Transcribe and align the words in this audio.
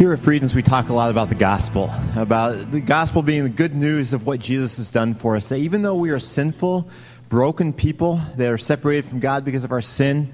Here 0.00 0.14
at 0.14 0.18
Friedens, 0.18 0.54
we 0.54 0.62
talk 0.62 0.88
a 0.88 0.94
lot 0.94 1.10
about 1.10 1.28
the 1.28 1.34
gospel, 1.34 1.92
about 2.16 2.72
the 2.72 2.80
gospel 2.80 3.20
being 3.20 3.42
the 3.42 3.50
good 3.50 3.74
news 3.74 4.14
of 4.14 4.24
what 4.26 4.40
Jesus 4.40 4.78
has 4.78 4.90
done 4.90 5.14
for 5.14 5.36
us. 5.36 5.50
That 5.50 5.58
even 5.58 5.82
though 5.82 5.94
we 5.94 6.08
are 6.08 6.18
sinful, 6.18 6.88
broken 7.28 7.74
people 7.74 8.18
that 8.38 8.50
are 8.50 8.56
separated 8.56 9.04
from 9.04 9.20
God 9.20 9.44
because 9.44 9.62
of 9.62 9.72
our 9.72 9.82
sin, 9.82 10.32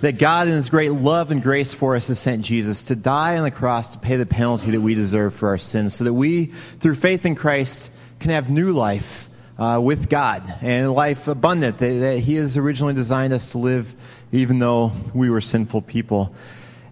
that 0.00 0.18
God, 0.18 0.48
in 0.48 0.54
His 0.54 0.68
great 0.68 0.92
love 0.92 1.30
and 1.30 1.42
grace 1.42 1.72
for 1.72 1.96
us, 1.96 2.08
has 2.08 2.18
sent 2.18 2.42
Jesus 2.42 2.82
to 2.84 2.96
die 2.96 3.36
on 3.36 3.44
the 3.44 3.50
cross 3.50 3.88
to 3.88 3.98
pay 3.98 4.16
the 4.16 4.26
penalty 4.26 4.70
that 4.72 4.80
we 4.80 4.94
deserve 4.94 5.34
for 5.34 5.48
our 5.48 5.58
sins, 5.58 5.94
so 5.94 6.04
that 6.04 6.14
we, 6.14 6.52
through 6.80 6.96
faith 6.96 7.24
in 7.24 7.34
Christ, 7.34 7.90
can 8.20 8.30
have 8.30 8.50
new 8.50 8.72
life 8.72 9.28
uh, 9.58 9.80
with 9.82 10.08
God 10.08 10.42
and 10.62 10.92
life 10.92 11.28
abundant 11.28 11.78
that, 11.78 11.98
that 12.00 12.18
He 12.18 12.34
has 12.34 12.56
originally 12.56 12.94
designed 12.94 13.32
us 13.32 13.50
to 13.50 13.58
live, 13.58 13.94
even 14.32 14.58
though 14.58 14.92
we 15.14 15.30
were 15.30 15.40
sinful 15.40 15.82
people. 15.82 16.34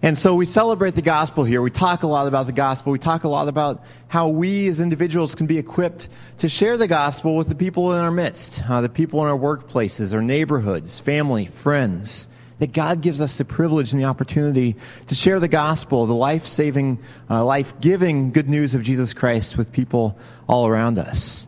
And 0.01 0.17
so 0.17 0.35
we 0.35 0.45
celebrate 0.45 0.95
the 0.95 1.01
gospel 1.01 1.45
here. 1.45 1.61
We 1.61 1.71
talk 1.71 2.03
a 2.03 2.07
lot 2.07 2.27
about 2.27 2.45
the 2.45 2.51
gospel. 2.51 2.91
We 2.91 2.99
talk 2.99 3.23
a 3.23 3.29
lot 3.29 3.47
about 3.47 3.85
how 4.09 4.27
we 4.27 4.67
as 4.67 4.81
individuals 4.81 5.33
can 5.33 5.47
be 5.47 5.57
equipped 5.57 6.09
to 6.39 6.49
share 6.49 6.75
the 6.75 6.89
gospel 6.89 7.37
with 7.37 7.47
the 7.47 7.55
people 7.55 7.93
in 7.95 8.03
our 8.03 8.11
midst, 8.11 8.61
uh, 8.69 8.81
the 8.81 8.89
people 8.89 9.21
in 9.21 9.27
our 9.27 9.37
workplaces, 9.37 10.13
our 10.13 10.21
neighborhoods, 10.21 10.99
family, 10.99 11.45
friends. 11.45 12.27
That 12.63 12.71
God 12.71 13.01
gives 13.01 13.19
us 13.19 13.37
the 13.37 13.43
privilege 13.43 13.91
and 13.91 13.99
the 13.99 14.05
opportunity 14.05 14.77
to 15.07 15.15
share 15.15 15.41
the 15.41 15.49
gospel, 15.49 16.05
the 16.05 16.13
life 16.13 16.47
saving, 16.47 16.97
uh, 17.29 17.43
life 17.43 17.73
giving 17.81 18.31
good 18.31 18.47
news 18.47 18.73
of 18.73 18.83
Jesus 18.83 19.13
Christ 19.13 19.57
with 19.57 19.73
people 19.73 20.17
all 20.47 20.65
around 20.65 20.97
us. 20.97 21.45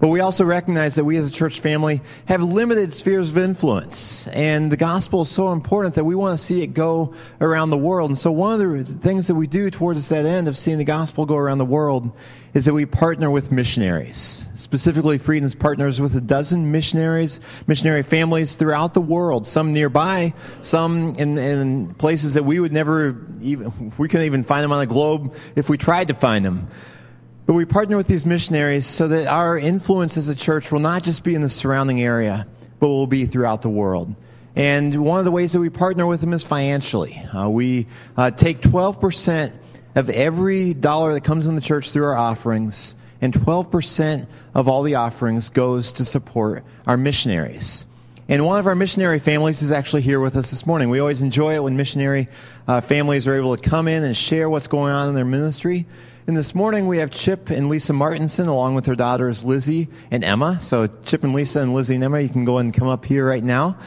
But 0.00 0.08
we 0.08 0.20
also 0.20 0.44
recognize 0.44 0.94
that 0.94 1.04
we 1.04 1.18
as 1.18 1.26
a 1.26 1.30
church 1.30 1.60
family 1.60 2.00
have 2.24 2.42
limited 2.42 2.94
spheres 2.94 3.28
of 3.28 3.36
influence. 3.36 4.26
And 4.28 4.72
the 4.72 4.78
gospel 4.78 5.22
is 5.22 5.28
so 5.28 5.52
important 5.52 5.94
that 5.96 6.04
we 6.04 6.14
want 6.14 6.38
to 6.38 6.44
see 6.44 6.62
it 6.62 6.68
go 6.68 7.14
around 7.42 7.68
the 7.68 7.76
world. 7.76 8.10
And 8.10 8.18
so 8.18 8.32
one 8.32 8.58
of 8.58 8.86
the 8.86 8.94
things 8.94 9.26
that 9.26 9.34
we 9.34 9.46
do 9.46 9.70
towards 9.70 10.08
that 10.08 10.24
end 10.24 10.48
of 10.48 10.56
seeing 10.56 10.78
the 10.78 10.84
gospel 10.84 11.26
go 11.26 11.36
around 11.36 11.58
the 11.58 11.66
world 11.66 12.10
is 12.54 12.64
that 12.64 12.72
we 12.72 12.86
partner 12.86 13.30
with 13.30 13.52
missionaries. 13.52 14.46
Specifically, 14.56 15.18
Friedens 15.18 15.54
partners 15.54 16.00
with 16.00 16.16
a 16.16 16.20
dozen 16.20 16.72
missionaries, 16.72 17.38
missionary 17.66 18.02
families 18.02 18.54
throughout 18.54 18.94
the 18.94 19.00
world, 19.02 19.46
some 19.46 19.72
nearby, 19.72 20.32
some 20.62 21.14
in, 21.16 21.38
in 21.38 21.94
places 21.94 22.34
that 22.34 22.44
we 22.44 22.58
would 22.58 22.72
never 22.72 23.24
even, 23.42 23.92
we 23.98 24.08
couldn't 24.08 24.26
even 24.26 24.42
find 24.44 24.64
them 24.64 24.72
on 24.72 24.80
the 24.80 24.86
globe 24.86 25.34
if 25.56 25.68
we 25.68 25.76
tried 25.76 26.08
to 26.08 26.14
find 26.14 26.44
them. 26.44 26.68
But 27.50 27.56
we 27.56 27.64
partner 27.64 27.96
with 27.96 28.06
these 28.06 28.26
missionaries 28.26 28.86
so 28.86 29.08
that 29.08 29.26
our 29.26 29.58
influence 29.58 30.16
as 30.16 30.28
a 30.28 30.36
church 30.36 30.70
will 30.70 30.78
not 30.78 31.02
just 31.02 31.24
be 31.24 31.34
in 31.34 31.42
the 31.42 31.48
surrounding 31.48 32.00
area, 32.00 32.46
but 32.78 32.86
will 32.86 33.08
be 33.08 33.26
throughout 33.26 33.60
the 33.60 33.68
world. 33.68 34.14
And 34.54 35.02
one 35.02 35.18
of 35.18 35.24
the 35.24 35.32
ways 35.32 35.50
that 35.50 35.58
we 35.58 35.68
partner 35.68 36.06
with 36.06 36.20
them 36.20 36.32
is 36.32 36.44
financially. 36.44 37.16
Uh, 37.16 37.48
we 37.48 37.88
uh, 38.16 38.30
take 38.30 38.60
12% 38.60 39.52
of 39.96 40.08
every 40.10 40.74
dollar 40.74 41.12
that 41.14 41.24
comes 41.24 41.48
in 41.48 41.56
the 41.56 41.60
church 41.60 41.90
through 41.90 42.04
our 42.04 42.16
offerings, 42.16 42.94
and 43.20 43.34
12% 43.34 44.28
of 44.54 44.68
all 44.68 44.84
the 44.84 44.94
offerings 44.94 45.48
goes 45.48 45.90
to 45.90 46.04
support 46.04 46.62
our 46.86 46.96
missionaries. 46.96 47.84
And 48.28 48.46
one 48.46 48.60
of 48.60 48.68
our 48.68 48.76
missionary 48.76 49.18
families 49.18 49.60
is 49.60 49.72
actually 49.72 50.02
here 50.02 50.20
with 50.20 50.36
us 50.36 50.52
this 50.52 50.66
morning. 50.66 50.88
We 50.88 51.00
always 51.00 51.20
enjoy 51.20 51.56
it 51.56 51.64
when 51.64 51.76
missionary 51.76 52.28
uh, 52.68 52.80
families 52.80 53.26
are 53.26 53.34
able 53.34 53.56
to 53.56 53.60
come 53.60 53.88
in 53.88 54.04
and 54.04 54.16
share 54.16 54.48
what's 54.48 54.68
going 54.68 54.92
on 54.92 55.08
in 55.08 55.16
their 55.16 55.24
ministry. 55.24 55.84
And 56.26 56.36
this 56.36 56.54
morning 56.54 56.86
we 56.86 56.98
have 56.98 57.10
Chip 57.10 57.48
and 57.48 57.70
Lisa 57.70 57.94
Martinson 57.94 58.46
along 58.46 58.74
with 58.74 58.84
their 58.84 58.94
daughters 58.94 59.42
Lizzie 59.42 59.88
and 60.10 60.22
Emma. 60.22 60.60
So 60.60 60.86
Chip 61.06 61.24
and 61.24 61.32
Lisa 61.32 61.60
and 61.60 61.72
Lizzie 61.72 61.94
and 61.94 62.04
Emma, 62.04 62.20
you 62.20 62.28
can 62.28 62.44
go 62.44 62.58
and 62.58 62.74
come 62.74 62.88
up 62.88 63.06
here 63.06 63.26
right 63.26 63.42
now. 63.42 63.78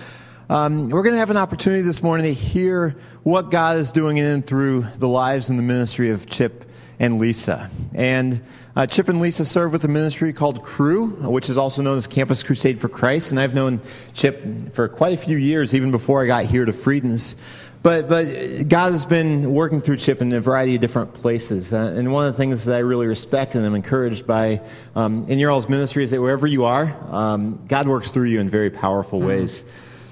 Um, 0.50 0.90
we're 0.90 1.04
going 1.04 1.14
to 1.14 1.20
have 1.20 1.30
an 1.30 1.38
opportunity 1.38 1.84
this 1.84 2.02
morning 2.02 2.26
to 2.26 2.34
hear 2.34 2.96
what 3.22 3.52
God 3.52 3.78
is 3.78 3.92
doing 3.92 4.18
in 4.18 4.26
and 4.26 4.46
through 4.46 4.88
the 4.98 5.08
lives 5.08 5.50
and 5.50 5.60
the 5.60 5.64
ministry 5.64 6.10
of 6.10 6.28
Chip 6.28 6.66
and 7.00 7.20
Lisa. 7.20 7.70
And 7.94 8.42
uh, 8.76 8.88
Chip 8.88 9.10
and 9.10 9.22
Lisa 9.22 9.46
serve 9.46 9.72
with 9.72 9.84
a 9.84 9.88
ministry 9.88 10.34
called 10.34 10.64
Cru, 10.64 11.10
which 11.30 11.52
is 11.52 11.56
also 11.56 11.84
known 11.84 11.98
as 11.98 12.08
Campus 12.08 12.42
Crusade 12.42 12.82
for 12.82 12.90
Christ. 12.90 13.30
And 13.30 13.40
I've 13.40 13.54
known 13.54 13.80
Chip 14.16 14.74
for 14.74 14.88
quite 14.88 15.14
a 15.14 15.18
few 15.18 15.38
years, 15.38 15.76
even 15.76 15.92
before 15.92 16.24
I 16.24 16.26
got 16.26 16.46
here 16.46 16.66
to 16.66 16.74
Friedens. 16.74 17.36
But, 17.84 18.08
but 18.08 18.70
God 18.70 18.94
has 18.94 19.06
been 19.06 19.54
working 19.54 19.82
through 19.82 19.98
Chip 19.98 20.22
in 20.22 20.32
a 20.32 20.40
variety 20.40 20.76
of 20.76 20.82
different 20.82 21.14
places. 21.14 21.74
Uh, 21.74 21.94
and 21.98 22.14
one 22.14 22.26
of 22.26 22.34
the 22.34 22.38
things 22.38 22.64
that 22.64 22.78
I 22.78 22.80
really 22.80 23.08
respect 23.08 23.56
and 23.56 23.66
am 23.66 23.76
encouraged 23.76 24.26
by 24.26 24.62
um, 24.96 25.26
in 25.28 25.38
your 25.38 25.52
all's 25.52 25.68
ministry 25.68 26.06
is 26.06 26.12
that 26.12 26.22
wherever 26.22 26.48
you 26.48 26.64
are, 26.64 26.96
um, 27.12 27.62
God 27.68 27.86
works 27.90 28.10
through 28.10 28.28
you 28.28 28.40
in 28.40 28.50
very 28.50 28.70
powerful 28.70 29.20
mm-hmm. 29.20 29.28
ways. 29.28 29.66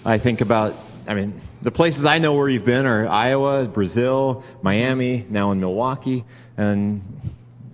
I 0.03 0.17
think 0.17 0.41
about, 0.41 0.75
I 1.07 1.13
mean, 1.13 1.39
the 1.61 1.71
places 1.71 2.03
I 2.03 2.17
know 2.17 2.33
where 2.33 2.49
you've 2.49 2.65
been 2.65 2.85
are 2.85 3.07
Iowa, 3.07 3.65
Brazil, 3.67 4.43
Miami, 4.61 5.25
now 5.29 5.51
in 5.51 5.61
Milwaukee. 5.61 6.25
And 6.57 7.01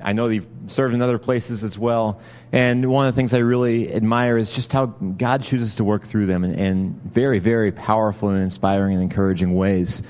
I 0.03 0.13
know 0.13 0.27
you've 0.27 0.47
served 0.67 0.93
in 0.93 1.01
other 1.01 1.17
places 1.17 1.63
as 1.63 1.79
well. 1.79 2.21
And 2.51 2.89
one 2.89 3.07
of 3.07 3.13
the 3.13 3.19
things 3.19 3.33
I 3.33 3.39
really 3.39 3.93
admire 3.93 4.37
is 4.37 4.51
just 4.51 4.71
how 4.71 4.85
God 4.85 5.43
chooses 5.43 5.75
to 5.75 5.83
work 5.83 6.05
through 6.05 6.27
them 6.27 6.43
in, 6.43 6.55
in 6.55 7.01
very, 7.05 7.39
very 7.39 7.71
powerful 7.71 8.29
and 8.29 8.41
inspiring 8.41 8.93
and 8.93 9.03
encouraging 9.03 9.55
ways. 9.55 10.01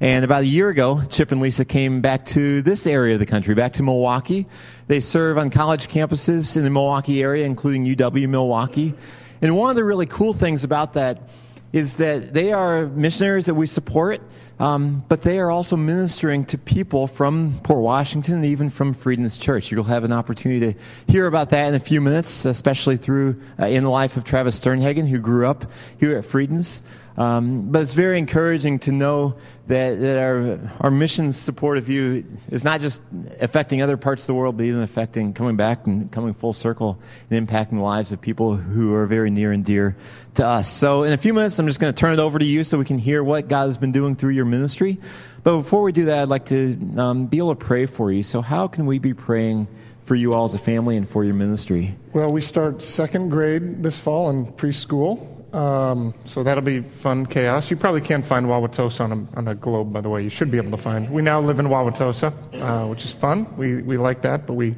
And 0.00 0.24
about 0.24 0.42
a 0.42 0.46
year 0.46 0.70
ago, 0.70 1.02
Chip 1.10 1.30
and 1.30 1.40
Lisa 1.40 1.64
came 1.64 2.00
back 2.00 2.26
to 2.26 2.62
this 2.62 2.86
area 2.86 3.14
of 3.14 3.20
the 3.20 3.26
country, 3.26 3.54
back 3.54 3.74
to 3.74 3.82
Milwaukee. 3.82 4.46
They 4.86 5.00
serve 5.00 5.38
on 5.38 5.50
college 5.50 5.88
campuses 5.88 6.56
in 6.56 6.64
the 6.64 6.70
Milwaukee 6.70 7.22
area, 7.22 7.46
including 7.46 7.84
UW 7.84 8.28
Milwaukee. 8.28 8.94
And 9.42 9.56
one 9.56 9.70
of 9.70 9.76
the 9.76 9.84
really 9.84 10.06
cool 10.06 10.32
things 10.32 10.64
about 10.64 10.94
that 10.94 11.28
is 11.72 11.96
that 11.96 12.32
they 12.32 12.52
are 12.52 12.86
missionaries 12.86 13.46
that 13.46 13.54
we 13.54 13.66
support 13.66 14.22
um, 14.58 15.04
but 15.08 15.22
they 15.22 15.38
are 15.40 15.50
also 15.50 15.76
ministering 15.76 16.44
to 16.46 16.58
people 16.58 17.06
from 17.06 17.58
Port 17.64 17.80
Washington 17.80 18.34
and 18.34 18.44
even 18.44 18.70
from 18.70 18.94
Friedens 18.94 19.36
Church. 19.36 19.70
You'll 19.70 19.84
have 19.84 20.04
an 20.04 20.12
opportunity 20.12 20.74
to 20.74 20.78
hear 21.12 21.26
about 21.26 21.50
that 21.50 21.68
in 21.68 21.74
a 21.74 21.80
few 21.80 22.00
minutes, 22.00 22.44
especially 22.44 22.96
through 22.96 23.40
uh, 23.58 23.66
in 23.66 23.82
the 23.82 23.90
life 23.90 24.16
of 24.16 24.24
Travis 24.24 24.58
Sternhagen, 24.58 25.08
who 25.08 25.18
grew 25.18 25.46
up 25.46 25.64
here 25.98 26.16
at 26.16 26.24
Friedens. 26.24 26.82
Um, 27.16 27.70
but 27.70 27.82
it's 27.82 27.94
very 27.94 28.18
encouraging 28.18 28.80
to 28.80 28.92
know 28.92 29.36
that, 29.68 30.00
that 30.00 30.18
our, 30.18 30.58
our 30.80 30.90
mission 30.90 31.32
support 31.32 31.78
of 31.78 31.88
you 31.88 32.24
is 32.50 32.64
not 32.64 32.80
just 32.80 33.02
affecting 33.40 33.82
other 33.82 33.96
parts 33.96 34.24
of 34.24 34.26
the 34.26 34.34
world, 34.34 34.56
but 34.56 34.64
even 34.64 34.82
affecting 34.82 35.32
coming 35.32 35.56
back 35.56 35.86
and 35.86 36.10
coming 36.10 36.34
full 36.34 36.52
circle 36.52 36.98
and 37.30 37.48
impacting 37.48 37.76
the 37.76 37.80
lives 37.80 38.10
of 38.10 38.20
people 38.20 38.56
who 38.56 38.92
are 38.94 39.06
very 39.06 39.30
near 39.30 39.52
and 39.52 39.64
dear 39.64 39.96
to 40.34 40.44
us. 40.44 40.68
So, 40.68 41.04
in 41.04 41.12
a 41.12 41.16
few 41.16 41.32
minutes, 41.32 41.58
I'm 41.58 41.66
just 41.66 41.78
going 41.78 41.92
to 41.92 41.98
turn 41.98 42.12
it 42.12 42.18
over 42.18 42.38
to 42.38 42.44
you 42.44 42.64
so 42.64 42.78
we 42.78 42.84
can 42.84 42.98
hear 42.98 43.22
what 43.22 43.46
God 43.46 43.66
has 43.66 43.78
been 43.78 43.92
doing 43.92 44.16
through 44.16 44.30
your 44.30 44.44
ministry. 44.44 44.98
But 45.44 45.58
before 45.58 45.82
we 45.82 45.92
do 45.92 46.06
that, 46.06 46.22
I'd 46.22 46.28
like 46.28 46.46
to 46.46 46.78
um, 46.96 47.26
be 47.26 47.38
able 47.38 47.54
to 47.54 47.64
pray 47.64 47.86
for 47.86 48.10
you. 48.10 48.24
So, 48.24 48.42
how 48.42 48.66
can 48.66 48.86
we 48.86 48.98
be 48.98 49.14
praying? 49.14 49.68
for 50.04 50.14
you 50.14 50.34
all 50.34 50.44
as 50.44 50.54
a 50.54 50.58
family 50.58 50.96
and 50.96 51.08
for 51.08 51.24
your 51.24 51.34
ministry? 51.34 51.96
Well, 52.12 52.30
we 52.30 52.40
start 52.40 52.82
second 52.82 53.30
grade 53.30 53.82
this 53.82 53.98
fall 53.98 54.30
in 54.30 54.52
preschool, 54.52 55.33
um, 55.54 56.14
so 56.24 56.42
that'll 56.42 56.64
be 56.64 56.80
fun 56.80 57.26
chaos. 57.26 57.70
You 57.70 57.76
probably 57.76 58.00
can't 58.00 58.26
find 58.26 58.46
Wauwatosa 58.46 59.00
on 59.02 59.12
a, 59.12 59.38
on 59.38 59.48
a 59.48 59.54
globe, 59.54 59.92
by 59.92 60.00
the 60.00 60.08
way. 60.08 60.22
You 60.22 60.28
should 60.28 60.50
be 60.50 60.56
able 60.56 60.72
to 60.72 60.82
find. 60.82 61.08
We 61.10 61.22
now 61.22 61.40
live 61.40 61.60
in 61.60 61.66
Wauwatosa, 61.66 62.32
uh, 62.60 62.88
which 62.88 63.04
is 63.04 63.12
fun. 63.12 63.46
We, 63.56 63.82
we 63.82 63.96
like 63.96 64.22
that, 64.22 64.46
but 64.46 64.54
we, 64.54 64.74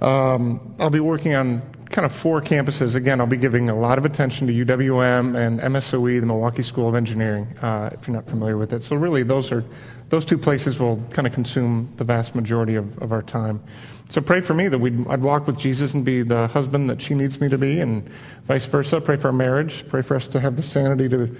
um, 0.00 0.74
I'll 0.78 0.90
be 0.90 1.00
working 1.00 1.34
on 1.34 1.60
kind 1.90 2.06
of 2.06 2.12
four 2.12 2.40
campuses. 2.40 2.94
Again, 2.94 3.20
I'll 3.20 3.26
be 3.26 3.36
giving 3.36 3.68
a 3.68 3.78
lot 3.78 3.98
of 3.98 4.06
attention 4.06 4.46
to 4.46 4.64
UWM 4.64 5.36
and 5.36 5.60
MSOE, 5.60 6.20
the 6.20 6.26
Milwaukee 6.26 6.62
School 6.62 6.88
of 6.88 6.94
Engineering, 6.94 7.46
uh, 7.60 7.90
if 7.92 8.08
you're 8.08 8.16
not 8.16 8.26
familiar 8.26 8.56
with 8.56 8.72
it. 8.72 8.82
So 8.82 8.96
really, 8.96 9.22
those 9.22 9.52
are 9.52 9.62
those 10.08 10.24
two 10.24 10.38
places 10.38 10.78
will 10.78 11.02
kind 11.10 11.26
of 11.26 11.34
consume 11.34 11.92
the 11.96 12.04
vast 12.04 12.34
majority 12.34 12.74
of, 12.74 12.98
of 13.00 13.12
our 13.12 13.22
time. 13.22 13.62
So 14.08 14.20
pray 14.20 14.40
for 14.40 14.54
me 14.54 14.68
that 14.68 14.78
we'd, 14.78 15.06
I'd 15.08 15.22
walk 15.22 15.46
with 15.46 15.56
Jesus 15.56 15.94
and 15.94 16.04
be 16.04 16.22
the 16.22 16.46
husband 16.48 16.90
that 16.90 17.00
she 17.00 17.14
needs 17.14 17.40
me 17.40 17.48
to 17.48 17.56
be, 17.56 17.80
and 17.80 18.08
vice 18.46 18.66
versa. 18.66 19.00
Pray 19.00 19.16
for 19.16 19.28
our 19.28 19.32
marriage. 19.32 19.88
Pray 19.88 20.02
for 20.02 20.16
us 20.16 20.26
to 20.28 20.40
have 20.40 20.56
the 20.56 20.62
sanity 20.62 21.08
to 21.08 21.34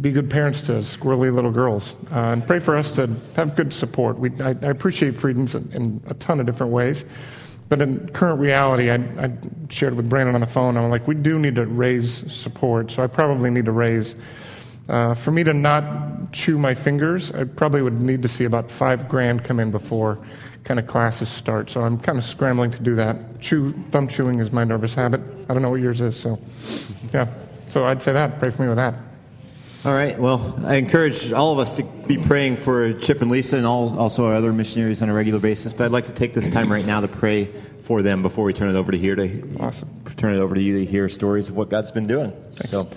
be 0.00 0.12
good 0.12 0.30
parents 0.30 0.60
to 0.62 0.72
squirrely 0.72 1.34
little 1.34 1.50
girls. 1.50 1.94
Uh, 2.12 2.30
and 2.30 2.46
pray 2.46 2.58
for 2.58 2.76
us 2.76 2.90
to 2.92 3.14
have 3.36 3.56
good 3.56 3.72
support. 3.72 4.18
We, 4.18 4.30
I, 4.40 4.50
I 4.50 4.70
appreciate 4.70 5.16
Friedens 5.16 5.54
in, 5.54 5.70
in, 5.72 6.02
a 6.06 6.14
ton 6.14 6.40
of 6.40 6.46
different 6.46 6.72
ways. 6.72 7.04
But 7.68 7.82
in 7.82 8.08
current 8.10 8.40
reality, 8.40 8.90
I, 8.90 8.94
I 8.94 9.32
shared 9.68 9.94
with 9.94 10.08
Brandon 10.08 10.34
on 10.34 10.40
the 10.40 10.46
phone, 10.46 10.76
I'm 10.76 10.90
like, 10.90 11.06
we 11.06 11.14
do 11.14 11.38
need 11.38 11.56
to 11.56 11.66
raise 11.66 12.32
support. 12.32 12.90
So 12.90 13.02
I 13.02 13.06
probably 13.06 13.50
need 13.50 13.66
to 13.66 13.72
raise. 13.72 14.14
Uh, 14.88 15.14
for 15.14 15.30
me 15.32 15.44
to 15.44 15.52
not 15.52 16.32
chew 16.32 16.58
my 16.58 16.74
fingers, 16.74 17.30
I 17.32 17.44
probably 17.44 17.82
would 17.82 18.00
need 18.00 18.22
to 18.22 18.28
see 18.28 18.44
about 18.44 18.70
five 18.70 19.08
grand 19.08 19.44
come 19.44 19.60
in 19.60 19.70
before 19.70 20.18
kind 20.64 20.80
of 20.80 20.86
classes 20.86 21.28
start. 21.28 21.70
So 21.70 21.82
I'm 21.82 21.98
kind 21.98 22.18
of 22.18 22.24
scrambling 22.24 22.70
to 22.72 22.80
do 22.80 22.94
that. 22.96 23.40
Chew, 23.40 23.72
thumb 23.90 24.08
chewing 24.08 24.38
is 24.40 24.52
my 24.52 24.64
nervous 24.64 24.94
habit. 24.94 25.20
I 25.48 25.54
don't 25.54 25.62
know 25.62 25.70
what 25.70 25.80
yours 25.80 26.00
is. 26.00 26.18
So, 26.18 26.38
yeah. 27.12 27.28
So 27.70 27.84
I'd 27.84 28.02
say 28.02 28.12
that. 28.12 28.38
Pray 28.38 28.50
for 28.50 28.62
me 28.62 28.68
with 28.68 28.76
that. 28.76 28.94
All 29.84 29.94
right. 29.94 30.18
Well, 30.18 30.58
I 30.64 30.74
encourage 30.74 31.32
all 31.32 31.52
of 31.52 31.58
us 31.58 31.72
to 31.74 31.82
be 31.82 32.18
praying 32.26 32.56
for 32.56 32.92
Chip 32.94 33.22
and 33.22 33.30
Lisa 33.30 33.56
and 33.56 33.66
all, 33.66 33.98
also 33.98 34.26
our 34.26 34.34
other 34.34 34.52
missionaries 34.52 35.02
on 35.02 35.08
a 35.08 35.14
regular 35.14 35.38
basis. 35.38 35.72
But 35.72 35.84
I'd 35.84 35.92
like 35.92 36.06
to 36.06 36.12
take 36.12 36.34
this 36.34 36.50
time 36.50 36.70
right 36.72 36.84
now 36.84 37.00
to 37.00 37.08
pray 37.08 37.48
for 37.84 38.02
them 38.02 38.22
before 38.22 38.44
we 38.44 38.52
turn 38.52 38.68
it 38.68 38.76
over 38.76 38.90
to 38.90 38.98
here 38.98 39.14
to 39.14 39.56
Awesome. 39.60 39.88
turn 40.16 40.34
it 40.34 40.40
over 40.40 40.54
to 40.54 40.60
you 40.60 40.78
to 40.80 40.84
hear 40.84 41.08
stories 41.08 41.48
of 41.48 41.56
what 41.56 41.70
God's 41.70 41.92
been 41.92 42.06
doing. 42.06 42.32
Thanks. 42.56 42.70
So, 42.70 42.90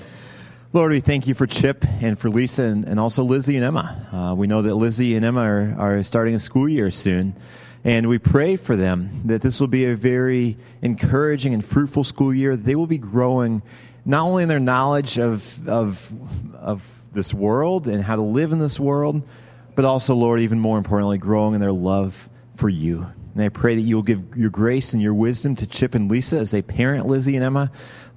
Lord, 0.73 0.93
we 0.93 1.01
thank 1.01 1.27
you 1.27 1.33
for 1.33 1.45
Chip 1.47 1.83
and 2.01 2.17
for 2.17 2.29
Lisa 2.29 2.63
and, 2.63 2.85
and 2.85 2.97
also 2.97 3.23
Lizzie 3.23 3.57
and 3.57 3.65
Emma. 3.65 4.07
Uh, 4.31 4.35
we 4.35 4.47
know 4.47 4.61
that 4.61 4.73
Lizzie 4.73 5.15
and 5.15 5.25
Emma 5.25 5.41
are, 5.41 5.75
are 5.77 6.03
starting 6.03 6.33
a 6.33 6.39
school 6.39 6.69
year 6.69 6.91
soon. 6.91 7.35
And 7.83 8.07
we 8.07 8.19
pray 8.19 8.55
for 8.55 8.77
them 8.77 9.23
that 9.25 9.41
this 9.41 9.59
will 9.59 9.67
be 9.67 9.83
a 9.83 9.97
very 9.97 10.55
encouraging 10.81 11.53
and 11.53 11.65
fruitful 11.65 12.05
school 12.05 12.33
year. 12.33 12.55
They 12.55 12.75
will 12.75 12.87
be 12.87 12.99
growing 12.99 13.63
not 14.05 14.23
only 14.23 14.43
in 14.43 14.49
their 14.49 14.61
knowledge 14.61 15.19
of, 15.19 15.67
of, 15.67 16.09
of 16.55 16.81
this 17.11 17.33
world 17.33 17.89
and 17.89 18.01
how 18.01 18.15
to 18.15 18.21
live 18.21 18.53
in 18.53 18.59
this 18.59 18.79
world, 18.79 19.27
but 19.75 19.83
also, 19.83 20.15
Lord, 20.15 20.39
even 20.39 20.57
more 20.57 20.77
importantly, 20.77 21.17
growing 21.17 21.53
in 21.53 21.59
their 21.59 21.73
love 21.73 22.29
for 22.55 22.69
you. 22.69 23.05
And 23.33 23.43
I 23.43 23.49
pray 23.49 23.75
that 23.75 23.81
you 23.81 23.95
will 23.95 24.03
give 24.03 24.37
your 24.37 24.49
grace 24.49 24.93
and 24.93 25.01
your 25.01 25.13
wisdom 25.13 25.53
to 25.57 25.67
Chip 25.67 25.95
and 25.95 26.09
Lisa 26.09 26.37
as 26.37 26.51
they 26.51 26.61
parent 26.61 27.07
Lizzie 27.07 27.35
and 27.35 27.43
Emma. 27.43 27.71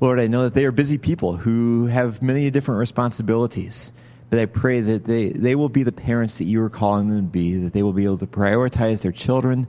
Lord, 0.05 0.21
I 0.21 0.27
know 0.27 0.43
that 0.43 0.53
they 0.53 0.67
are 0.67 0.71
busy 0.71 0.99
people 0.99 1.35
who 1.35 1.87
have 1.87 2.21
many 2.21 2.51
different 2.51 2.79
responsibilities. 2.79 3.95
But 4.29 4.39
I 4.39 4.45
pray 4.45 4.81
that 4.81 5.07
they, 5.07 5.31
they 5.31 5.55
will 5.55 5.71
be 5.71 5.83
the 5.83 5.93
parents 5.93 6.37
that 6.37 6.45
you 6.45 6.61
are 6.61 6.69
calling 6.69 7.09
them 7.09 7.21
to 7.21 7.33
be, 7.33 7.57
that 7.57 7.73
they 7.73 7.83
will 7.83 7.95
be 7.95 8.05
able 8.05 8.19
to 8.19 8.27
prioritize 8.27 9.01
their 9.01 9.13
children. 9.13 9.67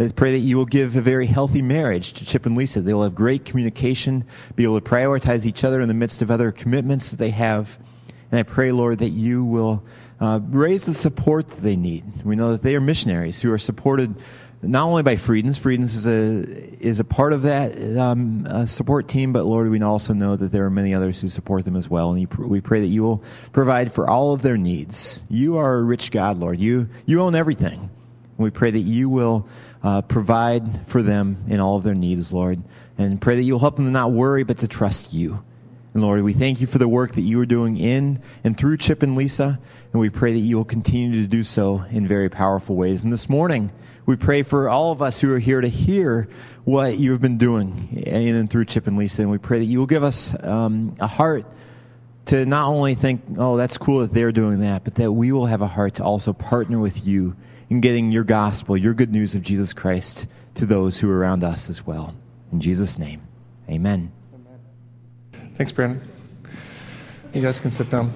I 0.00 0.08
pray 0.08 0.32
that 0.32 0.38
you 0.38 0.56
will 0.56 0.64
give 0.64 0.96
a 0.96 1.02
very 1.02 1.26
healthy 1.26 1.60
marriage 1.60 2.14
to 2.14 2.24
Chip 2.24 2.46
and 2.46 2.56
Lisa. 2.56 2.80
They 2.80 2.94
will 2.94 3.02
have 3.02 3.14
great 3.14 3.44
communication, 3.44 4.24
be 4.56 4.64
able 4.64 4.80
to 4.80 4.90
prioritize 4.90 5.44
each 5.44 5.64
other 5.64 5.82
in 5.82 5.88
the 5.88 5.92
midst 5.92 6.22
of 6.22 6.30
other 6.30 6.50
commitments 6.50 7.10
that 7.10 7.18
they 7.18 7.28
have. 7.28 7.76
And 8.30 8.40
I 8.40 8.42
pray, 8.42 8.72
Lord, 8.72 9.00
that 9.00 9.10
you 9.10 9.44
will 9.44 9.84
uh, 10.18 10.40
raise 10.48 10.86
the 10.86 10.94
support 10.94 11.50
that 11.50 11.60
they 11.60 11.76
need. 11.76 12.04
We 12.24 12.36
know 12.36 12.52
that 12.52 12.62
they 12.62 12.74
are 12.74 12.80
missionaries 12.80 13.38
who 13.38 13.52
are 13.52 13.58
supported 13.58 14.14
not 14.66 14.86
only 14.86 15.02
by 15.02 15.16
Friedens. 15.16 15.58
Friedens 15.58 15.94
is 15.94 16.06
a 16.06 16.42
is 16.84 17.00
a 17.00 17.04
part 17.04 17.32
of 17.32 17.42
that 17.42 17.78
um, 17.98 18.46
uh, 18.48 18.66
support 18.66 19.08
team, 19.08 19.32
but 19.32 19.44
Lord, 19.44 19.70
we 19.70 19.80
also 19.82 20.12
know 20.12 20.36
that 20.36 20.52
there 20.52 20.64
are 20.64 20.70
many 20.70 20.94
others 20.94 21.20
who 21.20 21.28
support 21.28 21.64
them 21.64 21.76
as 21.76 21.88
well. 21.88 22.12
And 22.12 22.20
you, 22.20 22.28
we 22.38 22.60
pray 22.60 22.80
that 22.80 22.86
you 22.86 23.02
will 23.02 23.22
provide 23.52 23.92
for 23.92 24.08
all 24.08 24.32
of 24.32 24.42
their 24.42 24.56
needs. 24.56 25.22
You 25.28 25.58
are 25.58 25.76
a 25.76 25.82
rich 25.82 26.10
God, 26.10 26.38
Lord. 26.38 26.58
You 26.58 26.88
you 27.06 27.20
own 27.20 27.34
everything. 27.34 27.78
And 27.78 27.90
we 28.38 28.50
pray 28.50 28.70
that 28.70 28.80
you 28.80 29.08
will 29.08 29.46
uh, 29.82 30.02
provide 30.02 30.88
for 30.88 31.02
them 31.02 31.44
in 31.48 31.60
all 31.60 31.76
of 31.76 31.84
their 31.84 31.94
needs, 31.94 32.32
Lord, 32.32 32.62
and 32.98 33.20
pray 33.20 33.36
that 33.36 33.42
you 33.42 33.52
will 33.52 33.60
help 33.60 33.76
them 33.76 33.84
to 33.84 33.90
not 33.90 34.12
worry, 34.12 34.42
but 34.42 34.58
to 34.58 34.68
trust 34.68 35.12
you. 35.12 35.44
And 35.92 36.02
Lord, 36.02 36.22
we 36.22 36.32
thank 36.32 36.60
you 36.60 36.66
for 36.66 36.78
the 36.78 36.88
work 36.88 37.14
that 37.14 37.20
you 37.20 37.38
are 37.40 37.46
doing 37.46 37.76
in 37.76 38.20
and 38.42 38.58
through 38.58 38.78
Chip 38.78 39.04
and 39.04 39.14
Lisa, 39.14 39.60
and 39.92 40.00
we 40.00 40.10
pray 40.10 40.32
that 40.32 40.40
you 40.40 40.56
will 40.56 40.64
continue 40.64 41.22
to 41.22 41.28
do 41.28 41.44
so 41.44 41.84
in 41.90 42.08
very 42.08 42.28
powerful 42.28 42.74
ways. 42.74 43.04
And 43.04 43.12
this 43.12 43.28
morning, 43.28 43.70
we 44.06 44.16
pray 44.16 44.42
for 44.42 44.68
all 44.68 44.92
of 44.92 45.02
us 45.02 45.20
who 45.20 45.32
are 45.34 45.38
here 45.38 45.60
to 45.60 45.68
hear 45.68 46.28
what 46.64 46.98
you 46.98 47.12
have 47.12 47.20
been 47.20 47.38
doing 47.38 48.02
in 48.06 48.36
and 48.36 48.50
through 48.50 48.64
Chip 48.66 48.86
and 48.86 48.96
Lisa, 48.96 49.22
and 49.22 49.30
we 49.30 49.38
pray 49.38 49.58
that 49.58 49.64
you 49.64 49.78
will 49.78 49.86
give 49.86 50.02
us 50.02 50.34
um, 50.42 50.96
a 51.00 51.06
heart 51.06 51.46
to 52.26 52.46
not 52.46 52.68
only 52.68 52.94
think, 52.94 53.22
oh, 53.36 53.56
that's 53.56 53.76
cool 53.76 54.00
that 54.00 54.12
they're 54.12 54.32
doing 54.32 54.60
that, 54.60 54.84
but 54.84 54.94
that 54.94 55.12
we 55.12 55.30
will 55.32 55.46
have 55.46 55.60
a 55.60 55.66
heart 55.66 55.94
to 55.94 56.04
also 56.04 56.32
partner 56.32 56.78
with 56.78 57.06
you 57.06 57.36
in 57.68 57.80
getting 57.80 58.12
your 58.12 58.24
gospel, 58.24 58.76
your 58.76 58.94
good 58.94 59.12
news 59.12 59.34
of 59.34 59.42
Jesus 59.42 59.72
Christ 59.72 60.26
to 60.54 60.66
those 60.66 60.98
who 60.98 61.10
are 61.10 61.18
around 61.18 61.44
us 61.44 61.68
as 61.68 61.86
well. 61.86 62.14
In 62.52 62.60
Jesus' 62.60 62.98
name, 62.98 63.22
amen. 63.68 64.10
Thanks, 65.56 65.72
Brandon. 65.72 66.00
You 67.32 67.42
guys 67.42 67.60
can 67.60 67.70
sit 67.70 67.90
down. 67.90 68.10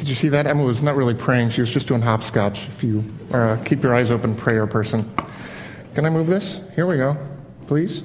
Did 0.00 0.08
you 0.08 0.14
see 0.14 0.30
that? 0.30 0.46
Emma 0.46 0.64
was 0.64 0.82
not 0.82 0.96
really 0.96 1.12
praying. 1.12 1.50
She 1.50 1.60
was 1.60 1.70
just 1.70 1.86
doing 1.86 2.00
hopscotch. 2.00 2.66
If 2.68 2.82
you 2.82 3.04
are 3.32 3.52
a 3.52 3.62
keep 3.62 3.82
your 3.82 3.94
eyes 3.94 4.10
open 4.10 4.34
prayer 4.34 4.66
person. 4.66 5.14
Can 5.94 6.06
I 6.06 6.08
move 6.08 6.26
this? 6.26 6.62
Here 6.74 6.86
we 6.86 6.96
go. 6.96 7.18
Please. 7.66 8.02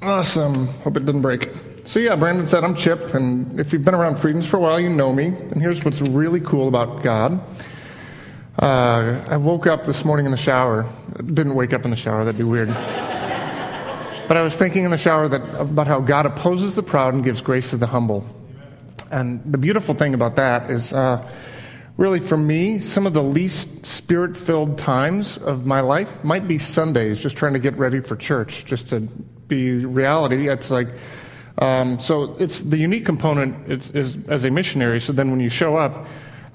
Awesome. 0.00 0.68
Hope 0.68 0.96
it 0.96 1.04
didn't 1.04 1.22
break. 1.22 1.50
So, 1.82 1.98
yeah, 1.98 2.14
Brandon 2.14 2.46
said, 2.46 2.62
I'm 2.62 2.76
Chip, 2.76 3.14
and 3.14 3.58
if 3.58 3.72
you've 3.72 3.82
been 3.82 3.96
around 3.96 4.20
Friedens 4.20 4.46
for 4.46 4.58
a 4.58 4.60
while, 4.60 4.78
you 4.78 4.88
know 4.88 5.12
me. 5.12 5.26
And 5.26 5.60
here's 5.60 5.84
what's 5.84 6.00
really 6.00 6.38
cool 6.38 6.68
about 6.68 7.02
God. 7.02 7.40
Uh, 8.56 9.24
I 9.28 9.38
woke 9.38 9.66
up 9.66 9.86
this 9.86 10.04
morning 10.04 10.24
in 10.24 10.30
the 10.30 10.38
shower. 10.38 10.86
Didn't 11.16 11.56
wake 11.56 11.72
up 11.72 11.84
in 11.84 11.90
the 11.90 11.96
shower, 11.96 12.24
that'd 12.24 12.38
be 12.38 12.44
weird. 12.44 12.68
But 14.28 14.36
I 14.36 14.42
was 14.42 14.56
thinking 14.56 14.84
in 14.84 14.90
the 14.90 14.96
shower 14.96 15.28
that, 15.28 15.60
about 15.60 15.86
how 15.86 16.00
God 16.00 16.26
opposes 16.26 16.74
the 16.74 16.82
proud 16.82 17.14
and 17.14 17.22
gives 17.22 17.40
grace 17.40 17.70
to 17.70 17.76
the 17.76 17.86
humble. 17.86 18.26
And 19.10 19.40
the 19.44 19.58
beautiful 19.58 19.94
thing 19.94 20.14
about 20.14 20.36
that 20.36 20.70
is, 20.70 20.92
uh, 20.92 21.28
really 21.96 22.20
for 22.20 22.36
me, 22.36 22.80
some 22.80 23.06
of 23.06 23.14
the 23.14 23.22
least 23.22 23.86
spirit 23.86 24.36
filled 24.36 24.76
times 24.76 25.38
of 25.38 25.64
my 25.64 25.80
life 25.80 26.22
might 26.22 26.46
be 26.46 26.58
Sundays, 26.58 27.20
just 27.20 27.36
trying 27.36 27.54
to 27.54 27.58
get 27.58 27.76
ready 27.76 28.00
for 28.00 28.16
church, 28.16 28.64
just 28.64 28.88
to 28.88 29.00
be 29.48 29.84
reality. 29.84 30.48
It's 30.48 30.70
like, 30.70 30.88
um, 31.58 31.98
so 31.98 32.36
it's 32.38 32.60
the 32.60 32.76
unique 32.76 33.06
component 33.06 33.70
is, 33.70 33.90
is 33.92 34.28
as 34.28 34.44
a 34.44 34.50
missionary. 34.50 35.00
So 35.00 35.12
then 35.12 35.30
when 35.30 35.40
you 35.40 35.48
show 35.48 35.76
up, 35.76 36.06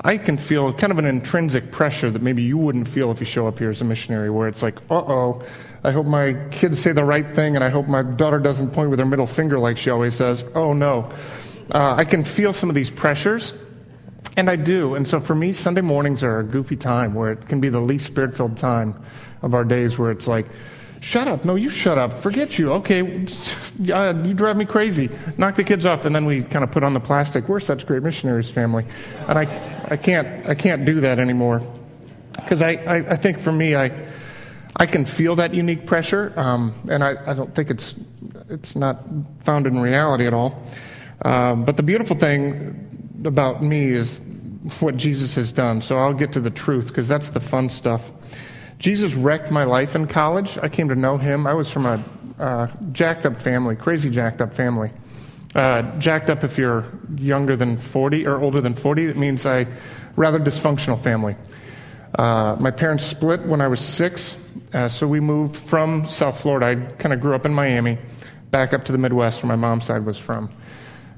I 0.03 0.17
can 0.17 0.37
feel 0.37 0.73
kind 0.73 0.91
of 0.91 0.99
an 0.99 1.05
intrinsic 1.05 1.71
pressure 1.71 2.11
that 2.11 2.21
maybe 2.21 2.43
you 2.43 2.57
wouldn't 2.57 2.87
feel 2.87 3.11
if 3.11 3.19
you 3.19 3.25
show 3.25 3.47
up 3.47 3.57
here 3.57 3.69
as 3.69 3.81
a 3.81 3.83
missionary, 3.83 4.29
where 4.29 4.47
it's 4.47 4.61
like, 4.61 4.77
uh 4.89 5.03
oh, 5.07 5.43
I 5.83 5.91
hope 5.91 6.05
my 6.05 6.33
kids 6.51 6.79
say 6.79 6.91
the 6.91 7.03
right 7.03 7.33
thing, 7.33 7.55
and 7.55 7.63
I 7.63 7.69
hope 7.69 7.87
my 7.87 8.03
daughter 8.03 8.39
doesn't 8.39 8.71
point 8.71 8.89
with 8.91 8.99
her 8.99 9.05
middle 9.05 9.27
finger 9.27 9.57
like 9.57 9.77
she 9.77 9.89
always 9.89 10.17
does. 10.17 10.43
Oh 10.53 10.73
no. 10.73 11.11
Uh, 11.69 11.95
I 11.97 12.05
can 12.05 12.23
feel 12.23 12.53
some 12.53 12.69
of 12.69 12.75
these 12.75 12.89
pressures, 12.89 13.53
and 14.37 14.49
I 14.49 14.55
do. 14.55 14.95
And 14.95 15.07
so 15.07 15.19
for 15.19 15.35
me, 15.35 15.53
Sunday 15.53 15.81
mornings 15.81 16.23
are 16.23 16.39
a 16.39 16.43
goofy 16.43 16.77
time 16.77 17.13
where 17.13 17.31
it 17.31 17.47
can 17.47 17.59
be 17.59 17.69
the 17.69 17.81
least 17.81 18.05
spirit 18.05 18.35
filled 18.35 18.57
time 18.57 19.01
of 19.41 19.53
our 19.53 19.63
days 19.63 19.97
where 19.97 20.11
it's 20.11 20.27
like, 20.27 20.47
shut 20.99 21.27
up. 21.27 21.45
No, 21.45 21.55
you 21.55 21.69
shut 21.69 21.97
up. 21.97 22.13
Forget 22.13 22.59
you. 22.59 22.73
Okay, 22.73 23.25
you 23.79 24.33
drive 24.33 24.55
me 24.55 24.65
crazy. 24.65 25.09
Knock 25.37 25.55
the 25.55 25.63
kids 25.63 25.85
off, 25.85 26.05
and 26.05 26.15
then 26.15 26.25
we 26.25 26.43
kind 26.43 26.63
of 26.63 26.71
put 26.71 26.83
on 26.83 26.93
the 26.93 26.99
plastic. 26.99 27.49
We're 27.49 27.59
such 27.59 27.87
great 27.87 28.03
missionaries 28.03 28.51
family, 28.51 28.85
and 29.27 29.39
I, 29.39 29.87
I 29.89 29.97
can't, 29.97 30.47
I 30.47 30.55
can't 30.55 30.85
do 30.85 30.99
that 31.01 31.19
anymore, 31.19 31.61
because 32.35 32.61
I, 32.61 32.73
I, 32.73 32.95
I 32.97 33.15
think 33.15 33.39
for 33.39 33.51
me, 33.51 33.75
I, 33.75 33.91
I 34.75 34.85
can 34.85 35.05
feel 35.05 35.35
that 35.37 35.53
unique 35.53 35.87
pressure, 35.87 36.33
um, 36.37 36.73
and 36.87 37.03
I, 37.03 37.15
I 37.25 37.33
don't 37.33 37.53
think 37.55 37.71
it's, 37.71 37.95
it's 38.49 38.75
not 38.75 39.03
found 39.39 39.65
in 39.65 39.79
reality 39.79 40.27
at 40.27 40.33
all. 40.33 40.63
Um, 41.23 41.65
but 41.65 41.77
the 41.77 41.83
beautiful 41.83 42.15
thing 42.15 43.21
about 43.25 43.63
me 43.63 43.85
is 43.85 44.19
what 44.79 44.95
Jesus 44.97 45.35
has 45.35 45.51
done. 45.51 45.81
So 45.81 45.97
I'll 45.97 46.13
get 46.13 46.31
to 46.33 46.39
the 46.39 46.49
truth 46.49 46.87
because 46.87 47.07
that's 47.07 47.29
the 47.29 47.39
fun 47.39 47.69
stuff. 47.69 48.11
Jesus 48.79 49.13
wrecked 49.13 49.51
my 49.51 49.63
life 49.63 49.95
in 49.95 50.07
college. 50.07 50.57
I 50.57 50.69
came 50.69 50.89
to 50.89 50.95
know 50.95 51.17
him. 51.17 51.45
I 51.45 51.53
was 51.53 51.69
from 51.69 51.85
a 51.85 52.03
uh, 52.39 52.67
jacked 52.91 53.25
up 53.25 53.39
family, 53.39 53.75
crazy 53.75 54.09
jacked 54.09 54.41
up 54.41 54.53
family. 54.53 54.91
Uh, 55.53 55.83
jacked 55.99 56.29
up 56.29 56.43
if 56.43 56.57
you're 56.57 56.85
younger 57.15 57.55
than 57.55 57.77
40 57.77 58.25
or 58.25 58.39
older 58.39 58.61
than 58.61 58.73
40, 58.73 59.05
it 59.05 59.17
means 59.17 59.45
a 59.45 59.67
rather 60.15 60.39
dysfunctional 60.39 60.99
family. 60.99 61.35
Uh, 62.17 62.55
my 62.59 62.71
parents 62.71 63.05
split 63.05 63.41
when 63.41 63.61
I 63.61 63.67
was 63.67 63.79
six, 63.79 64.37
uh, 64.73 64.89
so 64.89 65.07
we 65.07 65.19
moved 65.19 65.55
from 65.55 66.09
South 66.09 66.39
Florida. 66.39 66.65
I 66.67 66.75
kind 66.93 67.13
of 67.13 67.19
grew 67.19 67.35
up 67.35 67.45
in 67.45 67.53
Miami, 67.53 67.97
back 68.49 68.73
up 68.73 68.85
to 68.85 68.91
the 68.91 68.97
Midwest 68.97 69.43
where 69.43 69.49
my 69.49 69.55
mom's 69.55 69.85
side 69.85 70.05
was 70.05 70.17
from. 70.17 70.49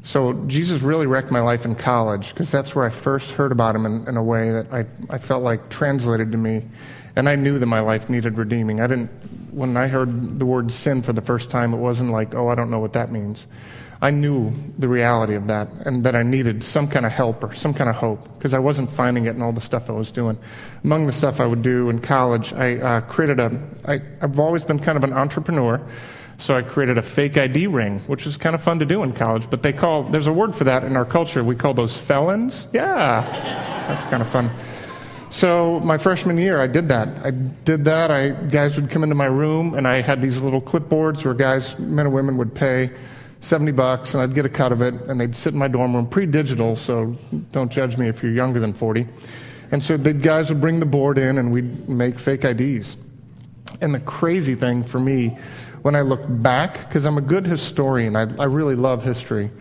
So 0.04 0.34
Jesus 0.48 0.82
really 0.82 1.08
wrecked 1.08 1.32
my 1.32 1.40
life 1.40 1.64
in 1.64 1.76
college 1.76 2.30
because 2.30 2.52
that's 2.52 2.76
where 2.76 2.86
I 2.86 2.90
first 2.90 3.32
heard 3.32 3.54
about 3.54 3.74
him 3.74 3.86
in, 3.86 4.08
in, 4.08 4.18
a 4.18 4.24
way 4.24 4.52
that 4.52 4.72
I, 4.72 4.86
I 5.10 5.18
felt 5.18 5.44
like 5.44 5.70
translated 5.70 6.30
to 6.32 6.38
me. 6.38 6.66
And 7.16 7.30
I 7.30 7.36
knew 7.36 7.58
that 7.58 7.66
my 7.68 7.80
life 7.80 8.10
needed 8.10 8.38
redeeming. 8.38 8.82
I 8.82 8.88
didn't, 8.88 9.08
when 9.52 9.78
I 9.78 9.88
heard 9.88 10.40
the 10.40 10.46
word 10.46 10.74
sin 10.74 11.02
for 11.02 11.14
the 11.14 11.22
first 11.22 11.50
time, 11.50 11.74
it 11.74 11.78
wasn't 11.78 12.10
like, 12.10 12.36
oh, 12.36 12.50
I 12.50 12.56
don't 12.56 12.70
know 12.70 12.80
what 12.80 12.94
that 12.94 13.12
means. 13.14 13.48
I 14.02 14.10
knew 14.10 14.52
the 14.78 14.90
reality 14.90 15.36
of 15.36 15.48
that 15.48 15.70
and 15.86 16.04
that 16.04 16.14
I 16.14 16.24
needed 16.24 16.62
some 16.62 16.90
kind 16.90 17.06
of 17.06 17.14
help 17.14 17.42
or 17.42 17.56
some 17.56 17.74
kind 17.74 17.90
of 17.90 17.96
hope 17.96 18.22
because 18.38 18.54
I 18.54 18.60
wasn't 18.60 18.92
finding 18.92 19.28
it 19.28 19.36
in 19.38 19.42
all 19.42 19.54
the 19.54 19.62
stuff 19.62 19.90
I 19.90 19.94
was 19.94 20.12
doing. 20.12 20.38
Among 20.84 21.08
the 21.08 21.14
stuff 21.14 21.40
I 21.40 21.46
would 21.46 21.62
do 21.62 21.90
in 21.90 22.00
college, 22.00 22.52
I 22.52 22.76
uh, 22.80 23.02
created 23.02 23.40
a, 23.40 23.58
I, 23.86 24.02
I've 24.22 24.38
always 24.38 24.66
been 24.66 24.80
kind 24.80 24.98
of 24.98 25.06
an 25.06 25.14
entrepreneur. 25.14 25.82
So 26.44 26.58
I 26.58 26.62
created 26.62 26.98
a 26.98 27.02
fake 27.02 27.38
ID 27.38 27.68
ring, 27.68 28.00
which 28.00 28.28
is 28.28 28.36
kind 28.36 28.54
of 28.54 28.62
fun 28.62 28.78
to 28.80 28.86
do 28.86 29.02
in 29.04 29.14
college. 29.14 29.50
But 29.50 29.64
they 29.64 29.72
call, 29.72 30.04
there's 30.04 30.28
a 30.28 30.34
word 30.34 30.54
for 30.54 30.66
that 30.66 30.84
in 30.84 30.98
our 30.98 31.06
culture. 31.06 31.42
We 31.42 31.56
call 31.56 31.74
those 31.74 31.96
felons. 31.96 32.68
Yeah, 32.74 33.22
that's 33.88 34.04
kind 34.04 34.22
of 34.22 34.28
fun. 34.28 34.52
So 35.30 35.80
my 35.86 35.98
freshman 35.98 36.38
year, 36.38 36.60
I 36.60 36.68
did 36.68 36.90
that. 36.90 37.08
I 37.26 37.32
did 37.32 37.86
that. 37.86 38.12
I, 38.12 38.32
guys 38.32 38.76
would 38.76 38.90
come 38.90 39.04
into 39.04 39.16
my 39.16 39.28
room, 39.28 39.76
and 39.76 39.88
I 39.88 40.02
had 40.02 40.22
these 40.22 40.42
little 40.42 40.60
clipboards 40.60 41.24
where 41.24 41.34
guys, 41.34 41.80
men 41.80 42.08
and 42.08 42.14
women, 42.14 42.36
would 42.36 42.54
pay 42.54 42.92
70 43.40 43.72
bucks, 43.72 44.14
and 44.14 44.22
I'd 44.22 44.36
get 44.36 44.46
a 44.46 44.50
cut 44.50 44.74
of 44.74 44.82
it, 44.82 44.96
and 44.96 45.22
they'd 45.22 45.34
sit 45.34 45.54
in 45.54 45.60
my 45.60 45.70
dorm 45.70 45.96
room, 45.96 46.08
pre-digital, 46.08 46.76
so 46.76 47.16
don't 47.54 47.72
judge 47.72 47.98
me 47.98 48.10
if 48.10 48.22
you're 48.22 48.34
younger 48.34 48.60
than 48.60 48.74
40. 48.74 49.08
And 49.72 49.82
so 49.82 49.96
the 49.96 50.12
guys 50.12 50.50
would 50.50 50.60
bring 50.60 50.82
the 50.82 50.86
board 50.86 51.18
in, 51.18 51.38
and 51.38 51.54
we'd 51.54 51.88
make 51.88 52.20
fake 52.20 52.44
IDs. 52.44 52.98
And 53.80 53.96
the 53.96 54.02
crazy 54.02 54.56
thing 54.56 54.84
for 54.84 55.00
me 55.00 55.38
when 55.84 55.96
I 55.96 56.02
look 56.02 56.22
back, 56.28 56.88
because 56.88 57.06
I'm 57.06 57.18
a 57.18 57.22
good 57.22 57.46
historian, 57.46 58.16
I, 58.16 58.22
I 58.22 58.46
really 58.46 58.76
love 58.76 59.04
history. 59.04 59.52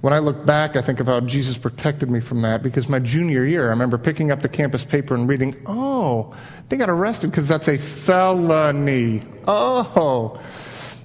when 0.00 0.12
I 0.12 0.18
look 0.18 0.44
back, 0.44 0.76
I 0.76 0.82
think 0.82 0.98
of 1.00 1.06
how 1.06 1.20
Jesus 1.20 1.56
protected 1.56 2.10
me 2.10 2.20
from 2.20 2.40
that 2.40 2.62
because 2.62 2.88
my 2.88 2.98
junior 2.98 3.44
year, 3.44 3.66
I 3.66 3.70
remember 3.70 3.96
picking 3.96 4.30
up 4.30 4.40
the 4.40 4.48
campus 4.48 4.84
paper 4.84 5.14
and 5.14 5.28
reading, 5.28 5.54
oh, 5.66 6.34
they 6.68 6.76
got 6.76 6.90
arrested 6.90 7.30
because 7.30 7.46
that's 7.46 7.68
a 7.68 7.78
felony. 7.78 9.22
Oh. 9.46 10.40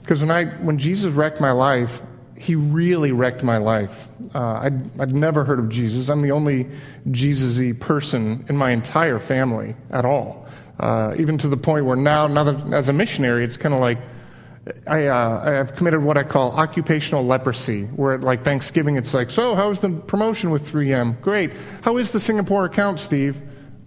Because 0.02 0.22
when, 0.22 0.32
I, 0.32 0.46
when 0.46 0.78
Jesus 0.78 1.12
wrecked 1.14 1.40
my 1.40 1.52
life, 1.52 2.02
he 2.38 2.56
really 2.56 3.12
wrecked 3.12 3.44
my 3.44 3.58
life. 3.58 4.08
Uh, 4.34 4.62
I'd, 4.64 5.00
I'd 5.00 5.16
never 5.16 5.44
heard 5.44 5.60
of 5.60 5.70
Jesus. 5.70 6.10
I'm 6.10 6.22
the 6.22 6.32
only 6.32 6.70
Jesus 7.12 7.60
y 7.60 7.74
person 7.74 8.46
in 8.50 8.58
my 8.58 8.72
entire 8.72 9.20
family 9.20 9.76
at 9.92 10.06
all. 10.06 10.48
Uh, 10.80 11.16
even 11.18 11.38
to 11.38 11.48
the 11.48 11.58
point 11.58 11.86
where 11.86 11.96
now, 11.96 12.28
now 12.28 12.44
that 12.44 12.74
as 12.74 12.90
a 12.90 12.94
missionary, 12.94 13.44
it's 13.44 13.58
kind 13.58 13.74
of 13.74 13.80
like, 13.80 14.00
I, 14.88 15.06
uh, 15.06 15.60
I've 15.62 15.76
committed 15.76 16.02
what 16.02 16.18
I 16.18 16.24
call 16.24 16.52
occupational 16.54 17.24
leprosy, 17.24 17.84
where 17.86 18.14
at 18.14 18.22
like 18.22 18.44
Thanksgiving 18.44 18.96
it's 18.96 19.14
like, 19.14 19.30
so 19.30 19.54
how's 19.54 19.80
the 19.80 19.90
promotion 19.90 20.50
with 20.50 20.72
3M? 20.72 21.22
Great. 21.22 21.54
How 21.82 21.98
is 21.98 22.12
the 22.12 22.20
Singapore 22.20 22.66
account, 22.66 23.00
Steve? 23.00 23.42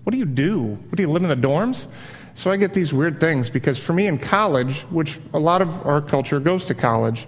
What 0.05 0.13
do 0.13 0.19
you 0.19 0.25
do? 0.25 0.63
What 0.63 0.97
do 0.97 1.03
you 1.03 1.11
live 1.11 1.25
in 1.25 1.29
the 1.29 1.49
dorms? 1.49 1.89
So 2.35 2.53
I 2.53 2.57
get 2.57 2.73
these 2.73 2.93
weird 2.93 3.19
things 3.19 3.51
because 3.51 3.79
for 3.79 3.93
me 3.93 4.07
in 4.07 4.19
college, 4.19 4.83
which 4.83 5.19
a 5.35 5.39
lot 5.39 5.61
of 5.61 5.85
our 5.85 6.01
culture 6.01 6.39
goes 6.39 6.65
to 6.67 6.75
college, 6.75 7.27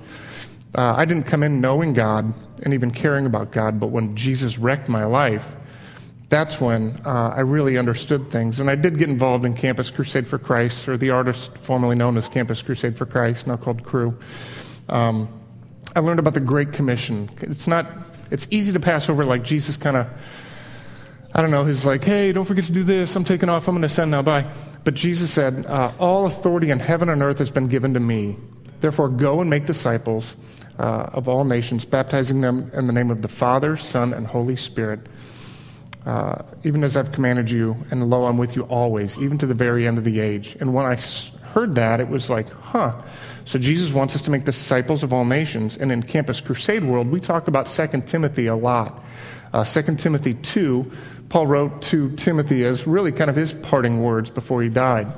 uh, 0.76 0.94
I 0.96 1.04
didn't 1.04 1.24
come 1.24 1.42
in 1.42 1.60
knowing 1.60 1.92
God 1.92 2.32
and 2.62 2.72
even 2.72 2.92
caring 2.92 3.26
about 3.26 3.50
God, 3.50 3.80
but 3.80 3.88
when 3.88 4.14
Jesus 4.14 4.58
wrecked 4.58 4.88
my 4.88 5.04
life, 5.04 5.56
that's 6.30 6.60
when 6.60 7.00
uh, 7.04 7.34
I 7.36 7.40
really 7.40 7.76
understood 7.76 8.30
things. 8.30 8.60
And 8.60 8.70
I 8.70 8.76
did 8.76 8.96
get 8.96 9.10
involved 9.10 9.44
in 9.44 9.52
Campus 9.52 9.90
Crusade 9.90 10.28
for 10.28 10.38
Christ, 10.38 10.88
or 10.88 10.96
the 10.96 11.10
artist 11.10 11.58
formerly 11.58 11.96
known 11.96 12.16
as 12.16 12.28
Campus 12.28 12.62
Crusade 12.62 12.96
for 12.96 13.04
Christ, 13.04 13.48
now 13.48 13.56
called 13.56 13.82
Cru. 13.82 14.16
Um, 14.88 15.28
I 15.94 15.98
learned 15.98 16.20
about 16.20 16.34
the 16.34 16.40
Great 16.40 16.72
Commission. 16.72 17.28
It's 17.42 17.66
not, 17.66 17.90
it's 18.30 18.46
easy 18.50 18.72
to 18.72 18.78
pass 18.78 19.08
over 19.08 19.24
like 19.24 19.42
Jesus 19.42 19.76
kind 19.76 19.96
of, 19.96 20.06
I 21.34 21.42
don't 21.42 21.50
know, 21.50 21.64
he's 21.64 21.84
like, 21.84 22.04
hey, 22.04 22.30
don't 22.30 22.44
forget 22.44 22.64
to 22.64 22.72
do 22.72 22.84
this. 22.84 23.14
I'm 23.16 23.24
taking 23.24 23.48
off. 23.48 23.66
I'm 23.66 23.74
going 23.74 23.82
to 23.82 23.88
send 23.88 24.12
now. 24.12 24.22
Bye. 24.22 24.48
But 24.84 24.94
Jesus 24.94 25.32
said, 25.32 25.66
uh, 25.66 25.92
all 25.98 26.26
authority 26.26 26.70
in 26.70 26.78
heaven 26.78 27.08
and 27.08 27.22
earth 27.24 27.38
has 27.38 27.50
been 27.50 27.66
given 27.66 27.92
to 27.94 28.00
me. 28.00 28.36
Therefore, 28.80 29.08
go 29.08 29.40
and 29.40 29.50
make 29.50 29.66
disciples 29.66 30.36
uh, 30.78 31.10
of 31.12 31.28
all 31.28 31.44
nations, 31.44 31.84
baptizing 31.84 32.40
them 32.40 32.70
in 32.72 32.86
the 32.86 32.92
name 32.92 33.10
of 33.10 33.20
the 33.20 33.28
Father, 33.28 33.76
Son, 33.76 34.14
and 34.14 34.28
Holy 34.28 34.56
Spirit 34.56 35.00
uh, 36.06 36.42
even 36.64 36.82
as 36.82 36.96
I've 36.96 37.12
commanded 37.12 37.50
you, 37.50 37.76
and 37.90 38.08
lo, 38.08 38.24
I'm 38.24 38.38
with 38.38 38.56
you 38.56 38.62
always, 38.64 39.18
even 39.18 39.38
to 39.38 39.46
the 39.46 39.54
very 39.54 39.86
end 39.86 39.98
of 39.98 40.04
the 40.04 40.20
age. 40.20 40.56
And 40.60 40.72
when 40.72 40.86
I 40.86 40.96
heard 41.52 41.74
that, 41.74 42.00
it 42.00 42.08
was 42.08 42.30
like, 42.30 42.48
huh. 42.48 42.94
So 43.44 43.58
Jesus 43.58 43.92
wants 43.92 44.14
us 44.14 44.22
to 44.22 44.30
make 44.30 44.44
disciples 44.44 45.02
of 45.02 45.12
all 45.12 45.24
nations. 45.24 45.76
And 45.76 45.92
in 45.92 46.02
Campus 46.02 46.40
Crusade 46.40 46.84
World, 46.84 47.10
we 47.10 47.20
talk 47.20 47.48
about 47.48 47.66
2 47.66 48.02
Timothy 48.02 48.46
a 48.46 48.56
lot. 48.56 49.02
Uh, 49.52 49.64
2 49.64 49.96
Timothy 49.96 50.34
2, 50.34 50.90
Paul 51.28 51.46
wrote 51.46 51.82
to 51.82 52.10
Timothy 52.12 52.64
as 52.64 52.86
really 52.86 53.12
kind 53.12 53.28
of 53.28 53.36
his 53.36 53.52
parting 53.52 54.02
words 54.02 54.30
before 54.30 54.62
he 54.62 54.68
died. 54.68 55.08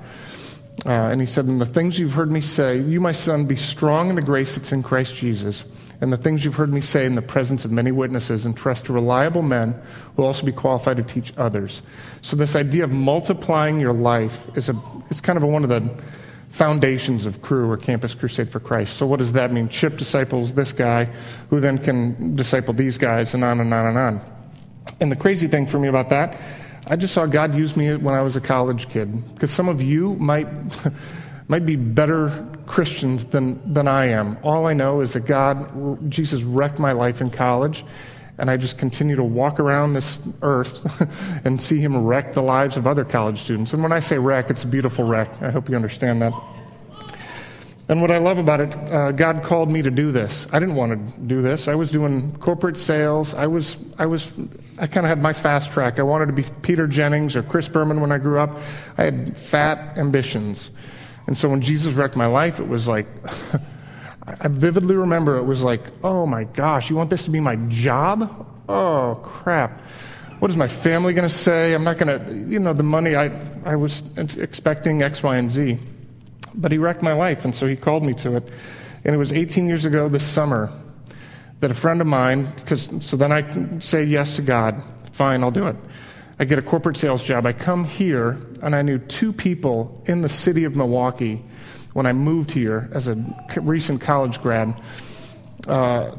Uh, 0.85 0.91
and 0.91 1.21
he 1.21 1.27
said, 1.27 1.45
In 1.45 1.59
the 1.59 1.67
things 1.67 1.99
you've 1.99 2.15
heard 2.15 2.33
me 2.33 2.41
say, 2.41 2.79
you, 2.79 3.01
my 3.01 3.13
son, 3.13 3.45
be 3.45 3.57
strong 3.57 4.09
in 4.09 4.17
the 4.17 4.23
grace 4.23 4.57
that's 4.57 4.73
in 4.73 4.83
Christ 4.83 5.15
Jesus 5.15 5.65
and 6.03 6.13
the 6.13 6.17
things 6.17 6.45
you've 6.45 6.57
heard 6.57 6.73
me 6.73 6.81
say 6.81 7.07
in 7.07 7.15
the 7.15 7.23
presence 7.23 7.65
of 7.65 7.71
many 7.71 7.93
witnesses, 7.93 8.45
and 8.45 8.57
trust 8.57 8.87
to 8.87 8.93
reliable 8.93 9.41
men 9.41 9.71
who 9.71 10.23
will 10.23 10.27
also 10.27 10.45
be 10.45 10.51
qualified 10.51 10.97
to 10.97 11.03
teach 11.05 11.33
others. 11.37 11.81
So, 12.23 12.35
this 12.35 12.57
idea 12.57 12.83
of 12.83 12.91
multiplying 12.91 13.79
your 13.79 13.93
life 13.93 14.49
is, 14.57 14.69
a, 14.69 14.75
is 15.11 15.21
kind 15.21 15.37
of 15.37 15.45
a, 15.45 15.47
one 15.47 15.63
of 15.63 15.71
the 15.71 16.03
foundations 16.51 17.25
of 17.25 17.41
Cru 17.41 17.71
or 17.71 17.77
Campus 17.77 18.17
Crusade 18.17 18.51
for 18.51 18.59
Christ. 18.59 18.97
So, 18.97 19.07
what 19.07 19.21
does 19.21 19.33
that 19.35 19.53
mean? 19.53 19.69
Chip 19.69 19.97
disciples 19.97 20.55
this 20.55 20.73
guy, 20.73 21.05
who 21.51 21.61
then 21.61 21.79
can 21.79 22.35
disciple 22.35 22.75
these 22.75 22.99
guys, 22.99 23.33
and 23.33 23.45
on 23.45 23.61
and 23.61 23.73
on 23.73 23.87
and 23.87 23.97
on. 23.97 24.21
And 25.01 25.13
the 25.13 25.17
crazy 25.17 25.47
thing 25.47 25.69
for 25.69 25.79
me 25.79 25.87
about 25.87 26.11
that, 26.11 26.37
I 26.89 26.97
just 26.97 27.15
saw 27.15 27.27
God 27.27 27.55
use 27.55 27.77
me 27.77 27.95
when 27.95 28.17
I 28.17 28.23
was 28.23 28.35
a 28.35 28.41
college 28.41 28.89
kid. 28.89 29.35
Because 29.35 29.53
some 29.53 29.69
of 29.69 29.81
you 29.81 30.17
might. 30.17 30.49
might 31.53 31.67
be 31.67 31.77
better 31.77 32.49
Christians 32.65 33.27
than, 33.27 33.61
than 33.71 33.87
I 33.87 34.07
am. 34.07 34.39
All 34.43 34.67
I 34.67 34.73
know 34.73 35.03
is 35.03 35.13
that 35.13 35.27
God, 35.27 36.11
Jesus 36.11 36.43
wrecked 36.43 36.79
my 36.79 36.93
life 36.93 37.21
in 37.21 37.31
college, 37.31 37.85
and 38.39 38.51
I 38.51 38.57
just 38.57 38.79
continue 38.79 39.17
to 39.17 39.23
walk 39.23 39.61
around 39.61 39.93
this 39.93 40.19
earth 40.41 40.83
and 41.45 41.61
see 41.61 41.79
him 41.79 42.05
wreck 42.07 42.33
the 42.33 42.41
lives 42.41 42.79
of 42.79 42.87
other 42.87 43.05
college 43.05 43.39
students. 43.39 43.75
And 43.75 43.83
when 43.83 43.93
I 43.93 44.01
say 44.01 44.17
wreck, 44.17 44.49
it's 44.49 44.65
a 44.65 44.67
beautiful 44.67 45.05
wreck. 45.05 45.43
I 45.43 45.51
hope 45.51 45.69
you 45.69 45.77
understand 45.77 46.23
that. 46.23 46.33
And 47.91 48.01
what 48.01 48.11
I 48.11 48.17
love 48.17 48.39
about 48.39 48.63
it, 48.63 48.75
uh, 48.75 49.13
God 49.13 49.43
called 49.43 49.71
me 49.71 49.83
to 49.83 49.91
do 49.91 50.11
this. 50.11 50.47
I 50.55 50.59
didn't 50.59 50.77
want 50.77 50.93
to 50.93 51.21
do 51.21 51.43
this. 51.43 51.69
I 51.69 51.75
was 51.75 51.91
doing 51.91 52.35
corporate 52.37 52.79
sales. 52.79 53.35
I 53.35 53.47
was, 53.47 53.77
I 53.99 54.07
was, 54.07 54.33
I 54.79 54.87
kind 54.87 55.05
of 55.05 55.11
had 55.11 55.21
my 55.21 55.35
fast 55.35 55.71
track. 55.71 55.99
I 55.99 56.03
wanted 56.03 56.27
to 56.29 56.33
be 56.33 56.47
Peter 56.63 56.87
Jennings 56.87 57.37
or 57.37 57.43
Chris 57.43 57.69
Berman 57.69 58.01
when 58.01 58.11
I 58.11 58.17
grew 58.17 58.39
up. 58.39 58.57
I 58.97 59.05
had 59.05 59.37
fat 59.37 59.99
ambitions. 59.99 60.71
And 61.27 61.37
so 61.37 61.49
when 61.49 61.61
Jesus 61.61 61.93
wrecked 61.93 62.17
my 62.17 62.27
life, 62.27 62.61
it 62.61 62.69
was 62.69 62.89
like, 62.89 63.07
I 64.41 64.49
vividly 64.49 64.95
remember 64.95 65.37
it 65.37 65.45
was 65.45 65.63
like, 65.63 65.83
oh 66.05 66.27
my 66.27 66.45
gosh, 66.45 66.91
you 66.91 66.97
want 66.97 67.11
this 67.11 67.25
to 67.25 67.31
be 67.31 67.41
my 67.41 67.57
job? 67.69 68.47
Oh, 68.69 69.21
crap. 69.23 69.81
What 70.39 70.51
is 70.51 70.57
my 70.57 70.69
family 70.69 71.13
going 71.13 71.29
to 71.29 71.35
say? 71.35 71.75
I'm 71.75 71.85
not 71.85 71.99
going 71.99 72.19
to, 72.19 72.51
you 72.51 72.59
know, 72.59 72.73
the 72.73 72.83
money, 72.83 73.15
I, 73.15 73.31
I 73.65 73.77
was 73.77 74.03
expecting 74.17 75.03
X, 75.03 75.23
Y, 75.23 75.37
and 75.37 75.51
Z. 75.51 75.79
But 76.55 76.73
he 76.73 76.79
wrecked 76.79 77.03
my 77.03 77.13
life, 77.13 77.45
and 77.45 77.55
so 77.55 77.67
he 77.67 77.77
called 77.77 78.03
me 78.05 78.15
to 78.15 78.37
it. 78.37 78.51
And 79.05 79.15
it 79.15 79.19
was 79.19 79.33
18 79.33 79.67
years 79.67 79.85
ago 79.85 80.09
this 80.09 80.25
summer 80.25 80.71
that 81.61 81.71
a 81.71 81.75
friend 81.75 82.01
of 82.01 82.07
mine, 82.07 82.47
because 82.57 82.91
so 83.01 83.17
then 83.17 83.33
I 83.33 83.79
say 83.79 84.05
yes 84.05 84.37
to 84.37 84.43
God, 84.43 84.83
fine, 85.13 85.43
I'll 85.43 85.51
do 85.51 85.67
it. 85.69 85.77
I 86.43 86.45
get 86.45 86.59
a 86.59 86.63
corporate 86.63 86.97
sales 86.97 87.23
job. 87.23 87.47
I 87.47 87.53
come 87.53 87.85
here, 87.85 88.37
and 88.63 88.75
I 88.75 88.83
knew 88.83 88.99
two 88.99 89.33
people 89.33 90.03
in 90.07 90.23
the 90.23 90.29
city 90.29 90.65
of 90.65 90.75
Milwaukee 90.75 91.41
when 91.93 92.05
I 92.05 92.13
moved 92.13 92.51
here 92.51 92.91
as 92.93 93.07
a 93.07 93.15
recent 93.61 94.01
college 94.01 94.43
grad. 94.43 94.75
Uh, 95.69 96.11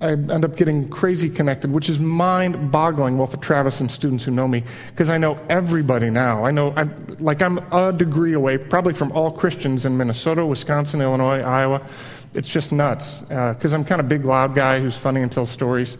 I 0.00 0.14
end 0.14 0.44
up 0.44 0.56
getting 0.56 0.88
crazy 0.88 1.30
connected, 1.30 1.70
which 1.70 1.88
is 1.88 2.00
mind 2.00 2.72
boggling. 2.72 3.18
Well, 3.18 3.28
for 3.28 3.36
Travis 3.36 3.80
and 3.80 3.88
students 3.88 4.24
who 4.24 4.32
know 4.32 4.48
me, 4.48 4.64
because 4.90 5.10
I 5.10 5.16
know 5.16 5.38
everybody 5.48 6.10
now. 6.10 6.44
I 6.44 6.50
know, 6.50 6.72
I'm, 6.74 7.16
like, 7.20 7.40
I'm 7.40 7.58
a 7.72 7.92
degree 7.92 8.32
away, 8.32 8.58
probably 8.58 8.94
from 8.94 9.12
all 9.12 9.30
Christians 9.30 9.86
in 9.86 9.96
Minnesota, 9.96 10.44
Wisconsin, 10.44 11.00
Illinois, 11.00 11.40
Iowa. 11.42 11.86
It's 12.34 12.50
just 12.50 12.72
nuts, 12.72 13.18
because 13.18 13.72
uh, 13.72 13.76
I'm 13.76 13.84
kind 13.84 14.00
of 14.00 14.08
big, 14.08 14.24
loud 14.24 14.56
guy 14.56 14.80
who's 14.80 14.96
funny 14.96 15.22
and 15.22 15.30
tells 15.30 15.50
stories. 15.50 15.98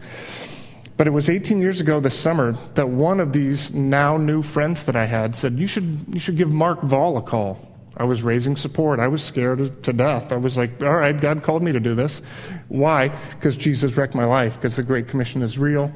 But 0.99 1.07
it 1.07 1.13
was 1.13 1.31
18 1.31 1.61
years 1.61 1.81
ago 1.81 2.01
this 2.01 2.19
summer 2.19 2.53
that 2.75 2.89
one 2.89 3.21
of 3.21 3.33
these 3.33 3.73
now 3.73 4.17
new 4.17 4.43
friends 4.43 4.83
that 4.83 4.97
I 4.97 5.07
had 5.07 5.35
said, 5.37 5.55
You 5.55 5.69
should, 5.69 6.05
you 6.13 6.19
should 6.19 6.37
give 6.37 6.53
Mark 6.53 6.83
Vall 6.83 7.17
a 7.17 7.23
call. 7.23 7.65
I 7.97 8.05
was 8.05 8.25
raising 8.25 8.57
support. 8.57 8.99
I 8.99 9.07
was 9.07 9.23
scared 9.23 9.83
to 9.85 9.93
death. 9.93 10.33
I 10.33 10.37
was 10.37 10.57
like, 10.57 10.83
All 10.83 10.97
right, 10.97 11.19
God 11.19 11.45
called 11.45 11.63
me 11.63 11.71
to 11.71 11.79
do 11.79 11.95
this. 11.95 12.21
Why? 12.67 13.09
Because 13.31 13.57
Jesus 13.57 13.97
wrecked 13.97 14.17
my 14.17 14.25
life, 14.25 14.57
because 14.57 14.75
the 14.75 14.83
Great 14.83 15.07
Commission 15.07 15.41
is 15.41 15.57
real, 15.57 15.93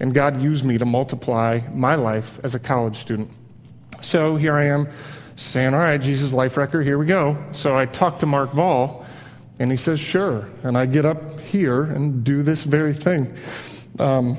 and 0.00 0.12
God 0.12 0.42
used 0.42 0.66
me 0.66 0.76
to 0.76 0.84
multiply 0.84 1.60
my 1.72 1.94
life 1.94 2.38
as 2.44 2.54
a 2.54 2.58
college 2.58 2.96
student. 2.96 3.30
So 4.02 4.36
here 4.36 4.54
I 4.54 4.64
am 4.64 4.86
saying, 5.36 5.72
All 5.72 5.80
right, 5.80 5.98
Jesus 5.98 6.34
life 6.34 6.58
wrecker, 6.58 6.82
here 6.82 6.98
we 6.98 7.06
go. 7.06 7.42
So 7.52 7.78
I 7.78 7.86
talked 7.86 8.20
to 8.20 8.26
Mark 8.26 8.50
Vall, 8.50 9.06
and 9.58 9.70
he 9.70 9.78
says, 9.78 9.98
Sure. 9.98 10.46
And 10.62 10.76
I 10.76 10.84
get 10.84 11.06
up 11.06 11.40
here 11.40 11.84
and 11.84 12.22
do 12.22 12.42
this 12.42 12.64
very 12.64 12.92
thing. 12.92 13.34
Um, 13.98 14.36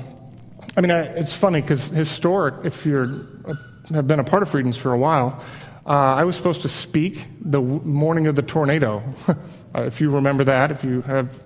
I 0.76 0.80
mean, 0.80 0.90
I, 0.90 1.00
it's 1.00 1.32
funny 1.32 1.60
because 1.60 1.88
historic, 1.88 2.64
if 2.64 2.84
you 2.86 3.46
have 3.90 4.06
been 4.06 4.20
a 4.20 4.24
part 4.24 4.42
of 4.42 4.48
Friedens 4.48 4.76
for 4.76 4.92
a 4.92 4.98
while, 4.98 5.42
uh, 5.86 5.90
I 5.90 6.24
was 6.24 6.36
supposed 6.36 6.62
to 6.62 6.68
speak 6.68 7.26
the 7.40 7.60
morning 7.60 8.26
of 8.26 8.36
the 8.36 8.42
tornado. 8.42 9.02
uh, 9.28 9.34
if 9.82 10.00
you 10.00 10.10
remember 10.10 10.44
that, 10.44 10.72
if 10.72 10.82
you 10.82 11.02
have 11.02 11.42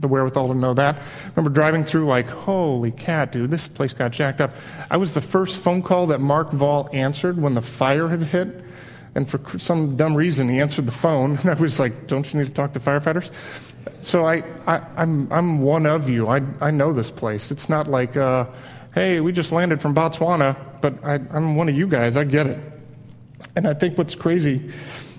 the 0.00 0.08
wherewithal 0.08 0.48
to 0.48 0.54
know 0.54 0.74
that. 0.74 0.96
I 0.96 1.28
remember 1.34 1.50
driving 1.50 1.84
through 1.84 2.06
like, 2.06 2.28
holy 2.28 2.90
cat, 2.90 3.32
dude, 3.32 3.50
this 3.50 3.68
place 3.68 3.92
got 3.92 4.12
jacked 4.12 4.40
up. 4.40 4.52
I 4.90 4.96
was 4.96 5.14
the 5.14 5.20
first 5.20 5.58
phone 5.58 5.82
call 5.82 6.06
that 6.06 6.20
Mark 6.20 6.52
Vall 6.52 6.88
answered 6.92 7.40
when 7.40 7.54
the 7.54 7.62
fire 7.62 8.08
had 8.08 8.22
hit. 8.22 8.64
And 9.14 9.28
for 9.28 9.58
some 9.58 9.96
dumb 9.96 10.14
reason, 10.14 10.48
he 10.48 10.60
answered 10.60 10.86
the 10.86 10.92
phone. 10.92 11.36
And 11.38 11.50
I 11.50 11.54
was 11.54 11.80
like, 11.80 12.06
don't 12.06 12.32
you 12.32 12.40
need 12.40 12.46
to 12.46 12.54
talk 12.54 12.72
to 12.74 12.80
firefighters? 12.80 13.30
So 14.02 14.26
I, 14.26 14.44
I, 14.66 14.82
I'm, 14.96 15.30
I'm 15.32 15.62
one 15.62 15.86
of 15.86 16.08
you. 16.08 16.28
I, 16.28 16.40
I 16.60 16.70
know 16.70 16.92
this 16.92 17.10
place. 17.10 17.50
It's 17.50 17.68
not 17.68 17.88
like, 17.88 18.16
uh, 18.16 18.46
hey, 18.94 19.20
we 19.20 19.32
just 19.32 19.52
landed 19.52 19.80
from 19.80 19.94
Botswana, 19.94 20.56
but 20.80 21.02
I, 21.04 21.14
I'm 21.14 21.56
one 21.56 21.68
of 21.68 21.76
you 21.76 21.86
guys. 21.86 22.16
I 22.16 22.24
get 22.24 22.46
it. 22.46 22.58
And 23.56 23.66
I 23.66 23.74
think 23.74 23.98
what's 23.98 24.14
crazy 24.14 24.70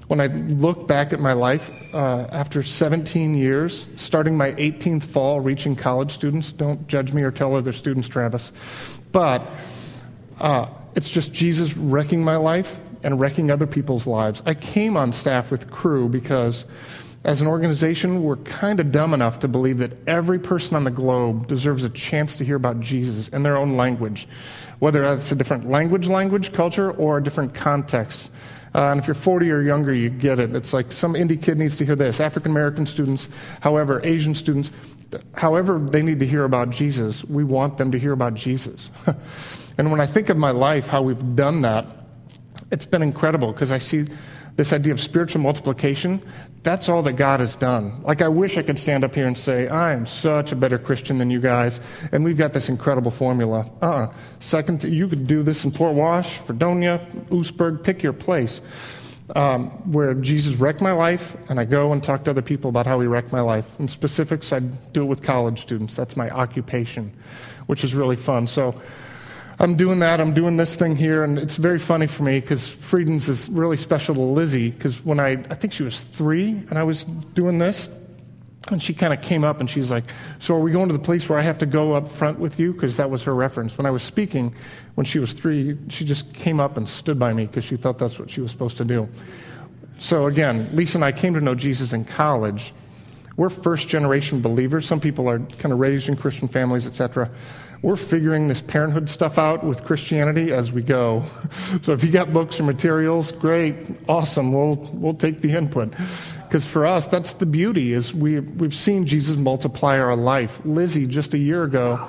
when 0.08 0.20
I 0.20 0.28
look 0.28 0.88
back 0.88 1.14
at 1.14 1.20
my 1.20 1.34
life 1.34 1.72
uh, 1.94 2.28
after 2.32 2.64
17 2.64 3.38
years, 3.38 3.88
starting 3.96 4.36
my 4.36 4.52
18th 4.52 5.04
fall, 5.04 5.40
reaching 5.40 5.76
college 5.76 6.12
students, 6.12 6.52
don't 6.52 6.86
judge 6.88 7.14
me 7.14 7.24
or 7.24 7.32
tell 7.32 7.56
other 7.56 7.72
students, 7.72 8.10
Travis, 8.10 8.52
but 9.14 9.48
uh, 10.40 10.68
it's 10.96 11.10
just 11.10 11.32
Jesus 11.32 11.78
wrecking 11.78 12.24
my 12.24 12.36
life 12.36 12.80
and 13.03 13.20
wrecking 13.20 13.51
other 13.51 13.67
people's 13.67 14.08
lives. 14.08 14.41
I 14.46 14.53
came 14.53 14.98
on 14.98 15.13
staff 15.13 15.51
with 15.51 15.70
Cru 15.72 16.10
because 16.10 16.65
As 17.24 17.39
an 17.39 17.46
organization, 17.46 18.24
we're 18.24 18.38
kind 18.38 18.79
of 18.79 18.91
dumb 18.91 19.13
enough 19.13 19.41
to 19.41 19.48
believe 19.48 19.77
that 19.77 19.91
every 20.08 20.39
person 20.39 20.75
on 20.75 20.84
the 20.84 20.91
globe 20.91 21.46
deserves 21.46 21.84
a 21.84 21.89
chance 21.89 22.36
to 22.38 22.43
hear 22.43 22.55
about 22.55 22.79
Jesus 22.79 23.27
in 23.27 23.43
their 23.43 23.58
own 23.58 23.77
language, 23.77 24.27
whether 24.79 25.01
that's 25.01 25.31
a 25.31 25.36
different 25.36 25.70
language, 25.70 26.08
language, 26.08 26.51
culture, 26.51 26.89
or 26.89 27.20
a 27.20 27.24
different 27.24 27.53
context. 27.53 28.31
Uh, 28.74 28.86
and 28.86 29.00
if 29.00 29.05
you're 29.05 29.13
40 29.13 29.51
or 29.51 29.62
younger, 29.62 29.93
you 29.93 30.10
get 30.10 30.39
it. 30.39 30.55
It's 30.55 30.74
like 30.74 30.91
some 30.91 31.13
indie 31.13 31.39
kid 31.39 31.60
needs 31.60 31.75
to 31.77 31.86
hear 31.86 31.96
this. 31.96 32.20
African 32.20 32.51
American 32.51 32.88
students, 32.88 33.27
however, 33.60 34.01
Asian 34.03 34.34
students, 34.34 34.72
however 35.36 35.77
they 35.77 36.01
need 36.01 36.20
to 36.22 36.25
hear 36.25 36.46
about 36.46 36.72
Jesus, 36.72 37.24
we 37.25 37.43
want 37.43 37.77
them 37.77 37.91
to 37.91 38.00
hear 38.00 38.13
about 38.13 38.34
Jesus. 38.34 38.89
and 39.77 39.91
when 39.91 40.01
I 40.01 40.08
think 40.08 40.29
of 40.29 40.38
my 40.38 40.51
life, 40.51 40.88
how 40.88 41.03
we've 41.03 41.36
done 41.36 41.62
that, 41.62 41.86
it's 42.72 42.86
been 42.86 43.01
incredible 43.01 43.51
because 43.51 43.72
I 43.72 43.78
see 43.78 44.08
this 44.56 44.74
idea 44.74 44.94
of 44.94 45.00
spiritual 45.00 45.42
multiplication, 45.42 46.22
that's 46.63 46.90
all 46.90 47.01
that 47.04 47.13
God 47.13 47.40
has 47.40 47.56
done. 47.56 48.01
Like, 48.04 48.22
I 48.22 48.28
wish 48.28 48.58
I 48.58 48.62
could 48.62 48.78
stand 48.78 49.04
up 49.04 49.16
here 49.16 49.28
and 49.28 49.38
say, 49.38 49.68
I 49.68 49.94
am 49.94 50.06
such 50.06 50.51
a 50.51 50.56
better 50.56 50.78
Christian 50.78 51.18
than 51.18 51.30
you 51.30 51.40
guys, 51.40 51.80
and 52.12 52.24
we've 52.24 52.38
got 52.38 52.54
this 52.54 52.70
incredible 52.70 53.12
formula. 53.12 53.70
Uh 53.82 53.86
uh-uh. 53.86 54.13
Second, 54.40 54.84
you 54.84 55.08
could 55.08 55.25
do 55.28 55.44
this 55.44 55.63
in 55.63 55.72
Port 55.72 55.96
Wash, 55.96 56.40
Fredonia, 56.40 57.00
Oostburg, 57.30 57.84
pick 57.84 58.04
your 58.04 58.13
place. 58.13 58.62
Um, 59.34 59.70
where 59.94 60.13
Jesus 60.13 60.56
wrecked 60.56 60.82
my 60.82 60.92
life, 60.92 61.38
and 61.48 61.58
I 61.58 61.63
go 61.63 61.94
and 61.94 62.04
talk 62.04 62.25
to 62.25 62.32
other 62.32 62.42
people 62.42 62.70
about 62.70 62.86
how 62.86 63.00
he 63.00 63.08
wrecked 63.08 63.32
my 63.32 63.40
life. 63.40 63.80
In 63.80 63.88
specifics, 63.88 64.51
I 64.51 64.60
do 64.60 65.04
it 65.04 65.06
with 65.06 65.24
college 65.24 65.62
students. 65.62 65.96
That's 65.96 66.18
my 66.18 66.30
occupation, 66.32 67.13
which 67.68 67.86
is 67.86 67.96
really 67.96 68.18
fun. 68.18 68.46
So, 68.46 68.75
I'm 69.62 69.75
doing 69.75 70.00
that. 70.00 70.20
I'm 70.20 70.34
doing 70.34 70.58
this 70.58 70.75
thing 70.75 70.96
here, 70.96 71.24
and 71.24 71.38
it's 71.38 71.56
very 71.56 71.77
funny 71.77 72.08
for 72.08 72.24
me 72.24 72.39
because 72.39 72.68
Friedens 72.68 73.30
is 73.30 73.48
really 73.48 73.77
special 73.77 74.15
to 74.15 74.22
Lizzie. 74.22 74.72
Because 74.72 75.06
when 75.06 75.20
I, 75.20 75.34
I 75.34 75.53
think 75.53 75.72
she 75.72 75.84
was 75.84 76.01
three, 76.01 76.50
and 76.50 76.80
I 76.80 76.84
was 76.84 77.03
doing 77.03 77.60
this, 77.60 77.88
and 78.72 78.82
she 78.82 78.96
kind 78.96 79.13
of 79.13 79.22
came 79.22 79.44
up 79.44 79.60
and 79.60 79.70
she's 79.70 79.91
like, 79.91 80.06
"So 80.39 80.56
are 80.56 80.60
we 80.60 80.72
going 80.72 80.88
to 80.89 80.94
the 80.94 81.03
place 81.03 81.30
where 81.30 81.38
I 81.38 81.44
have 81.44 81.60
to 81.60 81.68
go 81.68 81.94
up 81.94 82.08
front 82.08 82.39
with 82.39 82.60
you?" 82.60 82.74
Because 82.74 82.98
that 82.98 83.12
was 83.12 83.22
her 83.24 83.36
reference. 83.36 83.77
When 83.77 83.86
I 83.86 83.91
was 83.91 84.01
speaking, 84.01 84.56
when 84.96 85.06
she 85.06 85.20
was 85.20 85.32
three, 85.32 85.77
she 85.89 86.06
just 86.06 86.34
came 86.34 86.60
up 86.60 86.77
and 86.77 86.89
stood 86.89 87.20
by 87.20 87.32
me 87.32 87.46
because 87.46 87.63
she 87.63 87.77
thought 87.77 88.00
that's 88.00 88.18
what 88.18 88.32
she 88.32 88.41
was 88.41 88.50
supposed 88.50 88.77
to 88.77 88.86
do. 88.86 89.08
So 90.00 90.25
again, 90.25 90.72
Lisa 90.74 90.98
and 90.98 91.06
I 91.06 91.12
came 91.12 91.36
to 91.36 91.41
know 91.41 91.53
Jesus 91.53 91.94
in 91.94 92.03
college. 92.03 92.74
We're 93.38 93.50
first 93.50 93.88
generation 93.88 94.41
believers. 94.41 94.88
Some 94.88 95.00
people 95.00 95.30
are 95.30 95.38
kind 95.38 95.72
of 95.72 95.80
raised 95.80 96.10
in 96.10 96.15
Christian 96.15 96.48
families, 96.48 96.88
etc 96.88 97.30
we're 97.82 97.96
figuring 97.96 98.48
this 98.48 98.62
parenthood 98.62 99.10
stuff 99.10 99.40
out 99.40 99.64
with 99.64 99.84
Christianity 99.84 100.52
as 100.52 100.72
we 100.72 100.82
go. 100.82 101.24
So 101.84 101.94
if 101.94 102.04
you 102.04 102.12
got 102.12 102.32
books 102.32 102.60
or 102.60 102.64
materials, 102.64 103.32
great, 103.32 103.76
awesome. 104.08 104.52
We'll 104.52 104.76
we'll 104.94 105.14
take 105.14 105.42
the 105.42 105.54
input. 105.54 105.92
Because 106.44 106.66
for 106.66 106.86
us, 106.86 107.08
that's 107.08 107.34
the 107.34 107.46
beauty 107.46 107.94
is 107.94 108.14
we 108.14 108.40
we've 108.40 108.74
seen 108.74 109.06
Jesus 109.06 109.38
multiply 109.38 109.98
our 109.98 110.16
life. 110.16 110.62
Lizzie 110.64 111.08
just 111.08 111.34
a 111.34 111.38
year 111.38 111.64
ago 111.64 112.08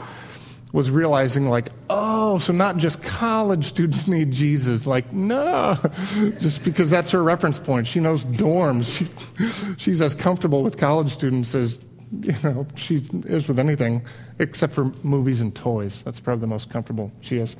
was 0.73 0.91
realizing 0.91 1.49
like, 1.49 1.69
oh, 1.91 2.39
so 2.39 2.53
not 2.53 2.77
just 2.77 3.03
college 3.03 3.65
students 3.65 4.09
need 4.15 4.31
Jesus. 4.31 4.87
Like, 4.87 5.13
no, 5.13 5.77
just 6.39 6.65
because 6.65 6.91
that's 6.91 7.11
her 7.11 7.23
reference 7.23 7.59
point. 7.59 7.87
She 7.87 8.01
knows 8.01 8.25
dorms. 8.25 8.99
She, 8.99 9.77
she's 9.77 10.01
as 10.03 10.15
comfortable 10.15 10.63
with 10.63 10.79
college 10.79 11.13
students 11.13 11.55
as 11.55 11.79
you 12.21 12.35
know, 12.43 12.67
she 12.75 13.03
is 13.27 13.49
with 13.49 13.59
anything 13.59 14.03
except 14.39 14.73
for 14.73 14.85
movies 15.03 15.41
and 15.41 15.55
toys. 15.55 16.03
That's 16.03 16.21
probably 16.21 16.43
the 16.43 16.49
most 16.49 16.71
comfortable 16.71 17.11
she 17.21 17.39
is. 17.39 17.57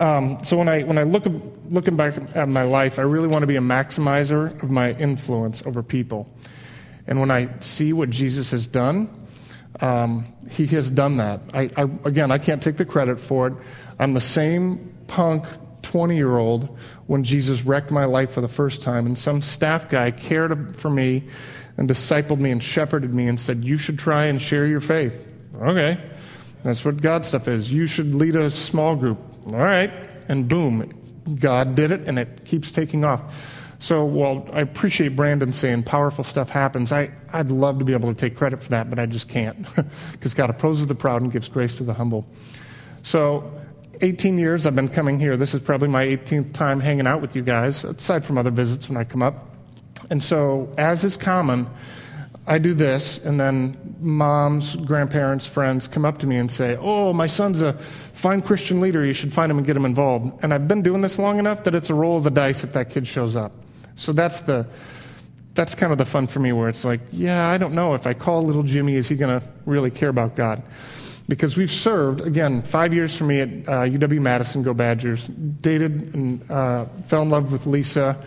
Um, 0.00 0.42
so 0.42 0.56
when 0.56 0.68
I 0.68 0.82
when 0.82 0.98
I 0.98 1.04
look 1.04 1.24
looking 1.70 1.96
back 1.96 2.14
at 2.34 2.48
my 2.48 2.62
life, 2.62 2.98
I 2.98 3.02
really 3.02 3.28
want 3.28 3.42
to 3.42 3.46
be 3.46 3.56
a 3.56 3.60
maximizer 3.60 4.62
of 4.62 4.70
my 4.70 4.92
influence 4.92 5.62
over 5.64 5.82
people. 5.82 6.28
And 7.06 7.20
when 7.20 7.30
I 7.30 7.48
see 7.60 7.92
what 7.92 8.10
Jesus 8.10 8.50
has 8.52 8.66
done, 8.66 9.10
um, 9.80 10.26
he 10.50 10.66
has 10.68 10.90
done 10.90 11.16
that. 11.16 11.40
I, 11.52 11.70
I, 11.76 11.82
again, 12.04 12.30
I 12.30 12.38
can't 12.38 12.62
take 12.62 12.76
the 12.76 12.84
credit 12.84 13.18
for 13.18 13.48
it. 13.48 13.54
I'm 13.98 14.14
the 14.14 14.20
same 14.20 14.94
punk 15.08 15.46
20 15.82 16.16
year 16.16 16.36
old 16.36 16.76
when 17.06 17.24
Jesus 17.24 17.64
wrecked 17.64 17.90
my 17.90 18.04
life 18.04 18.30
for 18.30 18.40
the 18.40 18.48
first 18.48 18.82
time, 18.82 19.06
and 19.06 19.18
some 19.18 19.42
staff 19.42 19.88
guy 19.88 20.10
cared 20.10 20.76
for 20.76 20.90
me 20.90 21.24
and 21.76 21.88
discipled 21.88 22.38
me 22.38 22.50
and 22.50 22.62
shepherded 22.62 23.14
me 23.14 23.28
and 23.28 23.38
said, 23.38 23.64
You 23.64 23.76
should 23.76 23.98
try 23.98 24.26
and 24.26 24.40
share 24.40 24.66
your 24.66 24.80
faith. 24.80 25.28
Okay. 25.56 25.98
That's 26.62 26.84
what 26.84 27.00
God 27.00 27.24
stuff 27.24 27.48
is. 27.48 27.72
You 27.72 27.86
should 27.86 28.14
lead 28.14 28.36
a 28.36 28.50
small 28.50 28.94
group. 28.94 29.18
All 29.46 29.54
right. 29.54 29.90
And 30.28 30.48
boom, 30.48 30.92
God 31.38 31.74
did 31.74 31.90
it 31.90 32.06
and 32.06 32.18
it 32.18 32.44
keeps 32.44 32.70
taking 32.70 33.04
off. 33.04 33.60
So 33.82 34.04
while 34.04 34.48
I 34.52 34.60
appreciate 34.60 35.16
Brandon 35.16 35.52
saying 35.52 35.82
powerful 35.82 36.22
stuff 36.22 36.48
happens, 36.48 36.92
I, 36.92 37.10
I'd 37.32 37.50
love 37.50 37.80
to 37.80 37.84
be 37.84 37.92
able 37.92 38.14
to 38.14 38.14
take 38.14 38.36
credit 38.36 38.62
for 38.62 38.70
that, 38.70 38.88
but 38.88 39.00
I 39.00 39.06
just 39.06 39.28
can't. 39.28 39.66
Because 40.12 40.34
God 40.34 40.50
opposes 40.50 40.86
the 40.86 40.94
proud 40.94 41.22
and 41.22 41.32
gives 41.32 41.48
grace 41.48 41.74
to 41.74 41.82
the 41.82 41.92
humble. 41.92 42.24
So 43.02 43.52
18 44.00 44.38
years 44.38 44.66
I've 44.66 44.76
been 44.76 44.88
coming 44.88 45.18
here. 45.18 45.36
This 45.36 45.52
is 45.52 45.60
probably 45.60 45.88
my 45.88 46.06
18th 46.06 46.52
time 46.52 46.78
hanging 46.78 47.08
out 47.08 47.20
with 47.20 47.34
you 47.34 47.42
guys, 47.42 47.82
aside 47.82 48.24
from 48.24 48.38
other 48.38 48.50
visits 48.50 48.88
when 48.88 48.96
I 48.96 49.02
come 49.02 49.20
up. 49.20 49.51
And 50.10 50.22
so, 50.22 50.72
as 50.78 51.04
is 51.04 51.16
common, 51.16 51.68
I 52.46 52.58
do 52.58 52.74
this, 52.74 53.18
and 53.18 53.38
then 53.38 53.76
moms, 54.00 54.74
grandparents, 54.74 55.46
friends 55.46 55.86
come 55.86 56.04
up 56.04 56.18
to 56.18 56.26
me 56.26 56.36
and 56.36 56.50
say, 56.50 56.76
Oh, 56.80 57.12
my 57.12 57.28
son's 57.28 57.62
a 57.62 57.74
fine 58.14 58.42
Christian 58.42 58.80
leader. 58.80 59.04
You 59.04 59.12
should 59.12 59.32
find 59.32 59.50
him 59.50 59.58
and 59.58 59.66
get 59.66 59.76
him 59.76 59.84
involved. 59.84 60.42
And 60.42 60.52
I've 60.52 60.66
been 60.66 60.82
doing 60.82 61.02
this 61.02 61.18
long 61.18 61.38
enough 61.38 61.62
that 61.64 61.74
it's 61.74 61.88
a 61.88 61.94
roll 61.94 62.16
of 62.16 62.24
the 62.24 62.30
dice 62.30 62.64
if 62.64 62.72
that 62.72 62.90
kid 62.90 63.06
shows 63.06 63.36
up. 63.36 63.52
So 63.96 64.12
that's 64.12 64.40
the. 64.40 64.66
That's 65.54 65.74
kind 65.74 65.92
of 65.92 65.98
the 65.98 66.06
fun 66.06 66.28
for 66.28 66.40
me, 66.40 66.54
where 66.54 66.70
it's 66.70 66.82
like, 66.82 67.02
yeah, 67.10 67.50
I 67.50 67.58
don't 67.58 67.74
know. 67.74 67.92
If 67.92 68.06
I 68.06 68.14
call 68.14 68.40
little 68.40 68.62
Jimmy, 68.62 68.94
is 68.94 69.06
he 69.06 69.16
going 69.16 69.38
to 69.38 69.46
really 69.66 69.90
care 69.90 70.08
about 70.08 70.34
God? 70.34 70.62
Because 71.28 71.58
we've 71.58 71.70
served, 71.70 72.22
again, 72.22 72.62
five 72.62 72.94
years 72.94 73.14
for 73.14 73.24
me 73.24 73.40
at 73.40 73.48
uh, 73.48 73.82
UW 73.82 74.18
Madison, 74.18 74.62
go 74.62 74.72
Badgers, 74.72 75.26
dated 75.26 76.14
and 76.14 76.50
uh, 76.50 76.86
fell 77.06 77.20
in 77.20 77.28
love 77.28 77.52
with 77.52 77.66
Lisa 77.66 78.18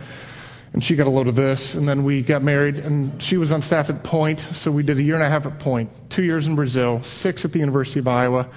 and 0.75 0.83
she 0.83 0.97
got 0.97 1.07
a 1.07 1.09
load 1.09 1.29
of 1.29 1.35
this. 1.35 1.73
And 1.73 1.87
then 1.87 2.03
we 2.03 2.21
got 2.21 2.43
married, 2.43 2.75
and 2.75 3.23
she 3.23 3.37
was 3.37 3.53
on 3.53 3.61
staff 3.61 3.89
at 3.89 4.03
Point, 4.03 4.41
so 4.41 4.69
we 4.69 4.83
did 4.83 4.99
a 4.99 5.03
year 5.03 5.15
and 5.15 5.23
a 5.23 5.29
half 5.29 5.45
at 5.45 5.57
Point, 5.57 5.89
two 6.09 6.23
years 6.23 6.47
in 6.47 6.55
Brazil, 6.55 7.01
six 7.01 7.45
at 7.45 7.53
the 7.53 7.59
University 7.59 7.99
of 7.99 8.09
Iowa, 8.09 8.49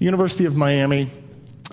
University 0.00 0.46
of 0.46 0.56
Miami, 0.56 1.08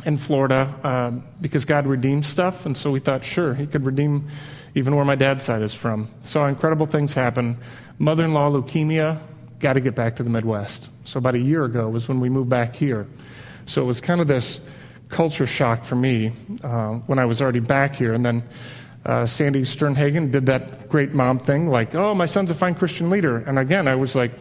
in 0.05 0.15
Florida, 0.15 0.71
um, 0.83 1.23
because 1.41 1.65
God 1.65 1.87
redeemed 1.87 2.27
stuff, 2.27 2.67
and 2.67 2.77
so 2.77 2.91
we 2.91 2.99
thought, 2.99 3.23
sure, 3.23 3.55
He 3.55 3.65
could 3.65 3.83
redeem 3.83 4.29
even 4.75 4.95
where 4.95 5.03
my 5.03 5.15
dad's 5.15 5.43
side 5.43 5.63
is 5.63 5.73
from. 5.73 6.07
Saw 6.21 6.45
incredible 6.45 6.85
things 6.85 7.11
happen. 7.13 7.57
Mother 7.97 8.23
in 8.23 8.35
law, 8.35 8.51
leukemia, 8.51 9.17
got 9.59 9.73
to 9.73 9.81
get 9.81 9.95
back 9.95 10.15
to 10.17 10.23
the 10.23 10.29
Midwest. 10.29 10.91
So 11.05 11.17
about 11.17 11.33
a 11.33 11.39
year 11.39 11.65
ago 11.65 11.89
was 11.89 12.07
when 12.07 12.19
we 12.19 12.29
moved 12.29 12.51
back 12.51 12.75
here. 12.75 13.07
So 13.65 13.81
it 13.81 13.85
was 13.85 13.99
kind 13.99 14.21
of 14.21 14.27
this 14.27 14.59
culture 15.09 15.47
shock 15.47 15.83
for 15.83 15.95
me 15.95 16.33
uh, 16.63 16.97
when 17.07 17.17
I 17.17 17.25
was 17.25 17.41
already 17.41 17.61
back 17.61 17.95
here. 17.95 18.13
And 18.13 18.23
then 18.23 18.43
uh, 19.05 19.25
Sandy 19.25 19.61
Sternhagen 19.61 20.31
did 20.31 20.45
that 20.47 20.89
great 20.89 21.13
mom 21.13 21.39
thing, 21.39 21.69
like, 21.69 21.95
oh, 21.95 22.13
my 22.13 22.25
son's 22.25 22.51
a 22.51 22.55
fine 22.55 22.75
Christian 22.75 23.09
leader. 23.09 23.37
And 23.37 23.59
again, 23.59 23.87
I 23.87 23.95
was 23.95 24.15
like, 24.15 24.31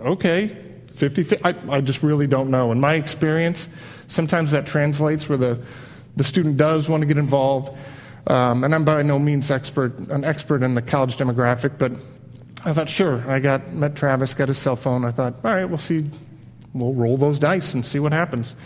okay, 0.00 0.56
50, 0.92 1.44
I, 1.44 1.54
I 1.70 1.80
just 1.80 2.02
really 2.02 2.26
don't 2.26 2.50
know. 2.50 2.72
In 2.72 2.80
my 2.80 2.94
experience, 2.94 3.68
sometimes 4.08 4.50
that 4.52 4.66
translates 4.66 5.28
where 5.28 5.38
the, 5.38 5.62
the 6.16 6.24
student 6.24 6.56
does 6.56 6.88
want 6.88 7.02
to 7.02 7.06
get 7.06 7.18
involved. 7.18 7.76
Um, 8.26 8.64
and 8.64 8.74
I'm 8.74 8.84
by 8.84 9.02
no 9.02 9.18
means 9.18 9.50
expert, 9.50 9.96
an 10.08 10.24
expert 10.24 10.62
in 10.62 10.74
the 10.74 10.82
college 10.82 11.16
demographic, 11.16 11.78
but 11.78 11.92
I 12.64 12.72
thought, 12.72 12.88
sure. 12.88 13.22
I 13.30 13.38
got 13.38 13.72
met 13.72 13.94
Travis, 13.94 14.34
got 14.34 14.48
his 14.48 14.58
cell 14.58 14.74
phone. 14.74 15.04
I 15.04 15.12
thought, 15.12 15.34
all 15.44 15.52
right, 15.52 15.64
we'll 15.64 15.78
see. 15.78 16.10
We'll 16.74 16.94
roll 16.94 17.16
those 17.16 17.38
dice 17.38 17.74
and 17.74 17.86
see 17.86 18.00
what 18.00 18.12
happens. 18.12 18.56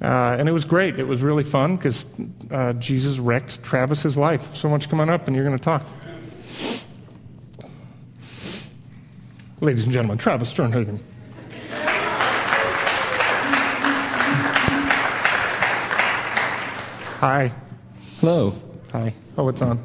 Uh, 0.00 0.36
and 0.38 0.48
it 0.48 0.52
was 0.52 0.64
great. 0.64 1.00
It 1.00 1.06
was 1.06 1.22
really 1.22 1.42
fun 1.42 1.76
because 1.76 2.04
uh, 2.50 2.72
Jesus 2.74 3.18
wrecked 3.18 3.62
Travis's 3.62 4.16
life. 4.16 4.54
So 4.54 4.68
much 4.68 4.88
coming 4.88 5.08
up, 5.08 5.26
and 5.26 5.34
you're 5.34 5.44
going 5.44 5.58
to 5.58 5.62
talk. 5.62 5.84
Ladies 9.60 9.84
and 9.84 9.92
gentlemen, 9.92 10.18
Travis 10.18 10.52
Sternhagen. 10.54 11.00
Hi. 17.18 17.50
Hello. 18.20 18.54
Hi. 18.92 19.12
Oh, 19.36 19.48
it's 19.48 19.60
on. 19.60 19.82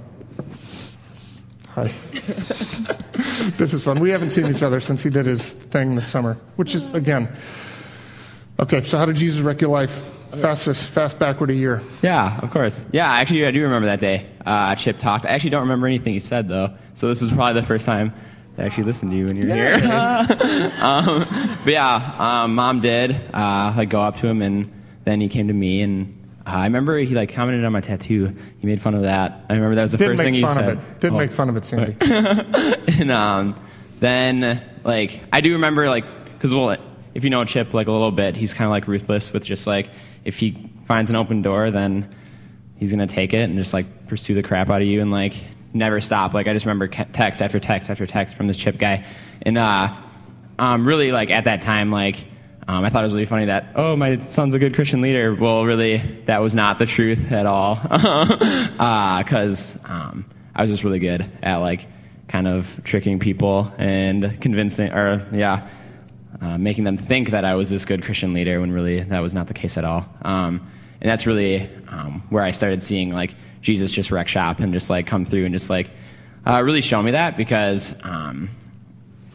Hi. 1.70 1.86
this 3.58 3.74
is 3.74 3.84
fun. 3.84 4.00
We 4.00 4.12
haven't 4.12 4.30
seen 4.30 4.46
each 4.46 4.62
other 4.62 4.80
since 4.80 5.02
he 5.02 5.10
did 5.10 5.26
his 5.26 5.54
thing 5.54 5.96
this 5.96 6.08
summer, 6.08 6.38
which 6.58 6.76
is, 6.76 6.94
again, 6.94 7.36
Okay, 8.64 8.82
so 8.82 8.98
how 8.98 9.06
did 9.06 9.18
Jesus 9.18 9.42
wreck 9.42 9.60
your 9.60 9.72
life? 9.72 9.92
Fast, 10.40 10.70
fast 10.88 11.20
backward 11.20 11.50
a 11.50 11.54
year. 11.54 11.82
Yeah, 12.02 12.40
of 12.42 12.50
course. 12.52 12.84
Yeah, 12.94 13.12
actually, 13.12 13.46
I 13.46 13.52
do 13.52 13.62
remember 13.62 13.88
that 13.88 14.00
day. 14.00 14.26
Uh, 14.46 14.74
Chip 14.76 15.00
talked. 15.00 15.26
I 15.26 15.30
actually 15.32 15.50
don't 15.50 15.64
remember 15.64 15.86
anything 15.86 16.14
he 16.14 16.22
said, 16.22 16.48
though. 16.48 16.74
So 16.96 17.10
this 17.10 17.22
is 17.22 17.30
probably 17.30 17.60
the 17.60 17.68
first 17.68 17.86
time 17.86 18.14
I 18.58 18.64
actually 18.64 18.86
listened 18.86 19.12
to 19.12 19.18
you 19.18 19.26
when 19.26 19.36
you're 19.36 19.48
yeah. 19.48 20.26
here. 20.26 20.72
um, 20.82 21.26
but 21.66 21.74
yeah, 21.74 22.16
um, 22.18 22.56
mom 22.56 22.80
did 22.80 23.12
uh, 23.34 23.74
like 23.76 23.90
go 23.90 24.02
up 24.02 24.20
to 24.20 24.28
him, 24.28 24.42
and 24.42 24.72
then 25.04 25.20
he 25.20 25.28
came 25.28 25.50
to 25.50 25.54
me, 25.54 25.82
and 25.82 26.40
I 26.46 26.64
remember 26.64 26.98
he 27.00 27.14
like 27.16 27.34
commented 27.34 27.66
on 27.66 27.74
my 27.74 27.82
tattoo. 27.82 28.34
He 28.60 28.66
made 28.66 28.82
fun 28.82 28.96
of 28.96 29.02
that. 29.02 29.46
I 29.50 29.56
remember 29.56 29.76
that 29.76 29.82
was 29.82 29.92
the 29.92 29.98
Did 29.98 30.08
first 30.08 30.24
thing 30.24 30.36
he 30.36 30.42
fun 30.42 30.56
said. 30.56 30.70
of 30.70 30.78
it. 30.80 31.00
Did 31.02 31.12
Oh. 31.12 31.18
make 31.18 31.34
fun 31.34 31.50
of 31.50 31.58
it, 31.58 31.66
Sandy. 31.66 31.98
and 33.02 33.12
um, 33.12 33.60
then 34.00 34.66
like 34.86 35.20
I 35.34 35.42
do 35.42 35.52
remember 35.52 35.90
like 35.90 36.06
because 36.36 36.54
well 36.54 36.78
if 37.14 37.24
you 37.24 37.30
know 37.30 37.44
Chip 37.46 37.74
like 37.74 37.88
a 37.88 37.92
little 37.92 38.12
bit 38.12 38.36
he's 38.36 38.54
kind 38.54 38.66
of 38.66 38.72
like 38.72 38.88
ruthless 38.88 39.34
with 39.34 39.46
just 39.46 39.68
like 39.68 39.90
if 40.26 40.38
he 40.38 40.70
finds 40.88 41.10
an 41.10 41.16
open 41.16 41.42
door 41.42 41.72
then 41.72 42.08
he's 42.78 42.92
gonna 42.92 43.08
take 43.08 43.34
it 43.34 43.42
and 43.42 43.56
just 43.56 43.74
like 43.74 44.08
pursue 44.08 44.34
the 44.34 44.44
crap 44.44 44.70
out 44.70 44.82
of 44.82 44.88
you 44.88 45.02
and 45.02 45.12
like 45.12 45.36
never 45.74 46.02
stop. 46.02 46.34
Like 46.34 46.48
I 46.48 46.54
just 46.54 46.66
remember 46.66 46.88
text 46.88 47.42
after 47.42 47.60
text 47.60 47.90
after 47.90 48.06
text 48.06 48.36
from 48.36 48.48
this 48.48 48.58
Chip 48.58 48.78
guy. 48.78 49.06
And 49.42 49.58
uh, 49.58 49.96
um, 50.60 50.88
really 50.88 51.12
like 51.12 51.32
at 51.32 51.46
that 51.46 51.62
time 51.62 51.92
like 51.92 52.26
um, 52.68 52.86
I 52.86 52.90
thought 52.90 53.02
it 53.02 53.08
was 53.08 53.14
really 53.14 53.26
funny 53.26 53.46
that 53.46 53.74
oh 53.76 53.96
my 53.96 54.20
son's 54.20 54.54
a 54.54 54.60
good 54.60 54.76
Christian 54.76 55.02
leader. 55.02 55.34
Well 55.34 55.66
really 55.66 55.98
that 56.26 56.40
was 56.40 56.56
not 56.56 56.80
the 56.80 56.86
truth 56.86 57.32
at 57.32 57.46
all. 57.46 57.76
Because 59.24 59.78
um, 59.86 60.26
I 60.56 60.62
was 60.62 60.70
just 60.70 60.84
really 60.84 61.00
good 61.00 61.30
at 61.42 61.58
like 61.58 61.88
kind 62.28 62.48
of 62.48 62.82
tricking 62.84 63.20
people 63.20 63.72
and 63.78 64.40
convincing, 64.42 64.92
or 64.92 65.26
yeah, 65.32 65.68
uh, 66.42 66.58
making 66.58 66.84
them 66.84 66.98
think 66.98 67.32
that 67.32 67.46
I 67.46 67.56
was 67.56 67.70
this 67.70 67.86
good 67.86 68.04
Christian 68.04 68.34
leader 68.34 68.60
when 68.60 68.72
really 68.72 69.02
that 69.02 69.20
was 69.20 69.34
not 69.34 69.48
the 69.48 69.54
case 69.54 69.78
at 69.78 69.86
all. 69.86 70.06
Um, 70.22 70.70
and 71.02 71.10
that's 71.10 71.26
really 71.26 71.70
um, 71.88 72.24
where 72.30 72.44
I 72.44 72.52
started 72.52 72.82
seeing 72.82 73.12
like 73.12 73.36
Jesus 73.62 73.92
just 73.92 74.12
wreck 74.12 74.28
shop 74.28 74.60
and 74.60 74.74
just 74.74 74.90
like 74.90 75.08
come 75.08 75.26
through 75.26 75.46
and 75.46 75.54
just 75.54 75.70
like 75.70 75.90
uh, 76.46 76.62
really 76.64 76.82
show 76.82 77.02
me 77.02 77.12
that 77.12 77.38
because 77.38 77.94
um, 78.04 78.50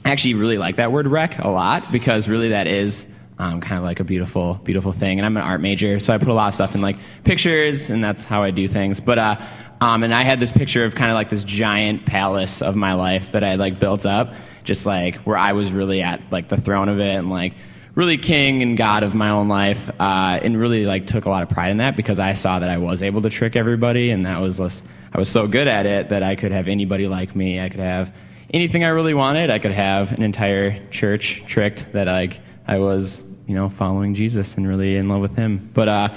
I 0.05 0.11
actually 0.11 0.35
really 0.35 0.59
like 0.59 0.77
that 0.77 0.93
word 0.93 1.07
wreck 1.07 1.39
a 1.39 1.49
lot 1.49 1.85
because 1.93 2.29
really 2.29 2.51
that 2.51 2.67
is 2.67 3.07
um, 3.39 3.61
kind 3.61 3.79
of 3.79 3.85
like 3.85 4.01
a 4.01 4.05
beautiful, 4.05 4.55
beautiful 4.65 4.93
thing. 4.93 5.19
And 5.19 5.27
I'm 5.27 5.37
an 5.37 5.43
art 5.43 5.61
major, 5.61 5.99
so 5.99 6.13
I 6.13 6.19
put 6.19 6.29
a 6.29 6.35
lot 6.35 6.49
of 6.49 6.55
stuff 6.55 6.75
in 6.75 6.81
like 6.81 6.97
pictures, 7.25 7.91
and 7.91 8.03
that's 8.03 8.25
how 8.25 8.43
I 8.43 8.51
do 8.51 8.67
things. 8.67 9.01
But 9.01 9.19
uh, 9.19 9.41
um, 9.81 10.03
and 10.03 10.13
I 10.13 10.23
had 10.23 10.41
this 10.41 10.51
picture 10.51 10.85
of 10.85 10.95
kind 10.95 11.11
of 11.11 11.15
like 11.15 11.31
this 11.31 11.45
giant 11.45 12.05
palace 12.05 12.63
of 12.63 12.75
my 12.75 12.95
life 12.95 13.33
that 13.33 13.45
I 13.45 13.51
had 13.51 13.61
like 13.61 13.79
built 13.79 14.07
up, 14.07 14.35
just 14.69 14.87
like 14.87 15.17
where 15.23 15.37
I 15.37 15.55
was 15.55 15.73
really 15.73 16.03
at 16.03 16.21
like 16.31 16.49
the 16.49 16.61
throne 16.61 16.89
of 16.89 17.01
it, 17.01 17.17
and 17.17 17.31
like 17.31 17.55
really 17.95 18.19
king 18.19 18.63
and 18.63 18.77
god 18.77 19.03
of 19.03 19.15
my 19.15 19.31
own 19.31 19.49
life, 19.49 19.91
uh, 19.99 20.39
and 20.41 20.57
really 20.57 20.85
like 20.85 21.09
took 21.09 21.25
a 21.25 21.31
lot 21.31 21.43
of 21.43 21.49
pride 21.49 21.71
in 21.71 21.79
that 21.79 21.97
because 21.97 22.21
I 22.21 22.35
saw 22.35 22.61
that 22.61 22.69
I 22.69 22.77
was 22.77 23.03
able 23.03 23.23
to 23.23 23.31
trick 23.31 23.57
everybody, 23.57 24.11
and 24.11 24.27
that 24.27 24.41
was 24.41 24.61
less, 24.61 24.83
I 25.13 25.19
was 25.19 25.29
so 25.29 25.49
good 25.49 25.67
at 25.67 25.87
it 25.87 26.11
that 26.11 26.23
I 26.23 26.37
could 26.37 26.53
have 26.53 26.69
anybody 26.69 27.09
like 27.09 27.35
me. 27.35 27.59
I 27.59 27.71
could 27.71 27.81
have 27.81 28.15
anything 28.53 28.85
I 28.85 28.91
really 28.91 29.15
wanted. 29.15 29.51
I 29.51 29.59
could 29.59 29.73
have 29.73 30.13
an 30.13 30.23
entire 30.23 30.87
church 30.91 31.43
tricked 31.49 31.91
that 31.95 32.07
like 32.07 32.39
I 32.67 32.79
was, 32.79 33.25
you 33.47 33.55
know, 33.55 33.71
following 33.71 34.15
Jesus 34.15 34.55
and 34.55 34.69
really 34.69 34.97
in 34.97 35.09
love 35.09 35.23
with 35.23 35.35
Him. 35.35 35.71
But 35.73 35.89
uh, 35.89 36.09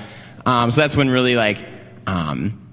um, 0.46 0.72
so 0.72 0.82
that's 0.82 0.98
when 0.98 1.10
really 1.10 1.38
like 1.38 1.58
um, 2.06 2.68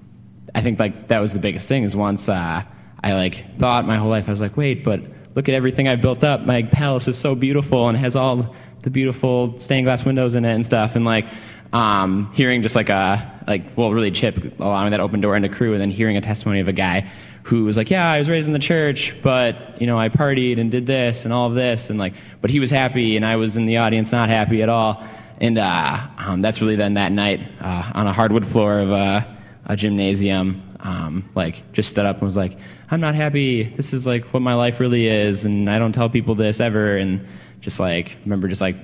I 0.53 0.61
think 0.61 0.77
like 0.77 1.07
that 1.07 1.19
was 1.19 1.31
the 1.31 1.39
biggest 1.39 1.69
thing 1.69 1.83
is 1.83 1.95
once 1.95 2.27
uh, 2.27 2.63
I 3.01 3.13
like 3.13 3.57
thought 3.57 3.87
my 3.87 3.97
whole 3.97 4.09
life 4.09 4.27
I 4.27 4.31
was 4.31 4.41
like, 4.41 4.57
wait, 4.57 4.83
but 4.83 4.99
look 5.35 5.49
at 5.49 5.55
everything 5.55 5.87
I've 5.87 6.01
built 6.01 6.23
up. 6.23 6.41
My 6.41 6.63
palace 6.63 7.07
is 7.07 7.17
so 7.17 7.35
beautiful 7.35 7.87
and 7.87 7.97
has 7.97 8.15
all 8.15 8.55
the 8.81 8.89
beautiful 8.89 9.57
stained 9.59 9.85
glass 9.85 10.05
windows 10.05 10.35
in 10.35 10.45
it 10.45 10.53
and 10.53 10.65
stuff. 10.65 10.95
And 10.95 11.05
like 11.05 11.25
um, 11.73 12.31
hearing 12.33 12.61
just 12.61 12.75
like 12.75 12.89
a 12.89 13.43
like 13.47 13.77
well 13.77 13.91
really 13.91 14.11
Chip 14.11 14.59
allowing 14.59 14.91
that 14.91 14.99
open 14.99 15.21
door 15.21 15.35
into 15.35 15.49
Cru 15.49 15.73
and 15.73 15.81
then 15.81 15.91
hearing 15.91 16.17
a 16.17 16.21
testimony 16.21 16.59
of 16.59 16.67
a 16.67 16.73
guy 16.73 17.09
who 17.43 17.63
was 17.63 17.77
like, 17.77 17.89
yeah, 17.89 18.09
I 18.09 18.19
was 18.19 18.29
raised 18.29 18.47
in 18.47 18.53
the 18.53 18.59
church, 18.59 19.15
but 19.21 19.79
you 19.79 19.87
know 19.87 19.97
I 19.97 20.09
partied 20.09 20.59
and 20.59 20.71
did 20.71 20.85
this 20.85 21.25
and 21.25 21.33
all 21.33 21.47
of 21.47 21.55
this 21.55 21.89
and 21.89 21.99
like, 21.99 22.13
but 22.41 22.49
he 22.49 22.59
was 22.59 22.71
happy 22.71 23.15
and 23.15 23.25
I 23.25 23.35
was 23.35 23.57
in 23.57 23.65
the 23.65 23.77
audience 23.77 24.11
not 24.11 24.29
happy 24.29 24.61
at 24.61 24.69
all. 24.69 25.03
And 25.41 25.57
uh, 25.57 26.07
um, 26.17 26.41
that's 26.41 26.59
really 26.61 26.75
then 26.75 26.95
that 26.95 27.11
night 27.11 27.39
uh, 27.61 27.91
on 27.93 28.07
a 28.07 28.13
hardwood 28.13 28.45
floor 28.45 28.79
of 28.79 28.91
a, 28.91 29.37
a 29.67 29.75
gymnasium, 29.77 30.61
um, 30.79 31.29
like 31.35 31.71
just 31.73 31.89
stood 31.89 32.05
up 32.05 32.17
and 32.17 32.25
was 32.25 32.37
like, 32.37 32.57
I'm 32.89 33.01
not 33.01 33.15
happy. 33.15 33.63
This 33.63 33.93
is 33.93 34.07
like 34.07 34.25
what 34.33 34.41
my 34.41 34.53
life 34.53 34.79
really 34.79 35.07
is, 35.07 35.45
and 35.45 35.69
I 35.69 35.79
don't 35.79 35.93
tell 35.93 36.09
people 36.09 36.35
this 36.35 36.59
ever. 36.59 36.97
And 36.97 37.27
just 37.61 37.79
like 37.79 38.17
remember, 38.23 38.47
just 38.47 38.61
like 38.61 38.77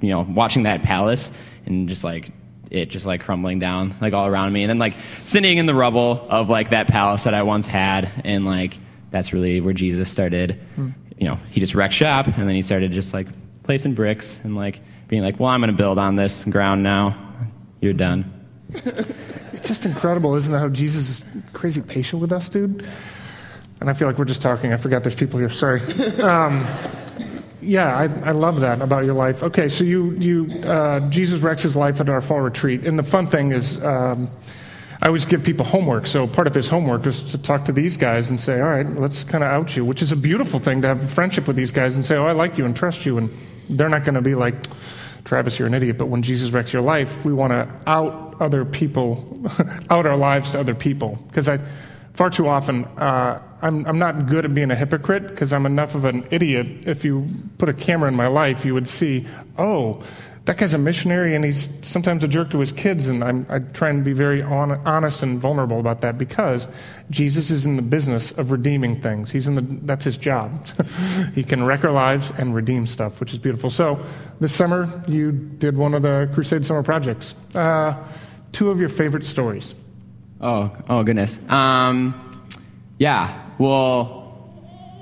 you 0.00 0.10
know, 0.10 0.20
watching 0.20 0.64
that 0.64 0.82
palace 0.82 1.32
and 1.66 1.88
just 1.88 2.04
like 2.04 2.30
it 2.70 2.86
just 2.90 3.06
like 3.06 3.22
crumbling 3.22 3.58
down 3.58 3.94
like 4.00 4.12
all 4.12 4.26
around 4.26 4.52
me, 4.52 4.62
and 4.62 4.70
then 4.70 4.78
like 4.78 4.94
sitting 5.24 5.58
in 5.58 5.66
the 5.66 5.74
rubble 5.74 6.26
of 6.28 6.48
like 6.48 6.70
that 6.70 6.86
palace 6.88 7.24
that 7.24 7.34
I 7.34 7.42
once 7.42 7.66
had, 7.66 8.10
and 8.24 8.44
like 8.44 8.76
that's 9.10 9.32
really 9.32 9.60
where 9.60 9.74
Jesus 9.74 10.10
started. 10.10 10.60
You 11.18 11.26
know, 11.26 11.38
he 11.50 11.60
just 11.60 11.74
wrecked 11.74 11.94
shop, 11.94 12.26
and 12.26 12.48
then 12.48 12.54
he 12.54 12.62
started 12.62 12.92
just 12.92 13.12
like 13.12 13.26
placing 13.64 13.94
bricks 13.94 14.40
and 14.44 14.54
like 14.54 14.80
being 15.08 15.22
like, 15.22 15.40
well, 15.40 15.48
I'm 15.48 15.60
going 15.60 15.70
to 15.70 15.76
build 15.76 15.98
on 15.98 16.14
this 16.16 16.44
ground 16.44 16.82
now. 16.82 17.16
You're 17.80 17.92
done. 17.94 18.37
It's 19.50 19.66
just 19.66 19.86
incredible, 19.86 20.36
isn't 20.36 20.54
it, 20.54 20.58
how 20.58 20.68
Jesus 20.68 21.10
is 21.10 21.24
crazy 21.52 21.80
patient 21.80 22.22
with 22.22 22.30
us, 22.30 22.48
dude? 22.48 22.86
And 23.80 23.90
I 23.90 23.92
feel 23.94 24.06
like 24.06 24.18
we're 24.18 24.24
just 24.24 24.40
talking. 24.40 24.72
I 24.72 24.76
forgot 24.76 25.02
there's 25.02 25.16
people 25.16 25.38
here. 25.38 25.50
Sorry. 25.50 25.80
Um, 26.22 26.66
yeah, 27.60 27.96
I, 27.96 28.04
I 28.28 28.30
love 28.30 28.60
that 28.60 28.80
about 28.80 29.04
your 29.04 29.14
life. 29.14 29.42
Okay, 29.42 29.68
so 29.68 29.82
you, 29.82 30.12
you 30.12 30.62
uh, 30.62 31.00
Jesus 31.10 31.40
wrecks 31.40 31.62
his 31.62 31.74
life 31.74 32.00
at 32.00 32.08
our 32.08 32.20
fall 32.20 32.40
retreat. 32.40 32.86
And 32.86 32.96
the 32.98 33.02
fun 33.02 33.26
thing 33.26 33.50
is, 33.50 33.82
um, 33.84 34.30
I 35.02 35.06
always 35.06 35.26
give 35.26 35.42
people 35.42 35.66
homework. 35.66 36.06
So 36.06 36.26
part 36.26 36.46
of 36.46 36.54
his 36.54 36.68
homework 36.68 37.06
is 37.06 37.22
to 37.32 37.38
talk 37.38 37.64
to 37.66 37.72
these 37.72 37.96
guys 37.96 38.30
and 38.30 38.40
say, 38.40 38.60
all 38.60 38.68
right, 38.68 38.86
let's 38.86 39.24
kind 39.24 39.44
of 39.44 39.50
out 39.50 39.76
you, 39.76 39.84
which 39.84 40.02
is 40.02 40.12
a 40.12 40.16
beautiful 40.16 40.60
thing 40.60 40.82
to 40.82 40.88
have 40.88 41.02
a 41.02 41.08
friendship 41.08 41.46
with 41.46 41.56
these 41.56 41.72
guys 41.72 41.94
and 41.94 42.04
say, 42.04 42.16
oh, 42.16 42.26
I 42.26 42.32
like 42.32 42.58
you 42.58 42.64
and 42.64 42.76
trust 42.76 43.04
you. 43.04 43.18
And 43.18 43.30
they're 43.70 43.88
not 43.88 44.04
going 44.04 44.14
to 44.14 44.22
be 44.22 44.34
like, 44.34 44.54
Travis, 45.28 45.58
you're 45.58 45.68
an 45.68 45.74
idiot. 45.74 45.98
But 45.98 46.06
when 46.06 46.22
Jesus 46.22 46.50
wrecks 46.52 46.72
your 46.72 46.80
life, 46.80 47.22
we 47.22 47.34
want 47.34 47.50
to 47.52 47.68
out 47.86 48.40
other 48.40 48.64
people, 48.64 49.42
out 49.90 50.06
our 50.06 50.16
lives 50.16 50.52
to 50.52 50.60
other 50.60 50.74
people. 50.74 51.18
Because 51.26 51.50
I, 51.50 51.58
far 52.14 52.30
too 52.30 52.48
often, 52.48 52.86
uh, 52.96 53.42
I'm, 53.60 53.84
I'm 53.84 53.98
not 53.98 54.26
good 54.26 54.46
at 54.46 54.54
being 54.54 54.70
a 54.70 54.74
hypocrite 54.74 55.26
because 55.26 55.52
I'm 55.52 55.66
enough 55.66 55.94
of 55.94 56.06
an 56.06 56.26
idiot. 56.30 56.88
If 56.88 57.04
you 57.04 57.26
put 57.58 57.68
a 57.68 57.74
camera 57.74 58.08
in 58.08 58.14
my 58.14 58.28
life, 58.28 58.64
you 58.64 58.72
would 58.72 58.88
see, 58.88 59.26
oh, 59.58 60.02
that 60.48 60.56
guy's 60.56 60.72
a 60.72 60.78
missionary 60.78 61.34
and 61.34 61.44
he's 61.44 61.68
sometimes 61.82 62.24
a 62.24 62.28
jerk 62.28 62.48
to 62.48 62.58
his 62.58 62.72
kids. 62.72 63.06
And 63.06 63.22
I'm, 63.22 63.46
I 63.50 63.58
try 63.58 63.90
and 63.90 64.02
be 64.02 64.14
very 64.14 64.40
on, 64.40 64.70
honest 64.86 65.22
and 65.22 65.38
vulnerable 65.38 65.78
about 65.78 66.00
that 66.00 66.16
because 66.16 66.66
Jesus 67.10 67.50
is 67.50 67.66
in 67.66 67.76
the 67.76 67.82
business 67.82 68.30
of 68.30 68.50
redeeming 68.50 68.98
things. 68.98 69.30
He's 69.30 69.46
in 69.46 69.56
the, 69.56 69.60
that's 69.60 70.06
his 70.06 70.16
job. 70.16 70.66
he 71.34 71.44
can 71.44 71.64
wreck 71.64 71.84
our 71.84 71.90
lives 71.90 72.32
and 72.38 72.54
redeem 72.54 72.86
stuff, 72.86 73.20
which 73.20 73.34
is 73.34 73.38
beautiful. 73.38 73.68
So 73.68 74.02
this 74.40 74.54
summer, 74.54 75.04
you 75.06 75.32
did 75.32 75.76
one 75.76 75.92
of 75.92 76.00
the 76.00 76.30
Crusade 76.32 76.64
Summer 76.64 76.82
Projects. 76.82 77.34
Uh, 77.54 78.02
two 78.52 78.70
of 78.70 78.80
your 78.80 78.88
favorite 78.88 79.26
stories. 79.26 79.74
Oh, 80.40 80.74
oh 80.88 81.02
goodness. 81.02 81.38
Um, 81.50 82.48
yeah. 82.98 83.50
Well, 83.58 84.50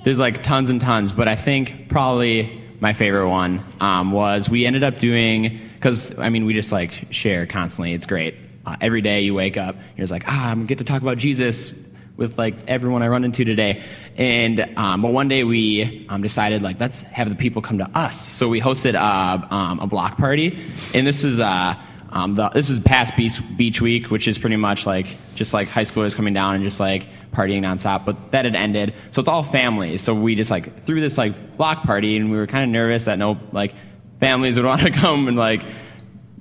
there's 0.03 0.19
like 0.19 0.43
tons 0.43 0.71
and 0.71 0.81
tons, 0.81 1.13
but 1.13 1.29
I 1.29 1.37
think 1.37 1.89
probably 1.89 2.66
my 2.81 2.93
favorite 2.93 3.29
one 3.29 3.65
um, 3.81 4.13
was 4.13 4.49
we 4.49 4.67
ended 4.67 4.85
up 4.85 4.99
doing 4.99 5.61
because 5.75 6.17
I 6.19 6.29
mean 6.29 6.45
we 6.45 6.55
just 6.55 6.73
like 6.73 7.07
share 7.11 7.47
constantly. 7.47 7.93
It's 7.93 8.07
great. 8.07 8.35
Uh, 8.65 8.77
every 8.81 9.01
day 9.01 9.21
you 9.21 9.35
wake 9.35 9.57
up, 9.57 9.77
you're 9.97 10.03
just 10.03 10.11
like, 10.11 10.25
ah, 10.27 10.51
I'm 10.51 10.59
gonna 10.59 10.67
get 10.67 10.79
to 10.79 10.85
talk 10.85 11.03
about 11.03 11.19
Jesus 11.19 11.73
with 12.17 12.39
like 12.39 12.55
everyone 12.67 13.03
I 13.03 13.09
run 13.09 13.25
into 13.25 13.45
today. 13.45 13.83
And 14.17 14.61
um, 14.77 15.03
but 15.03 15.13
one 15.13 15.29
day 15.29 15.45
we 15.45 16.07
um, 16.09 16.23
decided 16.23 16.63
like 16.63 16.81
let's 16.81 17.03
have 17.03 17.29
the 17.29 17.35
people 17.35 17.63
come 17.63 17.79
to 17.79 17.91
us. 17.95 18.33
So 18.33 18.49
we 18.49 18.61
hosted 18.61 18.95
a, 18.95 19.55
um, 19.55 19.81
a 19.81 19.87
block 19.87 20.17
party, 20.17 20.59
and 20.95 21.07
this 21.07 21.25
is. 21.25 21.41
Uh, 21.41 21.75
um, 22.11 22.35
the, 22.35 22.49
this 22.51 22.71
is 22.71 22.81
past 22.81 23.17
beach, 23.17 23.41
beach 23.57 23.81
week, 23.81 24.11
which 24.11 24.29
is 24.29 24.39
pretty 24.39 24.57
much 24.57 24.87
like 24.87 25.17
just 25.35 25.53
like 25.53 25.69
high 25.69 25.83
schoolers 25.85 26.15
coming 26.15 26.35
down 26.35 26.55
and 26.55 26.65
just 26.65 26.81
like 26.81 27.09
partying 27.33 27.63
nonstop. 27.63 28.05
But 28.05 28.31
that 28.31 28.45
had 28.45 28.55
ended, 28.55 28.95
so 29.11 29.21
it's 29.21 29.29
all 29.29 29.43
families. 29.43 30.03
So 30.03 30.15
we 30.15 30.35
just 30.35 30.51
like 30.51 30.85
threw 30.85 31.01
this 31.01 31.19
like 31.19 31.57
block 31.57 31.83
party, 31.83 32.17
and 32.17 32.31
we 32.31 32.37
were 32.37 32.47
kind 32.47 32.65
of 32.65 32.71
nervous 32.71 33.05
that 33.05 33.19
no 33.19 33.39
like 33.53 33.75
families 34.21 34.57
would 34.57 34.67
want 34.67 34.83
to 34.83 34.91
come 34.91 35.29
and 35.29 35.37
like 35.37 35.63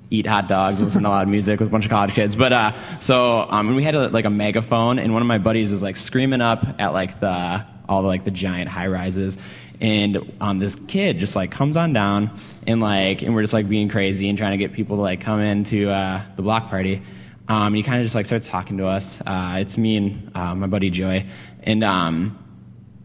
eat 0.08 0.26
hot 0.26 0.46
dogs, 0.46 0.80
listen 0.80 1.02
to 1.02 1.08
loud 1.08 1.28
music 1.28 1.58
with 1.58 1.68
a 1.68 1.72
bunch 1.72 1.84
of 1.84 1.90
college 1.90 2.14
kids. 2.14 2.36
But 2.36 2.52
uh, 2.52 3.00
so 3.00 3.40
um, 3.40 3.68
and 3.68 3.76
we 3.76 3.82
had 3.82 3.94
a, 3.94 4.08
like 4.08 4.24
a 4.24 4.30
megaphone, 4.30 4.98
and 4.98 5.12
one 5.12 5.22
of 5.22 5.28
my 5.28 5.38
buddies 5.38 5.72
is 5.72 5.82
like 5.82 5.96
screaming 5.96 6.40
up 6.40 6.64
at 6.78 6.92
like 6.92 7.20
the 7.20 7.64
all 7.88 8.02
the 8.02 8.08
like 8.08 8.24
the 8.24 8.30
giant 8.30 8.68
high 8.68 8.86
rises. 8.88 9.36
And 9.80 10.32
um, 10.40 10.58
this 10.58 10.74
kid 10.74 11.18
just 11.18 11.36
like 11.36 11.50
comes 11.50 11.76
on 11.76 11.92
down 11.92 12.30
and 12.66 12.80
like 12.80 13.22
and 13.22 13.34
we're 13.34 13.42
just 13.42 13.52
like 13.52 13.68
being 13.68 13.88
crazy 13.88 14.28
and 14.28 14.36
trying 14.36 14.52
to 14.52 14.56
get 14.56 14.72
people 14.72 14.96
to 14.96 15.02
like 15.02 15.20
come 15.20 15.40
into 15.40 15.90
uh, 15.90 16.22
the 16.36 16.42
block 16.42 16.68
party. 16.68 17.02
Um, 17.48 17.74
he 17.74 17.82
kind 17.82 17.98
of 17.98 18.04
just 18.04 18.14
like 18.14 18.26
starts 18.26 18.48
talking 18.48 18.78
to 18.78 18.88
us. 18.88 19.20
Uh, 19.24 19.58
it's 19.60 19.78
me 19.78 19.96
and 19.96 20.36
uh, 20.36 20.54
my 20.54 20.66
buddy 20.66 20.90
Joy, 20.90 21.26
and 21.62 21.84
um, 21.84 22.38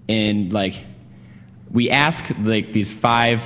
and 0.09 0.51
like 0.51 0.83
we 1.71 1.89
ask 1.89 2.25
like 2.39 2.73
these 2.73 2.91
five 2.91 3.41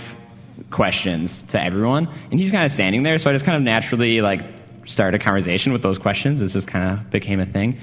questions 0.71 1.43
to 1.43 1.62
everyone, 1.62 2.08
and 2.32 2.39
he's 2.39 2.51
kind 2.51 2.65
of 2.65 2.71
standing 2.71 3.04
there. 3.04 3.17
So 3.17 3.30
I 3.30 3.34
just 3.34 3.45
kind 3.45 3.58
of 3.58 3.63
naturally 3.63 4.21
like 4.21 4.41
started 4.86 5.19
a 5.19 5.23
conversation 5.23 5.73
with 5.73 5.82
those 5.82 5.97
questions. 5.97 6.39
This 6.39 6.54
just 6.54 6.67
kind 6.67 6.97
of 6.97 7.10
became 7.12 7.39
a 7.39 7.45
thing. 7.45 7.80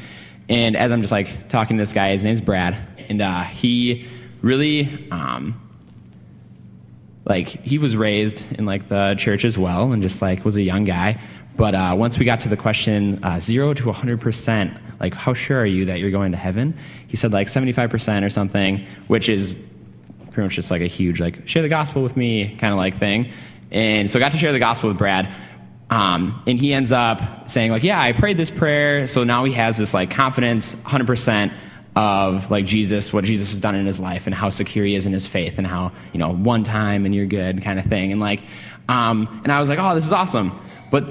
And 0.48 0.76
as 0.76 0.90
I'm 0.90 1.00
just 1.00 1.12
like 1.12 1.48
talking 1.48 1.76
to 1.76 1.82
this 1.82 1.92
guy, 1.92 2.12
his 2.12 2.24
name's 2.24 2.40
Brad, 2.40 2.76
and 3.08 3.20
uh, 3.20 3.42
he 3.42 4.08
really 4.40 5.08
um, 5.10 5.60
like 7.32 7.48
he 7.48 7.78
was 7.78 7.96
raised 7.96 8.44
in 8.58 8.66
like 8.66 8.88
the 8.88 9.14
church 9.18 9.46
as 9.46 9.56
well, 9.56 9.92
and 9.92 10.02
just 10.02 10.20
like 10.20 10.44
was 10.44 10.56
a 10.58 10.62
young 10.62 10.84
guy. 10.84 11.18
But 11.56 11.74
uh, 11.74 11.94
once 11.96 12.18
we 12.18 12.26
got 12.26 12.42
to 12.42 12.50
the 12.50 12.58
question 12.58 13.24
uh, 13.24 13.40
zero 13.40 13.72
to 13.72 13.84
100%, 13.84 14.78
like 15.00 15.14
how 15.14 15.32
sure 15.32 15.58
are 15.58 15.66
you 15.66 15.86
that 15.86 15.98
you're 15.98 16.10
going 16.10 16.32
to 16.32 16.38
heaven? 16.38 16.78
He 17.08 17.16
said 17.16 17.32
like 17.32 17.48
75% 17.48 18.22
or 18.22 18.28
something, 18.28 18.86
which 19.06 19.30
is 19.30 19.54
pretty 20.30 20.42
much 20.42 20.56
just 20.56 20.70
like 20.70 20.82
a 20.82 20.86
huge 20.86 21.20
like 21.20 21.48
share 21.48 21.62
the 21.62 21.70
gospel 21.70 22.02
with 22.02 22.18
me 22.18 22.54
kind 22.60 22.70
of 22.70 22.78
like 22.78 22.98
thing. 22.98 23.30
And 23.70 24.10
so 24.10 24.18
I 24.18 24.20
got 24.20 24.32
to 24.32 24.38
share 24.38 24.52
the 24.52 24.58
gospel 24.58 24.90
with 24.90 24.98
Brad. 24.98 25.34
Um, 25.88 26.42
and 26.46 26.58
he 26.58 26.74
ends 26.74 26.92
up 26.92 27.48
saying 27.48 27.70
like, 27.70 27.82
yeah, 27.82 27.98
I 27.98 28.12
prayed 28.12 28.36
this 28.36 28.50
prayer. 28.50 29.08
So 29.08 29.24
now 29.24 29.44
he 29.44 29.52
has 29.54 29.78
this 29.78 29.94
like 29.94 30.10
confidence, 30.10 30.74
100% 30.74 31.54
of 31.94 32.50
like 32.50 32.64
Jesus, 32.64 33.12
what 33.12 33.24
Jesus 33.24 33.50
has 33.50 33.60
done 33.60 33.74
in 33.74 33.86
his 33.86 34.00
life 34.00 34.26
and 34.26 34.34
how 34.34 34.48
secure 34.48 34.84
he 34.84 34.94
is 34.94 35.06
in 35.06 35.12
his 35.12 35.26
faith 35.26 35.58
and 35.58 35.66
how, 35.66 35.92
you 36.12 36.18
know, 36.18 36.32
one 36.32 36.64
time 36.64 37.04
and 37.04 37.14
you're 37.14 37.26
good 37.26 37.62
kind 37.62 37.78
of 37.78 37.84
thing. 37.86 38.12
And 38.12 38.20
like, 38.20 38.40
um, 38.88 39.40
and 39.44 39.52
I 39.52 39.60
was 39.60 39.68
like, 39.68 39.78
oh, 39.78 39.94
this 39.94 40.06
is 40.06 40.12
awesome. 40.12 40.58
But 40.90 41.06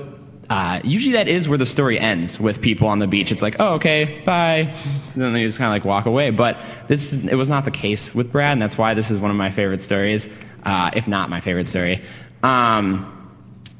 uh, 0.49 0.81
usually 0.83 1.13
that 1.13 1.29
is 1.29 1.47
where 1.47 1.57
the 1.57 1.65
story 1.65 1.97
ends 1.97 2.39
with 2.39 2.61
people 2.61 2.87
on 2.87 2.99
the 2.99 3.07
beach. 3.07 3.31
It's 3.31 3.41
like, 3.41 3.55
oh, 3.59 3.75
okay, 3.75 4.21
bye. 4.25 4.73
And 5.13 5.21
then 5.21 5.33
they 5.33 5.43
just 5.43 5.57
kind 5.57 5.67
of 5.67 5.71
like 5.71 5.85
walk 5.85 6.05
away. 6.05 6.29
But 6.31 6.57
this, 6.89 7.13
it 7.13 7.35
was 7.35 7.49
not 7.49 7.63
the 7.63 7.71
case 7.71 8.13
with 8.13 8.31
Brad, 8.31 8.51
and 8.51 8.61
that's 8.61 8.77
why 8.77 8.93
this 8.93 9.09
is 9.09 9.17
one 9.19 9.31
of 9.31 9.37
my 9.37 9.49
favorite 9.49 9.81
stories, 9.81 10.27
uh, 10.63 10.91
if 10.93 11.07
not 11.07 11.29
my 11.29 11.39
favorite 11.39 11.67
story. 11.67 12.03
Um, 12.43 13.17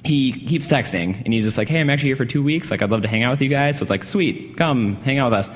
he 0.05 0.31
keeps 0.31 0.71
texting, 0.71 1.21
and 1.25 1.33
he's 1.33 1.43
just 1.43 1.57
like, 1.57 1.67
hey, 1.67 1.81
I'm 1.81 1.89
actually 1.89 2.09
here 2.09 2.15
for 2.15 2.25
two 2.25 2.41
weeks. 2.41 2.71
Like, 2.71 2.81
I'd 2.81 2.89
love 2.89 3.01
to 3.01 3.07
hang 3.09 3.23
out 3.23 3.31
with 3.31 3.41
you 3.41 3.49
guys. 3.49 3.77
So 3.77 3.83
it's 3.83 3.89
like, 3.89 4.05
sweet, 4.05 4.55
come 4.55 4.95
hang 4.95 5.17
out 5.17 5.31
with 5.31 5.39
us. 5.39 5.51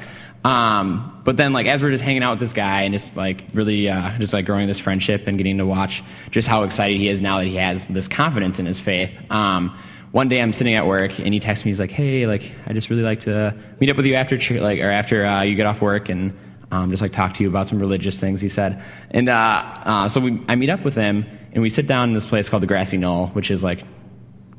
Um, 0.45 1.21
but 1.23 1.37
then, 1.37 1.53
like, 1.53 1.65
as 1.65 1.81
we're 1.81 1.89
just 1.89 2.03
hanging 2.03 2.21
out 2.21 2.33
with 2.33 2.39
this 2.39 2.53
guy 2.53 2.83
and 2.83 2.93
just 2.93 3.17
like 3.17 3.43
really, 3.53 3.89
uh, 3.89 4.15
just 4.19 4.31
like 4.31 4.45
growing 4.45 4.67
this 4.67 4.79
friendship 4.79 5.27
and 5.27 5.37
getting 5.37 5.57
to 5.57 5.65
watch 5.65 6.03
just 6.29 6.47
how 6.47 6.63
excited 6.63 6.99
he 6.99 7.07
is 7.07 7.19
now 7.19 7.39
that 7.39 7.47
he 7.47 7.55
has 7.55 7.87
this 7.87 8.07
confidence 8.07 8.59
in 8.59 8.67
his 8.67 8.79
faith. 8.79 9.11
Um, 9.31 9.75
one 10.11 10.29
day 10.29 10.39
I'm 10.39 10.53
sitting 10.53 10.75
at 10.75 10.85
work 10.85 11.17
and 11.17 11.33
he 11.33 11.39
texts 11.39 11.65
me. 11.65 11.71
He's 11.71 11.79
like, 11.79 11.89
"Hey, 11.89 12.27
like 12.27 12.53
I 12.67 12.73
just 12.73 12.91
really 12.91 13.01
like 13.01 13.21
to 13.21 13.57
meet 13.79 13.89
up 13.89 13.97
with 13.97 14.05
you 14.05 14.13
after 14.13 14.37
like 14.61 14.79
or 14.79 14.91
after 14.91 15.25
uh, 15.25 15.41
you 15.41 15.55
get 15.55 15.65
off 15.65 15.81
work 15.81 16.09
and 16.09 16.37
um, 16.69 16.91
just 16.91 17.01
like 17.01 17.11
talk 17.11 17.33
to 17.33 17.43
you 17.43 17.49
about 17.49 17.67
some 17.67 17.79
religious 17.79 18.19
things." 18.19 18.39
He 18.39 18.47
said, 18.47 18.83
and 19.09 19.27
uh, 19.27 19.63
uh, 19.83 20.09
so 20.09 20.21
we, 20.21 20.39
I 20.47 20.55
meet 20.55 20.69
up 20.69 20.85
with 20.85 20.93
him 20.93 21.25
and 21.53 21.63
we 21.63 21.71
sit 21.71 21.87
down 21.87 22.09
in 22.09 22.13
this 22.13 22.27
place 22.27 22.49
called 22.49 22.61
the 22.61 22.67
Grassy 22.67 22.97
Knoll, 22.97 23.27
which 23.29 23.49
is 23.49 23.63
like 23.63 23.83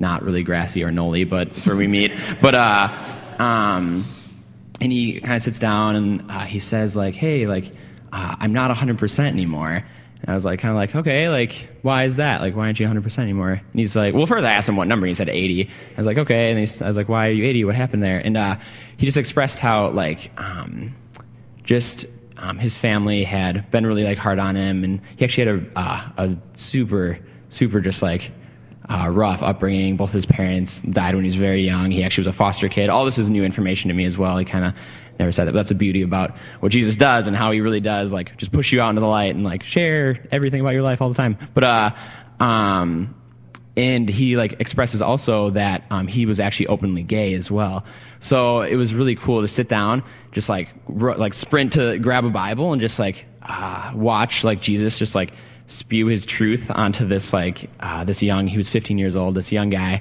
not 0.01 0.25
really 0.25 0.42
grassy 0.42 0.83
or 0.83 0.90
knolly, 0.90 1.22
but 1.22 1.57
where 1.59 1.77
we 1.77 1.87
meet. 1.87 2.12
But 2.40 2.55
uh, 2.57 2.88
um, 3.38 4.05
and 4.80 4.92
he 4.92 5.20
kind 5.20 5.36
of 5.36 5.42
sits 5.42 5.58
down 5.58 5.96
and 5.96 6.30
uh, 6.30 6.40
he 6.40 6.60
says 6.60 6.96
like, 6.96 7.14
"Hey, 7.14 7.46
like 7.46 7.72
uh, 8.12 8.36
I'm 8.38 8.52
not 8.52 8.70
100% 8.70 9.26
anymore." 9.26 9.84
And 10.20 10.30
I 10.30 10.34
was 10.34 10.44
like, 10.44 10.60
kind 10.60 10.70
of 10.72 10.76
like, 10.76 10.94
okay, 10.94 11.28
like, 11.28 11.68
why 11.82 12.04
is 12.04 12.16
that? 12.16 12.40
Like, 12.40 12.56
why 12.56 12.64
aren't 12.66 12.80
you 12.80 12.86
100% 12.86 13.18
anymore? 13.18 13.50
And 13.50 13.80
he's 13.80 13.94
like, 13.94 14.14
well, 14.14 14.26
first 14.26 14.44
I 14.44 14.52
asked 14.52 14.68
him 14.68 14.76
what 14.76 14.88
number, 14.88 15.06
and 15.06 15.10
he 15.10 15.14
said 15.14 15.28
80. 15.28 15.68
I 15.68 15.70
was 15.96 16.06
like, 16.06 16.18
okay. 16.18 16.50
And 16.50 16.58
he, 16.58 16.84
I 16.84 16.88
was 16.88 16.96
like, 16.96 17.08
why 17.08 17.28
are 17.28 17.32
you 17.32 17.44
80? 17.44 17.64
What 17.66 17.74
happened 17.74 18.02
there? 18.02 18.18
And 18.18 18.36
uh, 18.36 18.56
he 18.96 19.06
just 19.06 19.18
expressed 19.18 19.58
how, 19.58 19.90
like, 19.90 20.30
um, 20.38 20.94
just 21.64 22.06
um, 22.38 22.58
his 22.58 22.78
family 22.78 23.24
had 23.24 23.70
been 23.70 23.86
really, 23.86 24.04
like, 24.04 24.18
hard 24.18 24.38
on 24.38 24.56
him. 24.56 24.84
And 24.84 25.00
he 25.16 25.24
actually 25.24 25.46
had 25.46 25.54
a, 25.54 25.78
uh, 25.78 26.08
a 26.16 26.36
super, 26.54 27.18
super 27.50 27.80
just, 27.80 28.02
like, 28.02 28.32
uh, 28.88 29.09
rough 29.09 29.42
upbringing. 29.42 29.96
Both 29.96 30.12
his 30.12 30.27
parents 30.27 30.81
died 30.81 31.14
when 31.14 31.25
he 31.25 31.29
was 31.29 31.37
very 31.37 31.62
young. 31.62 31.90
He 31.90 32.05
actually 32.05 32.22
was 32.22 32.35
a 32.35 32.38
foster 32.38 32.68
kid. 32.68 32.88
All 32.88 33.05
this 33.05 33.18
is 33.18 33.31
new 33.31 33.44
information 33.44 33.88
to 33.88 33.94
me 33.94 34.05
as 34.05 34.16
well. 34.16 34.38
He 34.38 34.44
kind 34.44 34.64
of 34.64 34.75
never 35.18 35.33
said 35.33 35.46
that. 35.46 35.53
But 35.53 35.59
that's 35.59 35.70
the 35.70 35.75
beauty 35.75 36.03
about 36.03 36.37
what 36.61 36.72
Jesus 36.72 36.96
does 36.96 37.27
and 37.27 37.37
how 37.37 37.51
he 37.51 37.61
really 37.61 37.81
does, 37.81 38.12
like, 38.12 38.37
just 38.37 38.53
push 38.53 38.72
you 38.72 38.81
out 38.81 38.90
into 38.90 39.01
the 39.01 39.07
light 39.07 39.35
and, 39.35 39.44
like, 39.44 39.62
share 39.62 40.27
everything 40.31 40.61
about 40.61 40.75
your 40.75 40.83
life 40.83 41.01
all 41.01 41.09
the 41.09 41.14
time. 41.14 41.38
But, 41.55 41.64
uh, 41.64 41.90
um, 42.38 43.14
and 43.77 44.09
he, 44.09 44.37
like, 44.37 44.61
expresses 44.61 45.03
also 45.03 45.51
that, 45.51 45.85
um, 45.90 46.07
he 46.07 46.27
was 46.27 46.38
actually 46.38 46.68
openly 46.68 47.03
gay 47.03 47.35
as 47.35 47.51
well. 47.51 47.85
So 48.20 48.62
it 48.62 48.77
was 48.77 48.94
really 48.94 49.14
cool 49.16 49.40
to 49.40 49.49
sit 49.49 49.68
down, 49.68 50.03
just, 50.33 50.49
like, 50.49 50.68
r- 51.01 51.16
like, 51.16 51.35
sprint 51.35 51.75
to 51.75 51.99
grab 51.99 52.25
a 52.25 52.31
Bible 52.31 52.72
and 52.72 52.81
just, 52.81 52.99
like, 52.99 53.25
uh, 53.42 53.92
watch, 53.94 54.44
like, 54.44 54.61
Jesus 54.61 54.99
just, 54.99 55.14
like, 55.14 55.33
spew 55.66 56.07
his 56.07 56.26
truth 56.26 56.70
onto 56.70 57.07
this, 57.07 57.33
like, 57.33 57.70
uh, 57.81 58.05
this 58.05 58.22
young, 58.22 58.46
he 58.46 58.57
was 58.57 58.70
15 58.70 58.98
years 58.98 59.16
old, 59.16 59.35
this 59.35 59.52
young 59.52 59.70
guy, 59.70 60.00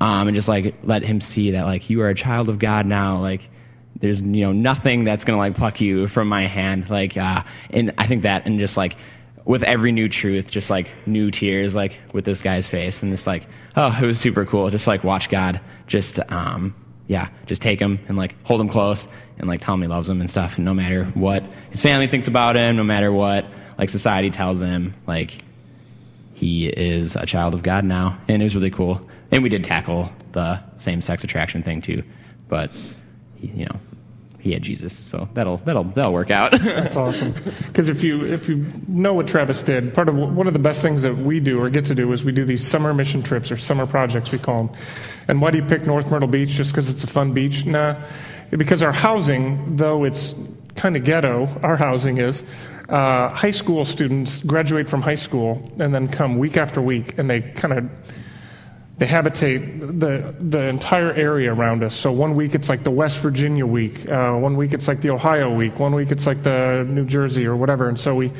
um, 0.00 0.28
and 0.28 0.34
just, 0.34 0.48
like, 0.48 0.74
let 0.82 1.02
him 1.02 1.20
see 1.20 1.52
that, 1.52 1.64
like, 1.64 1.88
you 1.88 2.00
are 2.02 2.08
a 2.08 2.14
child 2.14 2.48
of 2.48 2.58
God 2.58 2.86
now, 2.86 3.20
like, 3.20 3.48
there's 4.00 4.20
you 4.20 4.44
know 4.44 4.52
nothing 4.52 5.04
that's 5.04 5.24
gonna 5.24 5.38
like 5.38 5.54
pluck 5.54 5.80
you 5.80 6.06
from 6.08 6.28
my 6.28 6.46
hand 6.46 6.88
like 6.90 7.16
uh, 7.16 7.42
and 7.70 7.92
i 7.98 8.06
think 8.06 8.22
that 8.22 8.46
and 8.46 8.58
just 8.58 8.76
like 8.76 8.96
with 9.44 9.62
every 9.62 9.92
new 9.92 10.08
truth 10.08 10.50
just 10.50 10.70
like 10.70 10.88
new 11.06 11.30
tears 11.30 11.74
like 11.74 11.98
with 12.12 12.24
this 12.24 12.42
guy's 12.42 12.66
face 12.66 13.02
and 13.02 13.12
just 13.12 13.26
like 13.26 13.46
oh 13.76 13.96
it 14.00 14.04
was 14.04 14.18
super 14.18 14.44
cool 14.44 14.68
just 14.70 14.86
like 14.86 15.04
watch 15.04 15.28
god 15.28 15.60
just 15.86 16.18
um 16.30 16.74
yeah 17.06 17.28
just 17.46 17.62
take 17.62 17.78
him 17.78 17.98
and 18.08 18.16
like 18.16 18.34
hold 18.44 18.60
him 18.60 18.68
close 18.68 19.06
and 19.38 19.48
like 19.48 19.60
tell 19.60 19.74
him 19.74 19.82
he 19.82 19.88
loves 19.88 20.08
him 20.08 20.20
and 20.20 20.30
stuff 20.30 20.56
and 20.56 20.64
no 20.64 20.74
matter 20.74 21.04
what 21.14 21.42
his 21.70 21.82
family 21.82 22.06
thinks 22.06 22.26
about 22.26 22.56
him 22.56 22.76
no 22.76 22.84
matter 22.84 23.12
what 23.12 23.46
like 23.78 23.90
society 23.90 24.30
tells 24.30 24.60
him 24.60 24.94
like 25.06 25.42
he 26.34 26.66
is 26.66 27.16
a 27.16 27.26
child 27.26 27.54
of 27.54 27.62
god 27.62 27.84
now 27.84 28.18
and 28.28 28.42
it 28.42 28.44
was 28.44 28.54
really 28.54 28.70
cool 28.70 29.00
and 29.30 29.42
we 29.42 29.48
did 29.48 29.64
tackle 29.64 30.10
the 30.32 30.60
same 30.76 31.00
sex 31.00 31.24
attraction 31.24 31.62
thing 31.62 31.80
too 31.80 32.02
but 32.48 32.70
you 33.40 33.66
know, 33.66 33.80
he 34.38 34.52
had 34.52 34.62
Jesus, 34.62 34.94
so 34.94 35.28
that'll 35.32 35.56
that'll 35.58 35.84
that'll 35.84 36.12
work 36.12 36.30
out. 36.30 36.52
That's 36.62 36.96
awesome. 36.96 37.32
Because 37.66 37.88
if 37.88 38.04
you 38.04 38.24
if 38.24 38.48
you 38.48 38.66
know 38.88 39.14
what 39.14 39.26
Travis 39.26 39.62
did, 39.62 39.94
part 39.94 40.08
of 40.08 40.16
one 40.16 40.46
of 40.46 40.52
the 40.52 40.58
best 40.58 40.82
things 40.82 41.02
that 41.02 41.16
we 41.16 41.40
do 41.40 41.60
or 41.60 41.70
get 41.70 41.86
to 41.86 41.94
do 41.94 42.12
is 42.12 42.24
we 42.24 42.32
do 42.32 42.44
these 42.44 42.66
summer 42.66 42.92
mission 42.92 43.22
trips 43.22 43.50
or 43.50 43.56
summer 43.56 43.86
projects 43.86 44.32
we 44.32 44.38
call 44.38 44.64
them. 44.64 44.76
And 45.28 45.40
why 45.40 45.50
do 45.50 45.58
you 45.58 45.64
pick 45.64 45.86
North 45.86 46.10
Myrtle 46.10 46.28
Beach 46.28 46.50
just 46.50 46.72
because 46.72 46.90
it's 46.90 47.04
a 47.04 47.06
fun 47.06 47.32
beach? 47.32 47.64
Nah, 47.64 47.96
because 48.50 48.82
our 48.82 48.92
housing, 48.92 49.76
though 49.76 50.04
it's 50.04 50.34
kind 50.76 50.96
of 50.96 51.04
ghetto, 51.04 51.48
our 51.62 51.76
housing 51.76 52.18
is. 52.18 52.42
Uh, 52.88 53.30
high 53.30 53.50
school 53.50 53.84
students 53.84 54.42
graduate 54.42 54.88
from 54.88 55.00
high 55.00 55.14
school 55.14 55.72
and 55.78 55.94
then 55.94 56.06
come 56.06 56.38
week 56.38 56.56
after 56.56 56.82
week, 56.82 57.18
and 57.18 57.30
they 57.30 57.40
kind 57.40 57.72
of 57.72 57.90
they 58.96 59.06
habitate 59.06 59.80
the, 59.80 60.34
the 60.38 60.68
entire 60.68 61.12
area 61.14 61.52
around 61.52 61.82
us. 61.82 61.96
So 61.96 62.12
one 62.12 62.36
week 62.36 62.54
it's 62.54 62.68
like 62.68 62.84
the 62.84 62.92
West 62.92 63.18
Virginia 63.18 63.66
week, 63.66 64.08
uh, 64.08 64.34
one 64.34 64.56
week 64.56 64.72
it's 64.72 64.86
like 64.86 65.00
the 65.00 65.10
Ohio 65.10 65.52
week, 65.52 65.80
one 65.80 65.94
week 65.94 66.12
it's 66.12 66.26
like 66.26 66.44
the 66.44 66.86
New 66.88 67.04
Jersey 67.04 67.44
or 67.44 67.56
whatever. 67.56 67.88
And 67.88 67.98
so 67.98 68.14
we, 68.14 68.30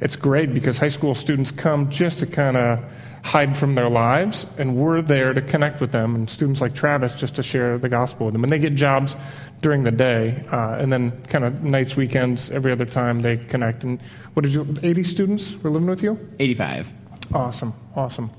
it's 0.00 0.16
great 0.16 0.52
because 0.52 0.78
high 0.78 0.88
school 0.88 1.14
students 1.14 1.52
come 1.52 1.90
just 1.90 2.18
to 2.20 2.26
kind 2.26 2.56
of 2.56 2.80
hide 3.22 3.56
from 3.56 3.74
their 3.74 3.88
lives, 3.88 4.46
and 4.58 4.74
we're 4.76 5.02
there 5.02 5.32
to 5.32 5.42
connect 5.42 5.80
with 5.80 5.92
them. 5.92 6.16
And 6.16 6.28
students 6.28 6.60
like 6.60 6.74
Travis 6.74 7.14
just 7.14 7.36
to 7.36 7.42
share 7.42 7.78
the 7.78 7.88
gospel 7.88 8.26
with 8.26 8.32
them. 8.32 8.42
And 8.42 8.52
they 8.52 8.58
get 8.58 8.74
jobs 8.74 9.14
during 9.60 9.84
the 9.84 9.90
day, 9.90 10.44
uh, 10.50 10.76
and 10.78 10.92
then 10.92 11.22
kind 11.26 11.44
of 11.44 11.62
nights, 11.62 11.96
weekends, 11.96 12.50
every 12.50 12.72
other 12.72 12.86
time 12.86 13.20
they 13.20 13.36
connect. 13.36 13.84
And 13.84 14.00
what 14.34 14.42
did 14.42 14.54
you? 14.54 14.76
80 14.82 15.02
students 15.04 15.56
were 15.62 15.70
living 15.70 15.88
with 15.88 16.02
you? 16.02 16.18
85. 16.38 16.92
Awesome, 17.32 17.74
awesome. 17.94 18.30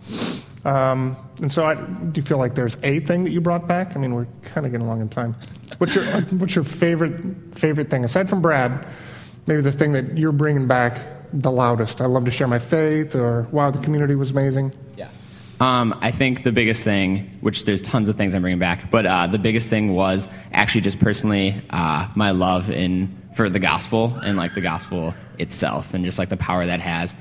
Um, 0.65 1.15
and 1.41 1.51
so, 1.51 1.65
I, 1.65 1.75
do 1.75 2.11
you 2.15 2.21
feel 2.21 2.37
like 2.37 2.55
there's 2.55 2.77
a 2.83 2.99
thing 3.01 3.23
that 3.23 3.31
you 3.31 3.41
brought 3.41 3.67
back? 3.67 3.95
I 3.95 3.99
mean, 3.99 4.13
we're 4.13 4.27
kind 4.43 4.65
of 4.65 4.71
getting 4.71 4.85
along 4.85 5.01
in 5.01 5.09
time. 5.09 5.35
What's 5.77 5.95
your 5.95 6.05
What's 6.05 6.55
your 6.55 6.65
favorite 6.65 7.57
favorite 7.57 7.89
thing 7.89 8.05
aside 8.05 8.29
from 8.29 8.41
Brad? 8.41 8.87
Maybe 9.47 9.61
the 9.61 9.71
thing 9.71 9.91
that 9.93 10.17
you're 10.17 10.31
bringing 10.31 10.67
back 10.67 11.01
the 11.33 11.51
loudest. 11.51 12.01
I 12.01 12.05
love 12.05 12.25
to 12.25 12.31
share 12.31 12.47
my 12.47 12.59
faith, 12.59 13.15
or 13.15 13.47
wow, 13.51 13.71
the 13.71 13.79
community 13.79 14.15
was 14.15 14.31
amazing. 14.31 14.73
Yeah. 14.97 15.09
Um, 15.61 15.95
I 16.01 16.09
think 16.09 16.43
the 16.43 16.51
biggest 16.51 16.83
thing, 16.83 17.37
which 17.41 17.65
there's 17.65 17.83
tons 17.83 18.09
of 18.09 18.17
things 18.17 18.33
I'm 18.33 18.41
bringing 18.41 18.57
back, 18.57 18.89
but 18.89 19.05
uh, 19.05 19.27
the 19.27 19.37
biggest 19.37 19.69
thing 19.69 19.93
was 19.93 20.27
actually 20.53 20.81
just 20.81 20.97
personally 20.97 21.61
uh, 21.69 22.07
my 22.15 22.31
love 22.31 22.71
in 22.71 23.15
for 23.35 23.47
the 23.47 23.59
gospel 23.59 24.17
and 24.23 24.37
like 24.37 24.55
the 24.55 24.61
gospel 24.61 25.13
itself, 25.37 25.93
and 25.93 26.03
just 26.03 26.17
like 26.17 26.29
the 26.29 26.37
power 26.37 26.65
that 26.65 26.79
has, 26.79 27.13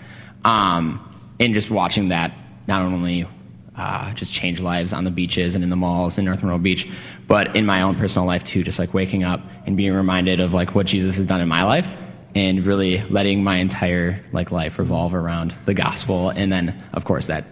um, 0.46 1.34
and 1.38 1.52
just 1.52 1.70
watching 1.70 2.08
that 2.08 2.32
not 2.66 2.80
only 2.80 3.28
uh, 3.76 4.10
just 4.14 4.32
change 4.32 4.58
lives 4.58 4.94
on 4.94 5.04
the 5.04 5.10
beaches 5.10 5.54
and 5.54 5.62
in 5.62 5.68
the 5.68 5.76
malls 5.76 6.16
in 6.16 6.24
North 6.24 6.42
Myrtle 6.42 6.58
Beach, 6.58 6.88
but 7.28 7.54
in 7.54 7.66
my 7.66 7.82
own 7.82 7.94
personal 7.94 8.26
life 8.26 8.42
too, 8.42 8.64
just 8.64 8.78
like 8.78 8.94
waking 8.94 9.22
up 9.22 9.42
and 9.66 9.76
being 9.76 9.92
reminded 9.92 10.40
of 10.40 10.54
like 10.54 10.74
what 10.74 10.86
Jesus 10.86 11.14
has 11.16 11.26
done 11.26 11.42
in 11.42 11.48
my 11.48 11.62
life 11.62 11.92
and 12.34 12.64
really 12.64 13.02
letting 13.10 13.44
my 13.44 13.56
entire 13.56 14.24
like 14.32 14.50
life 14.50 14.78
revolve 14.78 15.12
around 15.12 15.54
the 15.66 15.74
gospel. 15.74 16.30
And 16.30 16.50
then 16.50 16.82
of 16.94 17.04
course 17.04 17.26
that 17.26 17.44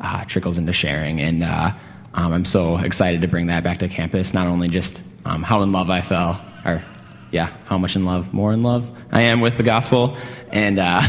uh, 0.00 0.24
trickles 0.24 0.58
into 0.58 0.72
sharing. 0.72 1.20
And 1.20 1.42
uh, 1.42 1.72
um, 2.14 2.32
I'm 2.32 2.44
so 2.44 2.78
excited 2.78 3.20
to 3.22 3.28
bring 3.28 3.46
that 3.48 3.62
back 3.62 3.78
to 3.80 3.88
campus. 3.88 4.34
Not 4.34 4.46
only 4.46 4.68
just 4.68 5.00
um, 5.24 5.42
how 5.42 5.62
in 5.62 5.72
love 5.72 5.90
I 5.90 6.02
fell, 6.02 6.40
or 6.64 6.82
yeah, 7.30 7.52
how 7.66 7.78
much 7.78 7.96
in 7.96 8.04
love, 8.04 8.32
more 8.32 8.52
in 8.52 8.62
love 8.62 8.90
I 9.12 9.22
am 9.22 9.40
with 9.40 9.56
the 9.56 9.62
gospel, 9.62 10.16
and 10.50 10.78
uh, 10.78 11.02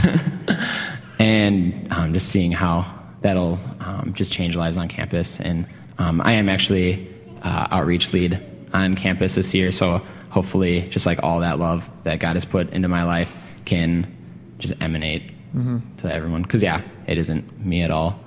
and 1.19 1.91
um, 1.91 2.13
just 2.13 2.30
seeing 2.30 2.52
how 2.52 2.86
that'll 3.21 3.60
um, 3.80 4.13
just 4.13 4.32
change 4.32 4.56
lives 4.56 4.78
on 4.78 4.88
campus. 4.88 5.39
And 5.39 5.67
um, 5.97 6.21
I 6.21 6.34
am 6.34 6.49
actually 6.49 7.13
uh, 7.43 7.67
outreach 7.71 8.13
lead 8.13 8.41
on 8.73 8.95
campus 8.95 9.36
this 9.36 9.54
year, 9.54 9.71
so 9.71 10.02
hopefully, 10.30 10.88
just 10.89 11.06
like 11.06 11.23
all 11.23 11.39
that 11.41 11.60
love 11.60 11.89
that 12.04 12.19
God 12.19 12.36
has 12.36 12.45
put 12.45 12.69
into 12.71 12.88
my 12.88 13.04
life 13.04 13.32
can 13.65 14.15
just 14.60 14.73
emanate 14.82 15.28
mm-hmm. 15.54 15.80
to 15.97 16.13
everyone. 16.13 16.43
Because 16.43 16.63
yeah, 16.63 16.82
it 17.08 17.17
isn't 17.17 17.65
me 17.65 17.82
at 17.82 17.91
all. 17.91 18.19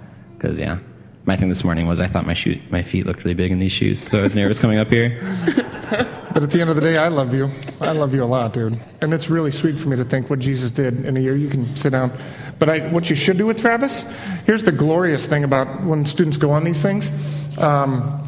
Because 0.42 0.58
yeah, 0.58 0.78
my 1.24 1.36
thing 1.36 1.48
this 1.48 1.62
morning 1.62 1.86
was 1.86 2.00
I 2.00 2.08
thought 2.08 2.26
my 2.26 2.34
shoe, 2.34 2.60
my 2.70 2.82
feet 2.82 3.06
looked 3.06 3.22
really 3.22 3.34
big 3.34 3.52
in 3.52 3.60
these 3.60 3.70
shoes, 3.70 4.00
so 4.00 4.18
I 4.18 4.22
was 4.22 4.34
nervous 4.34 4.58
coming 4.58 4.78
up 4.78 4.90
here. 4.90 5.20
But 6.32 6.42
at 6.44 6.50
the 6.50 6.62
end 6.62 6.70
of 6.70 6.76
the 6.76 6.80
day, 6.80 6.96
I 6.96 7.08
love 7.08 7.34
you. 7.34 7.50
I 7.78 7.92
love 7.92 8.14
you 8.14 8.24
a 8.24 8.24
lot, 8.24 8.54
dude. 8.54 8.78
And 9.02 9.12
it's 9.12 9.28
really 9.28 9.50
sweet 9.52 9.76
for 9.76 9.90
me 9.90 9.98
to 9.98 10.04
think 10.04 10.30
what 10.30 10.38
Jesus 10.38 10.70
did 10.70 11.04
in 11.04 11.18
a 11.18 11.20
year. 11.20 11.36
You 11.36 11.50
can 11.50 11.76
sit 11.76 11.90
down. 11.90 12.10
But 12.58 12.70
I, 12.70 12.78
what 12.88 13.10
you 13.10 13.16
should 13.16 13.36
do 13.36 13.46
with 13.46 13.60
Travis, 13.60 14.06
here's 14.46 14.62
the 14.62 14.72
glorious 14.72 15.26
thing 15.26 15.44
about 15.44 15.82
when 15.82 16.06
students 16.06 16.38
go 16.38 16.50
on 16.50 16.64
these 16.64 16.80
things. 16.80 17.10
Um, 17.58 18.24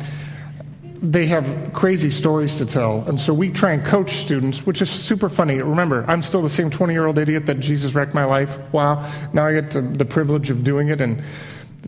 they 1.01 1.25
have 1.29 1.73
crazy 1.73 2.11
stories 2.11 2.57
to 2.57 2.67
tell. 2.67 3.09
And 3.09 3.19
so 3.19 3.33
we 3.33 3.49
try 3.49 3.73
and 3.73 3.83
coach 3.83 4.11
students, 4.11 4.67
which 4.67 4.83
is 4.83 4.91
super 4.91 5.31
funny. 5.31 5.63
Remember, 5.63 6.05
I'm 6.07 6.21
still 6.21 6.43
the 6.43 6.51
same 6.51 6.69
20 6.69 6.93
year 6.93 7.07
old 7.07 7.17
idiot 7.17 7.47
that 7.47 7.59
Jesus 7.59 7.95
wrecked 7.95 8.13
my 8.13 8.27
life. 8.27 8.59
Wow. 8.71 9.11
Now 9.33 9.47
I 9.47 9.55
get 9.55 9.71
the, 9.71 9.81
the 9.81 10.05
privilege 10.05 10.51
of 10.51 10.63
doing 10.63 10.89
it. 10.89 11.01
And 11.01 11.23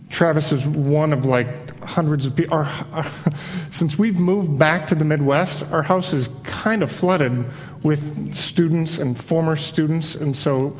Travis 0.08 0.52
is 0.52 0.66
one 0.66 1.12
of 1.12 1.24
like 1.24 1.78
hundreds 1.80 2.26
of 2.26 2.36
people. 2.36 2.56
Our, 2.56 2.64
our, 2.92 3.06
since 3.70 3.98
we've 3.98 4.18
moved 4.18 4.58
back 4.58 4.86
to 4.88 4.94
the 4.94 5.04
Midwest, 5.04 5.64
our 5.72 5.82
house 5.82 6.12
is 6.12 6.28
kind 6.44 6.82
of 6.82 6.90
flooded 6.90 7.46
with 7.82 8.34
students 8.34 8.98
and 8.98 9.18
former 9.18 9.56
students. 9.56 10.14
And 10.14 10.36
so 10.36 10.76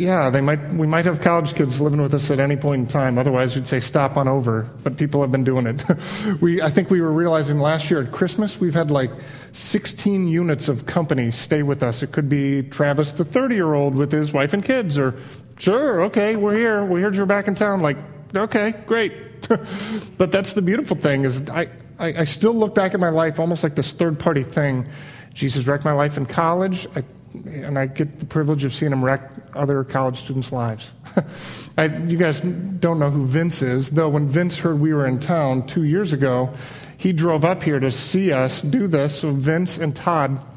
yeah, 0.00 0.30
they 0.30 0.40
might, 0.40 0.72
we 0.72 0.86
might 0.86 1.04
have 1.04 1.20
college 1.20 1.54
kids 1.54 1.78
living 1.78 2.00
with 2.00 2.14
us 2.14 2.30
at 2.30 2.40
any 2.40 2.56
point 2.56 2.80
in 2.80 2.86
time. 2.86 3.18
Otherwise, 3.18 3.54
we'd 3.54 3.66
say 3.66 3.80
stop 3.80 4.16
on 4.16 4.28
over. 4.28 4.62
But 4.82 4.96
people 4.96 5.20
have 5.20 5.30
been 5.30 5.44
doing 5.44 5.66
it. 5.66 5.84
we, 6.40 6.62
I 6.62 6.70
think 6.70 6.90
we 6.90 7.00
were 7.02 7.12
realizing 7.12 7.58
last 7.58 7.90
year 7.90 8.02
at 8.02 8.10
Christmas, 8.10 8.58
we've 8.58 8.74
had 8.74 8.90
like 8.90 9.10
16 9.52 10.26
units 10.28 10.68
of 10.68 10.86
company 10.86 11.30
stay 11.30 11.62
with 11.62 11.82
us. 11.82 12.02
It 12.02 12.12
could 12.12 12.28
be 12.28 12.62
Travis, 12.62 13.12
the 13.12 13.24
30 13.24 13.54
year 13.54 13.74
old, 13.74 13.94
with 13.94 14.10
his 14.10 14.32
wife 14.32 14.54
and 14.54 14.64
kids, 14.64 14.98
or 14.98 15.14
sure, 15.58 16.02
okay, 16.04 16.36
we're 16.36 16.56
here. 16.56 16.84
We 16.84 17.02
heard 17.02 17.14
you're 17.14 17.26
back 17.26 17.46
in 17.46 17.54
town. 17.54 17.82
Like, 17.82 17.98
okay, 18.34 18.74
great. 18.86 19.48
but 20.18 20.32
that's 20.32 20.52
the 20.52 20.62
beautiful 20.62 20.96
thing 20.96 21.24
is 21.24 21.48
I, 21.50 21.68
I, 21.98 22.20
I 22.20 22.24
still 22.24 22.54
look 22.54 22.74
back 22.74 22.94
at 22.94 23.00
my 23.00 23.10
life 23.10 23.40
almost 23.40 23.62
like 23.62 23.74
this 23.74 23.92
third 23.92 24.18
party 24.18 24.42
thing. 24.42 24.86
Jesus 25.34 25.66
wrecked 25.66 25.84
my 25.84 25.92
life 25.92 26.16
in 26.16 26.26
college. 26.26 26.86
I 26.94 27.04
and 27.32 27.78
I 27.78 27.86
get 27.86 28.18
the 28.18 28.26
privilege 28.26 28.64
of 28.64 28.74
seeing 28.74 28.92
him 28.92 29.04
wreck 29.04 29.30
other 29.54 29.84
college 29.84 30.16
students' 30.16 30.52
lives. 30.52 30.90
I, 31.78 31.86
you 31.86 32.16
guys 32.16 32.40
don't 32.40 32.98
know 32.98 33.10
who 33.10 33.24
Vince 33.26 33.62
is, 33.62 33.90
though 33.90 34.08
when 34.08 34.28
Vince 34.28 34.58
heard 34.58 34.80
we 34.80 34.92
were 34.92 35.06
in 35.06 35.20
town 35.20 35.66
two 35.66 35.84
years 35.84 36.12
ago, 36.12 36.52
he 36.96 37.12
drove 37.12 37.44
up 37.44 37.62
here 37.62 37.80
to 37.80 37.90
see 37.90 38.32
us 38.32 38.60
do 38.60 38.86
this. 38.86 39.20
So 39.20 39.30
Vince 39.30 39.78
and 39.78 39.94
Todd, 39.94 40.49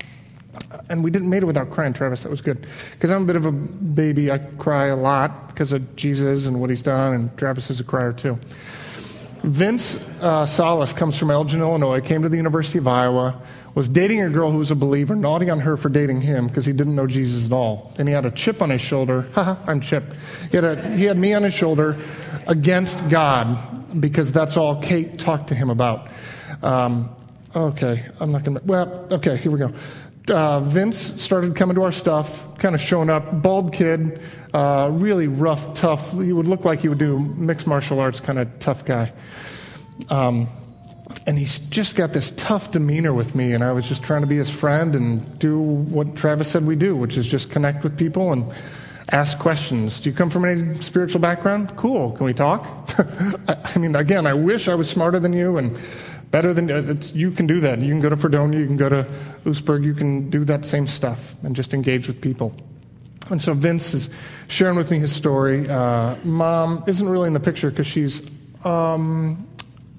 and 0.89 1.03
we 1.03 1.11
didn't 1.11 1.29
made 1.29 1.43
it 1.43 1.45
without 1.45 1.69
crying, 1.69 1.93
Travis. 1.93 2.23
That 2.23 2.29
was 2.29 2.41
good. 2.41 2.67
Because 2.91 3.11
I'm 3.11 3.23
a 3.23 3.25
bit 3.25 3.35
of 3.35 3.45
a 3.45 3.51
baby. 3.51 4.31
I 4.31 4.37
cry 4.37 4.87
a 4.87 4.95
lot 4.95 5.47
because 5.47 5.71
of 5.71 5.95
Jesus 5.95 6.47
and 6.47 6.59
what 6.59 6.69
he's 6.69 6.81
done, 6.81 7.13
and 7.13 7.37
Travis 7.37 7.69
is 7.69 7.79
a 7.79 7.83
crier 7.83 8.13
too. 8.13 8.37
Vince 9.43 9.99
uh, 10.21 10.45
Salas 10.45 10.93
comes 10.93 11.17
from 11.17 11.29
Elgin, 11.29 11.59
Illinois, 11.59 11.99
came 11.99 12.21
to 12.21 12.29
the 12.29 12.37
University 12.37 12.77
of 12.77 12.87
Iowa, 12.87 13.41
was 13.75 13.89
dating 13.89 14.21
a 14.21 14.29
girl 14.29 14.51
who 14.51 14.57
was 14.57 14.71
a 14.71 14.75
believer, 14.75 15.15
naughty 15.15 15.49
on 15.49 15.59
her 15.59 15.75
for 15.75 15.89
dating 15.89 16.21
him 16.21 16.47
because 16.47 16.65
he 16.65 16.71
didn't 16.71 16.95
know 16.95 17.07
Jesus 17.07 17.45
at 17.45 17.51
all. 17.51 17.91
And 17.97 18.07
he 18.07 18.13
had 18.13 18.25
a 18.25 18.31
chip 18.31 18.61
on 18.61 18.69
his 18.69 18.79
shoulder. 18.79 19.21
Haha, 19.33 19.57
I'm 19.69 19.81
Chip. 19.81 20.13
He 20.49 20.55
had, 20.55 20.63
a, 20.63 20.95
he 20.95 21.03
had 21.03 21.17
me 21.17 21.33
on 21.33 21.43
his 21.43 21.53
shoulder 21.53 21.97
against 22.47 23.09
God 23.09 23.99
because 23.99 24.31
that's 24.31 24.55
all 24.55 24.81
Kate 24.81 25.19
talked 25.19 25.47
to 25.47 25.55
him 25.55 25.69
about. 25.69 26.07
Um, 26.61 27.13
okay, 27.53 28.05
I'm 28.21 28.31
not 28.31 28.43
going 28.45 28.57
to. 28.57 28.63
Well, 28.63 29.07
okay, 29.11 29.35
here 29.35 29.51
we 29.51 29.59
go. 29.59 29.73
Uh, 30.29 30.61
Vince 30.61 31.21
started 31.21 31.55
coming 31.55 31.75
to 31.75 31.83
our 31.83 31.91
stuff, 31.91 32.57
kind 32.57 32.75
of 32.75 32.79
showing 32.79 33.09
up, 33.09 33.41
bald 33.41 33.73
kid, 33.73 34.21
uh, 34.53 34.87
really 34.91 35.27
rough, 35.27 35.73
tough. 35.73 36.13
He 36.13 36.31
would 36.31 36.47
look 36.47 36.63
like 36.63 36.79
he 36.79 36.87
would 36.87 36.97
do 36.97 37.19
mixed 37.19 37.67
martial 37.67 37.99
arts, 37.99 38.21
kind 38.21 38.39
of 38.39 38.47
tough 38.59 38.85
guy. 38.85 39.11
Um, 40.09 40.47
and 41.27 41.37
he's 41.37 41.59
just 41.59 41.97
got 41.97 42.13
this 42.13 42.31
tough 42.31 42.71
demeanor 42.71 43.13
with 43.13 43.35
me, 43.35 43.51
and 43.51 43.63
I 43.63 43.73
was 43.73 43.87
just 43.87 44.01
trying 44.01 44.21
to 44.21 44.27
be 44.27 44.37
his 44.37 44.49
friend 44.49 44.95
and 44.95 45.39
do 45.39 45.59
what 45.59 46.15
Travis 46.15 46.49
said 46.49 46.65
we 46.65 46.77
do, 46.77 46.95
which 46.95 47.17
is 47.17 47.27
just 47.27 47.51
connect 47.51 47.83
with 47.83 47.97
people 47.97 48.31
and 48.31 48.51
ask 49.11 49.37
questions. 49.37 49.99
Do 49.99 50.09
you 50.09 50.15
come 50.15 50.29
from 50.29 50.45
any 50.45 50.79
spiritual 50.79 51.19
background? 51.19 51.75
Cool. 51.75 52.13
Can 52.13 52.25
we 52.25 52.33
talk? 52.33 52.65
I 53.47 53.77
mean, 53.77 53.95
again, 53.95 54.25
I 54.25 54.33
wish 54.33 54.67
I 54.67 54.75
was 54.75 54.89
smarter 54.89 55.19
than 55.19 55.33
you 55.33 55.57
and 55.57 55.77
better 56.33 56.51
than 56.51 56.99
you 57.13 57.29
can 57.29 57.45
do 57.45 57.59
that. 57.59 57.79
You 57.79 57.89
can 57.89 58.01
go 58.01 58.09
to 58.09 58.17
Fredonia, 58.17 58.59
you 58.59 58.65
can 58.65 58.75
go 58.75 58.89
to 58.89 59.07
Oostburg, 59.45 59.85
you 59.85 59.93
can 59.93 60.31
do 60.31 60.43
that 60.45 60.65
same 60.65 60.87
stuff 60.87 61.35
and 61.43 61.55
just 61.55 61.75
engage 61.75 62.07
with 62.07 62.19
people. 62.19 62.55
And 63.29 63.39
so 63.39 63.53
Vince 63.53 63.93
is 63.93 64.09
sharing 64.47 64.75
with 64.75 64.89
me 64.89 64.97
his 64.97 65.15
story. 65.15 65.69
Uh, 65.69 66.15
Mom 66.23 66.83
isn't 66.87 67.07
really 67.07 67.27
in 67.27 67.33
the 67.33 67.39
picture 67.39 67.69
because 67.69 67.85
she's, 67.85 68.27
um, 68.65 69.47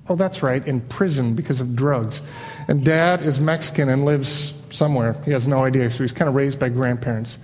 oh, 0.09 0.17
that's 0.17 0.43
right, 0.43 0.67
in 0.67 0.81
prison 0.81 1.37
because 1.37 1.61
of 1.61 1.77
drugs. 1.77 2.21
And 2.67 2.85
Dad 2.85 3.23
is 3.23 3.39
Mexican 3.39 3.89
and 3.89 4.05
lives 4.05 4.55
somewhere. 4.71 5.15
He 5.25 5.31
has 5.31 5.47
no 5.47 5.65
idea. 5.65 5.89
So 5.93 6.03
he's 6.03 6.13
kind 6.13 6.29
of 6.29 6.35
raised 6.35 6.59
by 6.59 6.69
grandparents. 6.69 7.39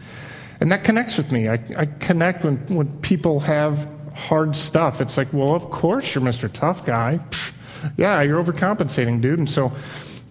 And 0.60 0.72
that 0.72 0.82
connects 0.82 1.16
with 1.16 1.30
me. 1.30 1.48
I, 1.48 1.60
I 1.76 1.86
connect 1.86 2.42
when, 2.42 2.56
when 2.66 3.00
people 3.02 3.38
have 3.38 3.88
hard 4.16 4.56
stuff. 4.56 5.00
It's 5.00 5.16
like, 5.16 5.32
well, 5.32 5.54
of 5.54 5.70
course 5.70 6.12
you're 6.12 6.24
Mr. 6.24 6.52
Tough 6.52 6.84
Guy. 6.84 7.20
Pfft, 7.30 7.49
yeah, 7.96 8.22
you're 8.22 8.42
overcompensating, 8.42 9.20
dude. 9.20 9.38
And 9.38 9.48
so 9.48 9.72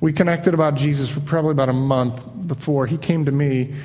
we 0.02 0.14
connected 0.14 0.54
about 0.54 0.76
Jesus 0.76 1.10
for 1.10 1.20
probably 1.22 1.52
about 1.52 1.70
a 1.70 1.74
month 1.74 2.24
before 2.48 2.88
he 2.88 2.98
came 2.98 3.26
to 3.26 3.32
me 3.32 3.76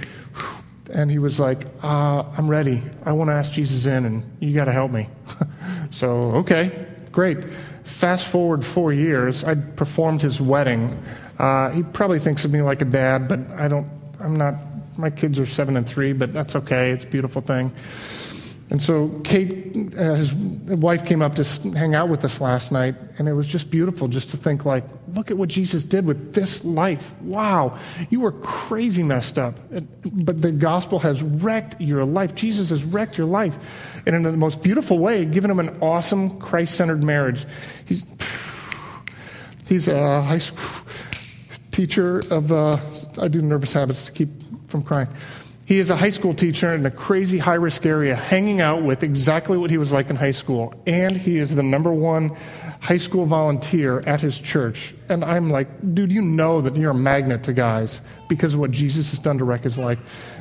and 0.92 1.10
he 1.10 1.18
was 1.18 1.40
like, 1.40 1.66
uh, 1.82 2.24
I'm 2.36 2.48
ready. 2.48 2.82
I 3.04 3.12
want 3.12 3.28
to 3.28 3.34
ask 3.34 3.52
Jesus 3.52 3.86
in, 3.86 4.04
and 4.04 4.36
you 4.40 4.54
got 4.54 4.66
to 4.66 4.72
help 4.72 4.92
me. 4.92 5.08
so, 5.90 6.08
okay, 6.36 6.86
great. 7.10 7.44
Fast 7.84 8.26
forward 8.26 8.64
four 8.64 8.92
years, 8.92 9.44
I 9.44 9.54
performed 9.54 10.22
his 10.22 10.40
wedding. 10.40 11.02
Uh, 11.38 11.70
he 11.70 11.82
probably 11.82 12.18
thinks 12.18 12.44
of 12.44 12.52
me 12.52 12.62
like 12.62 12.80
a 12.80 12.86
dad, 12.86 13.28
but 13.28 13.40
I 13.50 13.66
don't, 13.66 13.88
I'm 14.20 14.36
not, 14.36 14.54
my 14.96 15.10
kids 15.10 15.38
are 15.38 15.46
seven 15.46 15.76
and 15.76 15.88
three, 15.88 16.12
but 16.12 16.32
that's 16.32 16.54
okay. 16.54 16.90
It's 16.90 17.04
a 17.04 17.08
beautiful 17.08 17.42
thing. 17.42 17.72
And 18.74 18.82
so 18.82 19.20
Kate, 19.22 19.94
uh, 19.96 20.16
his 20.16 20.34
wife, 20.34 21.06
came 21.06 21.22
up 21.22 21.36
to 21.36 21.44
hang 21.76 21.94
out 21.94 22.08
with 22.08 22.24
us 22.24 22.40
last 22.40 22.72
night, 22.72 22.96
and 23.18 23.28
it 23.28 23.32
was 23.32 23.46
just 23.46 23.70
beautiful 23.70 24.08
just 24.08 24.30
to 24.30 24.36
think, 24.36 24.64
like, 24.64 24.82
look 25.14 25.30
at 25.30 25.38
what 25.38 25.48
Jesus 25.48 25.84
did 25.84 26.04
with 26.04 26.34
this 26.34 26.64
life. 26.64 27.12
Wow, 27.20 27.78
you 28.10 28.18
were 28.18 28.32
crazy 28.32 29.04
messed 29.04 29.38
up, 29.38 29.60
but 30.02 30.42
the 30.42 30.50
gospel 30.50 30.98
has 30.98 31.22
wrecked 31.22 31.80
your 31.80 32.04
life. 32.04 32.34
Jesus 32.34 32.70
has 32.70 32.82
wrecked 32.82 33.16
your 33.16 33.28
life, 33.28 33.56
and 34.06 34.16
in 34.16 34.24
the 34.24 34.32
most 34.32 34.60
beautiful 34.60 34.98
way, 34.98 35.24
given 35.24 35.52
him 35.52 35.60
an 35.60 35.78
awesome 35.80 36.40
Christ-centered 36.40 37.00
marriage. 37.00 37.46
He's 37.84 38.02
he's 39.68 39.86
a 39.86 40.20
high 40.20 40.38
school 40.38 40.84
teacher 41.70 42.24
of. 42.28 42.50
Uh, 42.50 42.76
I 43.18 43.28
do 43.28 43.40
nervous 43.40 43.72
habits 43.72 44.02
to 44.06 44.10
keep 44.10 44.30
from 44.66 44.82
crying. 44.82 45.06
He 45.66 45.78
is 45.78 45.88
a 45.88 45.96
high 45.96 46.10
school 46.10 46.34
teacher 46.34 46.72
in 46.74 46.84
a 46.84 46.90
crazy 46.90 47.38
high 47.38 47.54
risk 47.54 47.86
area, 47.86 48.14
hanging 48.14 48.60
out 48.60 48.82
with 48.82 49.02
exactly 49.02 49.56
what 49.56 49.70
he 49.70 49.78
was 49.78 49.92
like 49.92 50.10
in 50.10 50.16
high 50.16 50.30
school. 50.30 50.74
And 50.86 51.16
he 51.16 51.38
is 51.38 51.54
the 51.54 51.62
number 51.62 51.90
one 51.90 52.36
high 52.80 52.98
school 52.98 53.24
volunteer 53.24 54.00
at 54.00 54.20
his 54.20 54.38
church. 54.38 54.94
And 55.08 55.24
I'm 55.24 55.50
like, 55.50 55.68
dude, 55.94 56.12
you 56.12 56.20
know 56.20 56.60
that 56.60 56.76
you're 56.76 56.90
a 56.90 56.94
magnet 56.94 57.42
to 57.44 57.54
guys 57.54 58.02
because 58.28 58.52
of 58.52 58.60
what 58.60 58.72
Jesus 58.72 59.08
has 59.10 59.18
done 59.18 59.38
to 59.38 59.44
wreck 59.44 59.62
his 59.62 59.78
life. 59.78 59.98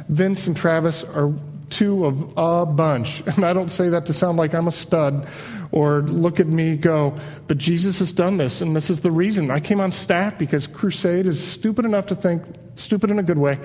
Vince 0.10 0.48
and 0.48 0.58
Travis 0.58 1.06
are 1.06 1.32
two 1.70 2.06
of 2.06 2.34
a 2.38 2.66
bunch. 2.66 3.24
And 3.36 3.46
I 3.46 3.54
don't 3.54 3.72
say 3.72 3.90
that 3.90 4.06
to 4.08 4.14
sound 4.14 4.38
like 4.38 4.54
I'm 4.54 4.68
a 4.68 4.72
stud 4.72 5.28
or 5.74 6.02
look 6.04 6.40
at 6.40 6.46
me 6.46 6.78
go, 6.78 7.18
but 7.48 7.58
Jesus 7.58 7.98
has 7.98 8.12
done 8.12 8.38
this, 8.38 8.62
and 8.62 8.76
this 8.76 8.92
is 8.92 9.00
the 9.00 9.10
reason. 9.10 9.50
I 9.50 9.60
came 9.60 9.82
on 9.82 9.92
staff 9.92 10.38
because 10.38 10.68
Crusade 10.68 11.26
is 11.26 11.44
stupid 11.46 11.84
enough 11.84 12.06
to 12.08 12.16
think, 12.16 12.44
stupid 12.76 13.10
in 13.10 13.18
a 13.18 13.24
good 13.24 13.40
way, 13.40 13.58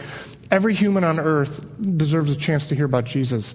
every 0.50 0.72
human 0.72 1.04
on 1.04 1.20
earth 1.20 1.62
deserves 1.98 2.30
a 2.30 2.36
chance 2.36 2.64
to 2.66 2.74
hear 2.74 2.86
about 2.86 3.04
Jesus. 3.04 3.54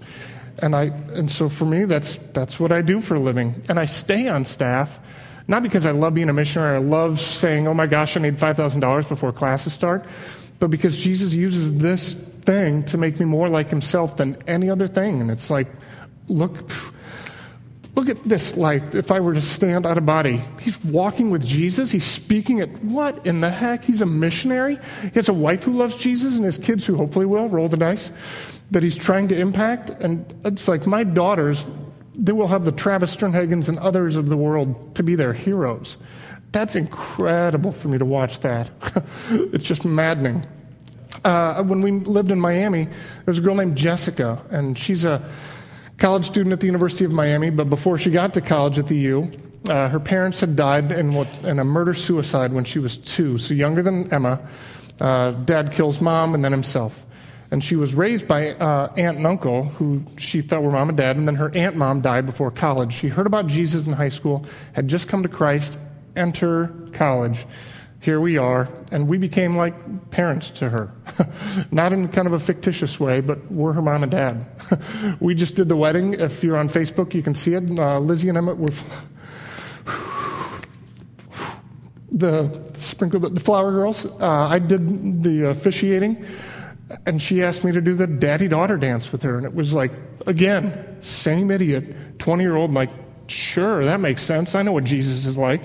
And, 0.60 0.76
I, 0.76 0.84
and 0.84 1.28
so 1.28 1.48
for 1.48 1.64
me, 1.64 1.84
that's, 1.84 2.16
that's 2.32 2.60
what 2.60 2.70
I 2.70 2.80
do 2.80 3.00
for 3.00 3.16
a 3.16 3.20
living. 3.20 3.60
And 3.68 3.80
I 3.80 3.86
stay 3.86 4.28
on 4.28 4.44
staff, 4.44 5.00
not 5.48 5.64
because 5.64 5.84
I 5.84 5.90
love 5.90 6.14
being 6.14 6.28
a 6.28 6.32
missionary, 6.32 6.76
I 6.76 6.78
love 6.78 7.18
saying, 7.18 7.66
oh 7.66 7.74
my 7.74 7.86
gosh, 7.86 8.16
I 8.16 8.20
need 8.20 8.36
$5,000 8.36 9.08
before 9.08 9.32
classes 9.32 9.72
start, 9.72 10.06
but 10.60 10.70
because 10.70 10.96
Jesus 10.96 11.34
uses 11.34 11.76
this 11.76 12.14
thing 12.44 12.84
to 12.84 12.98
make 12.98 13.18
me 13.18 13.26
more 13.26 13.48
like 13.48 13.70
himself 13.70 14.16
than 14.16 14.36
any 14.46 14.70
other 14.70 14.86
thing. 14.86 15.20
And 15.20 15.30
it's 15.30 15.50
like, 15.50 15.68
look, 16.28 16.70
look 17.94 18.08
at 18.08 18.22
this 18.24 18.56
life. 18.56 18.94
If 18.94 19.10
I 19.10 19.20
were 19.20 19.34
to 19.34 19.42
stand 19.42 19.86
out 19.86 19.98
of 19.98 20.06
body, 20.06 20.42
he's 20.60 20.82
walking 20.84 21.30
with 21.30 21.46
Jesus. 21.46 21.90
He's 21.90 22.04
speaking 22.04 22.60
at 22.60 22.70
what 22.82 23.26
in 23.26 23.40
the 23.40 23.50
heck? 23.50 23.84
He's 23.84 24.00
a 24.00 24.06
missionary. 24.06 24.78
He 25.02 25.10
has 25.10 25.28
a 25.28 25.34
wife 25.34 25.64
who 25.64 25.72
loves 25.72 25.96
Jesus 25.96 26.36
and 26.36 26.44
his 26.44 26.58
kids 26.58 26.86
who 26.86 26.96
hopefully 26.96 27.26
will 27.26 27.48
roll 27.48 27.68
the 27.68 27.76
dice 27.76 28.10
that 28.70 28.82
he's 28.82 28.96
trying 28.96 29.28
to 29.28 29.38
impact. 29.38 29.90
And 29.90 30.34
it's 30.44 30.68
like 30.68 30.86
my 30.86 31.04
daughters, 31.04 31.66
they 32.14 32.32
will 32.32 32.48
have 32.48 32.64
the 32.64 32.72
Travis 32.72 33.14
Sternhagens 33.14 33.68
and 33.68 33.78
others 33.78 34.16
of 34.16 34.28
the 34.28 34.36
world 34.36 34.94
to 34.96 35.02
be 35.02 35.14
their 35.14 35.32
heroes. 35.32 35.96
That's 36.52 36.76
incredible 36.76 37.72
for 37.72 37.88
me 37.88 37.98
to 37.98 38.04
watch 38.04 38.40
that. 38.40 38.70
it's 39.30 39.64
just 39.64 39.84
maddening. 39.84 40.46
Uh, 41.24 41.62
when 41.64 41.80
we 41.82 41.90
lived 41.90 42.30
in 42.30 42.38
Miami, 42.38 42.88
there's 43.24 43.38
a 43.38 43.42
girl 43.42 43.54
named 43.54 43.76
Jessica, 43.76 44.38
and 44.50 44.78
she's 44.78 45.04
a 45.04 45.22
college 45.98 46.26
student 46.26 46.52
at 46.52 46.60
the 46.60 46.66
University 46.66 47.04
of 47.04 47.12
Miami. 47.12 47.50
But 47.50 47.70
before 47.70 47.98
she 47.98 48.10
got 48.10 48.34
to 48.34 48.40
college 48.40 48.78
at 48.78 48.86
the 48.86 48.96
U, 48.96 49.30
Uh, 49.64 49.88
her 49.88 49.98
parents 49.98 50.40
had 50.40 50.56
died 50.56 50.92
in, 50.92 51.14
what, 51.14 51.26
in 51.42 51.58
a 51.58 51.64
murder 51.64 51.94
suicide 51.94 52.52
when 52.52 52.64
she 52.64 52.78
was 52.78 52.98
two, 52.98 53.38
so 53.38 53.54
younger 53.54 53.82
than 53.82 54.12
Emma. 54.12 54.38
Uh, 55.00 55.30
dad 55.46 55.72
kills 55.72 56.02
mom 56.02 56.34
and 56.34 56.44
then 56.44 56.52
himself. 56.52 57.02
And 57.50 57.64
she 57.64 57.74
was 57.74 57.94
raised 57.94 58.28
by 58.28 58.50
uh, 58.60 58.92
aunt 58.98 59.16
and 59.16 59.26
uncle, 59.26 59.64
who 59.78 60.04
she 60.18 60.42
thought 60.42 60.62
were 60.62 60.70
mom 60.70 60.90
and 60.90 60.98
dad, 60.98 61.16
and 61.16 61.26
then 61.26 61.36
her 61.36 61.50
aunt 61.54 61.76
mom 61.76 62.02
died 62.02 62.26
before 62.26 62.50
college. 62.50 62.92
She 62.92 63.08
heard 63.08 63.26
about 63.26 63.46
Jesus 63.46 63.86
in 63.86 63.94
high 63.94 64.10
school, 64.12 64.44
had 64.74 64.86
just 64.86 65.08
come 65.08 65.22
to 65.22 65.30
Christ, 65.30 65.78
enter 66.14 66.68
college. 66.92 67.46
Here 68.04 68.20
we 68.20 68.36
are, 68.36 68.68
and 68.92 69.08
we 69.08 69.16
became 69.16 69.56
like 69.56 70.10
parents 70.10 70.50
to 70.50 70.68
her. 70.68 70.92
Not 71.72 71.94
in 71.94 72.06
kind 72.08 72.26
of 72.26 72.34
a 72.34 72.38
fictitious 72.38 73.00
way, 73.00 73.22
but 73.22 73.50
we're 73.50 73.72
her 73.72 73.80
mom 73.80 74.02
and 74.02 74.12
dad. 74.12 74.44
we 75.20 75.34
just 75.34 75.56
did 75.56 75.70
the 75.70 75.76
wedding. 75.76 76.12
If 76.12 76.44
you're 76.44 76.58
on 76.58 76.68
Facebook, 76.68 77.14
you 77.14 77.22
can 77.22 77.34
see 77.34 77.54
it. 77.54 77.78
Uh, 77.78 78.00
Lizzie 78.00 78.28
and 78.28 78.36
Emmett 78.36 78.58
were 78.58 78.68
the 82.12 82.70
sprinkle 82.76 83.20
the 83.20 83.40
flower 83.40 83.72
girls. 83.72 84.04
Uh, 84.04 84.48
I 84.50 84.58
did 84.58 85.22
the 85.22 85.46
officiating, 85.48 86.26
and 87.06 87.22
she 87.22 87.42
asked 87.42 87.64
me 87.64 87.72
to 87.72 87.80
do 87.80 87.94
the 87.94 88.06
daddy 88.06 88.48
daughter 88.48 88.76
dance 88.76 89.12
with 89.12 89.22
her, 89.22 89.38
and 89.38 89.46
it 89.46 89.54
was 89.54 89.72
like 89.72 89.92
again, 90.26 90.98
same 91.00 91.50
idiot, 91.50 92.18
twenty 92.18 92.44
year 92.44 92.56
old, 92.56 92.74
like 92.74 92.90
sure 93.28 93.82
that 93.82 94.00
makes 94.00 94.20
sense. 94.20 94.54
I 94.54 94.60
know 94.60 94.72
what 94.72 94.84
Jesus 94.84 95.24
is 95.24 95.38
like. 95.38 95.62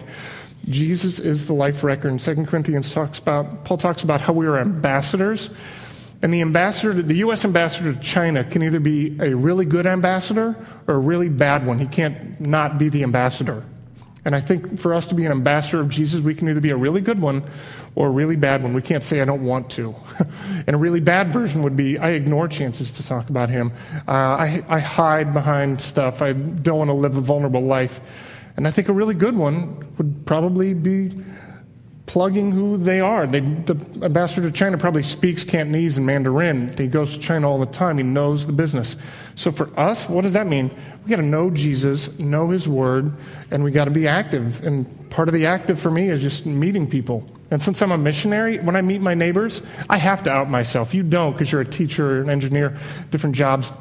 Jesus 0.70 1.20
is 1.20 1.48
the 1.48 1.54
life 1.54 1.84
record. 1.84 2.12
And 2.12 2.20
2 2.20 2.46
Corinthians 2.46 2.94
talks 2.94 3.20
about, 3.20 3.66
Paul 3.66 3.78
talks 3.78 4.04
about 4.04 4.22
how 4.22 4.34
we 4.34 4.46
are 4.46 4.58
ambassadors. 4.58 5.50
And 6.22 6.34
the 6.34 6.42
ambassador, 6.42 6.94
the 6.94 7.16
U.S. 7.16 7.46
ambassador 7.46 7.94
to 7.94 8.00
China 8.00 8.44
can 8.44 8.62
either 8.62 8.80
be 8.80 9.18
a 9.20 9.36
really 9.36 9.66
good 9.66 9.88
ambassador 9.88 10.56
or 10.88 10.96
a 10.96 11.00
really 11.00 11.30
bad 11.30 11.66
one. 11.66 11.80
He 11.80 11.86
can't 11.86 12.40
not 12.42 12.78
be 12.78 12.90
the 12.90 13.04
ambassador. 13.04 13.64
And 14.26 14.36
I 14.36 14.42
think 14.42 14.78
for 14.78 14.94
us 14.94 15.06
to 15.08 15.16
be 15.16 15.26
an 15.26 15.32
ambassador 15.32 15.80
of 15.80 15.88
Jesus, 15.88 16.20
we 16.20 16.36
can 16.36 16.50
either 16.50 16.60
be 16.60 16.72
a 16.72 16.78
really 16.78 17.00
good 17.00 17.22
one 17.22 17.44
or 17.96 18.08
a 18.08 18.12
really 18.12 18.36
bad 18.36 18.62
one. 18.62 18.74
We 18.74 18.82
can't 18.82 19.04
say, 19.04 19.22
I 19.22 19.26
don't 19.26 19.46
want 19.46 19.70
to. 19.72 19.96
and 20.68 20.76
a 20.76 20.78
really 20.78 21.00
bad 21.00 21.32
version 21.32 21.64
would 21.64 21.78
be, 21.78 21.98
I 21.98 22.12
ignore 22.12 22.48
chances 22.48 22.92
to 22.92 23.04
talk 23.04 23.30
about 23.30 23.50
him. 23.50 23.72
Uh, 24.08 24.12
I, 24.12 24.64
I 24.68 24.80
hide 24.80 25.34
behind 25.34 25.80
stuff. 25.80 26.22
I 26.22 26.34
don't 26.34 26.78
want 26.78 26.90
to 26.90 26.94
live 26.94 27.16
a 27.16 27.22
vulnerable 27.22 27.62
life. 27.62 28.02
And 28.60 28.68
I 28.68 28.72
think 28.72 28.90
a 28.90 28.94
really 28.94 29.14
good 29.14 29.38
one 29.38 29.88
would 29.98 30.26
probably 30.26 30.74
be 30.74 31.12
plugging 32.08 32.52
who 32.52 32.76
they 32.76 33.00
are. 33.00 33.26
They, 33.26 33.40
the 33.40 33.78
ambassador 34.04 34.50
to 34.50 34.52
China 34.52 34.78
probably 34.78 35.02
speaks 35.02 35.46
Cantonese 35.46 35.96
and 35.96 36.06
Mandarin. 36.06 36.76
He 36.78 36.88
goes 36.88 37.14
to 37.14 37.20
China 37.22 37.50
all 37.50 37.58
the 37.58 37.66
time. 37.66 37.96
He 37.96 38.04
knows 38.04 38.46
the 38.46 38.52
business. 38.52 38.98
So 39.36 39.50
for 39.50 39.70
us, 39.80 40.10
what 40.10 40.24
does 40.24 40.34
that 40.34 40.46
mean? 40.46 40.78
We 41.06 41.10
got 41.10 41.16
to 41.16 41.22
know 41.22 41.50
Jesus, 41.50 42.20
know 42.20 42.50
His 42.50 42.68
Word, 42.68 43.14
and 43.50 43.64
we 43.64 43.72
got 43.72 43.86
to 43.86 43.92
be 43.92 44.10
active. 44.10 44.62
And 44.66 45.10
part 45.10 45.30
of 45.30 45.34
the 45.34 45.46
active 45.46 45.80
for 45.80 45.90
me 45.90 46.10
is 46.10 46.22
just 46.22 46.46
meeting 46.46 46.86
people. 46.86 47.26
And 47.52 47.62
since 47.62 47.82
I'm 47.82 47.94
a 47.94 47.98
missionary, 47.98 48.60
when 48.60 48.76
I 48.76 48.82
meet 48.82 49.00
my 49.00 49.14
neighbors, 49.14 49.62
I 49.90 49.96
have 49.96 50.22
to 50.24 50.32
out 50.32 50.50
myself. 50.50 50.94
You 50.94 51.04
don't 51.04 51.32
because 51.32 51.50
you're 51.50 51.62
a 51.62 51.66
teacher 51.66 52.18
or 52.18 52.22
an 52.24 52.30
engineer, 52.30 52.78
different 53.10 53.38
jobs. 53.38 53.72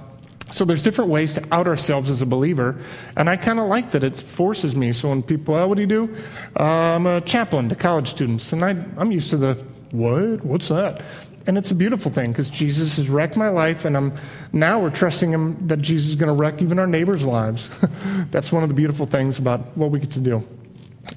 So 0.51 0.64
there's 0.64 0.82
different 0.82 1.11
ways 1.11 1.34
to 1.34 1.44
out 1.53 1.68
ourselves 1.68 2.11
as 2.11 2.22
a 2.22 2.26
believer, 2.26 2.76
and 3.16 3.28
I 3.28 3.36
kind 3.36 3.59
of 3.59 3.68
like 3.68 3.90
that 3.92 4.03
it 4.03 4.16
forces 4.16 4.74
me. 4.74 4.92
So 4.92 5.11
when 5.11 5.22
people, 5.22 5.55
oh, 5.55 5.68
what 5.68 5.76
do 5.76 5.82
you 5.82 5.86
do? 5.86 6.16
Uh, 6.59 6.62
I'm 6.62 7.07
a 7.07 7.20
chaplain 7.20 7.68
to 7.68 7.74
college 7.74 8.09
students, 8.09 8.53
and 8.53 8.64
I, 8.64 8.70
I'm 8.96 9.12
used 9.12 9.30
to 9.30 9.36
the 9.36 9.55
what? 9.90 10.44
What's 10.44 10.68
that? 10.68 11.03
And 11.46 11.57
it's 11.57 11.70
a 11.70 11.74
beautiful 11.74 12.11
thing 12.11 12.30
because 12.30 12.51
Jesus 12.51 12.96
has 12.96 13.09
wrecked 13.09 13.36
my 13.36 13.49
life, 13.49 13.84
and 13.84 13.96
I'm 13.96 14.12
now 14.53 14.78
we're 14.80 14.90
trusting 14.90 15.30
Him 15.32 15.66
that 15.66 15.78
Jesus 15.78 16.11
is 16.11 16.16
going 16.16 16.28
to 16.28 16.34
wreck 16.34 16.61
even 16.61 16.78
our 16.78 16.86
neighbors' 16.86 17.24
lives. 17.24 17.70
That's 18.30 18.53
one 18.53 18.62
of 18.62 18.68
the 18.68 18.74
beautiful 18.74 19.07
things 19.07 19.38
about 19.38 19.76
what 19.76 19.90
we 19.90 19.99
get 19.99 20.11
to 20.12 20.20
do. 20.20 20.46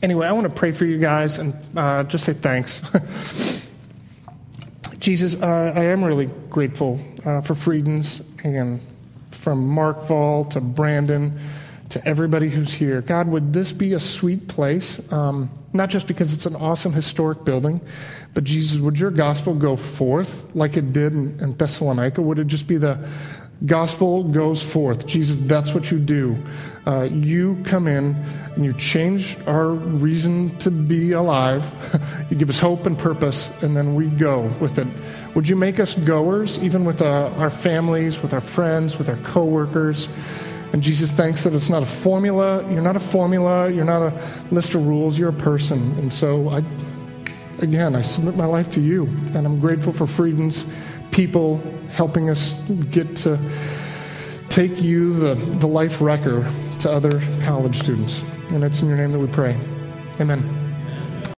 Anyway, 0.01 0.25
I 0.25 0.31
want 0.31 0.45
to 0.45 0.53
pray 0.53 0.71
for 0.71 0.85
you 0.85 0.97
guys 0.97 1.37
and 1.37 1.53
uh, 1.75 2.03
just 2.03 2.25
say 2.25 2.33
thanks. 2.33 2.81
Jesus, 4.99 5.35
uh, 5.41 5.73
I 5.75 5.85
am 5.85 6.03
really 6.03 6.27
grateful 6.49 6.99
uh, 7.25 7.41
for 7.41 7.55
Friedens 7.55 8.21
and 8.43 8.79
from 9.31 9.67
Mark 9.67 10.01
Fall 10.01 10.45
to 10.45 10.61
Brandon 10.61 11.39
to 11.89 12.05
everybody 12.07 12.49
who's 12.49 12.73
here. 12.73 13.01
God, 13.01 13.27
would 13.27 13.53
this 13.53 13.71
be 13.71 13.93
a 13.93 13.99
sweet 13.99 14.47
place? 14.47 15.01
Um, 15.11 15.49
not 15.73 15.89
just 15.89 16.07
because 16.07 16.33
it's 16.33 16.45
an 16.45 16.55
awesome 16.55 16.93
historic 16.93 17.43
building, 17.43 17.81
but 18.33 18.43
Jesus, 18.43 18.79
would 18.79 18.99
your 18.99 19.11
gospel 19.11 19.53
go 19.53 19.75
forth 19.75 20.53
like 20.55 20.77
it 20.77 20.93
did 20.93 21.13
in, 21.13 21.39
in 21.39 21.55
Thessalonica? 21.55 22.21
Would 22.21 22.39
it 22.39 22.47
just 22.47 22.67
be 22.67 22.77
the 22.77 23.09
gospel 23.65 24.23
goes 24.23 24.63
forth? 24.63 25.05
Jesus, 25.05 25.37
that's 25.37 25.73
what 25.73 25.91
you 25.91 25.99
do. 25.99 26.37
Uh, 26.85 27.03
you 27.03 27.61
come 27.65 27.87
in 27.87 28.15
and 28.55 28.65
you 28.65 28.73
change 28.73 29.37
our 29.47 29.69
reason 29.69 30.57
to 30.57 30.71
be 30.71 31.11
alive. 31.11 31.69
you 32.29 32.37
give 32.37 32.49
us 32.49 32.59
hope 32.59 32.85
and 32.85 32.97
purpose, 32.97 33.49
and 33.61 33.75
then 33.75 33.95
we 33.95 34.07
go 34.07 34.51
with 34.59 34.77
it. 34.77 34.87
Would 35.35 35.47
you 35.47 35.55
make 35.55 35.79
us 35.79 35.95
goers, 35.95 36.59
even 36.59 36.83
with 36.83 37.01
uh, 37.01 37.33
our 37.37 37.49
families, 37.49 38.21
with 38.21 38.33
our 38.33 38.41
friends, 38.41 38.97
with 38.97 39.07
our 39.07 39.15
coworkers? 39.17 40.09
And 40.73 40.81
Jesus 40.81 41.11
thanks 41.11 41.43
that 41.43 41.53
it's 41.53 41.69
not 41.69 41.83
a 41.83 41.85
formula. 41.85 42.65
You're 42.71 42.81
not 42.81 42.95
a 42.97 43.01
formula. 43.01 43.69
You're 43.69 43.85
not 43.85 44.01
a 44.01 44.29
list 44.51 44.73
of 44.73 44.85
rules. 44.87 45.17
You're 45.17 45.29
a 45.29 45.33
person. 45.33 45.97
And 45.99 46.11
so, 46.11 46.49
I, 46.49 46.63
again, 47.59 47.95
I 47.95 48.01
submit 48.01 48.35
my 48.35 48.45
life 48.45 48.69
to 48.71 48.81
you. 48.81 49.05
And 49.33 49.45
I'm 49.45 49.59
grateful 49.59 49.93
for 49.93 50.05
Frieden's 50.05 50.65
people 51.11 51.57
helping 51.91 52.29
us 52.29 52.53
get 52.89 53.15
to 53.17 53.39
take 54.49 54.81
you, 54.81 55.13
the, 55.13 55.35
the 55.35 55.67
life 55.67 56.01
wrecker, 56.01 56.49
to 56.79 56.91
other 56.91 57.21
college 57.43 57.79
students. 57.79 58.21
And 58.49 58.63
it's 58.63 58.81
in 58.81 58.87
your 58.89 58.97
name 58.97 59.11
that 59.13 59.19
we 59.19 59.27
pray. 59.27 59.57
Amen. 60.19 60.60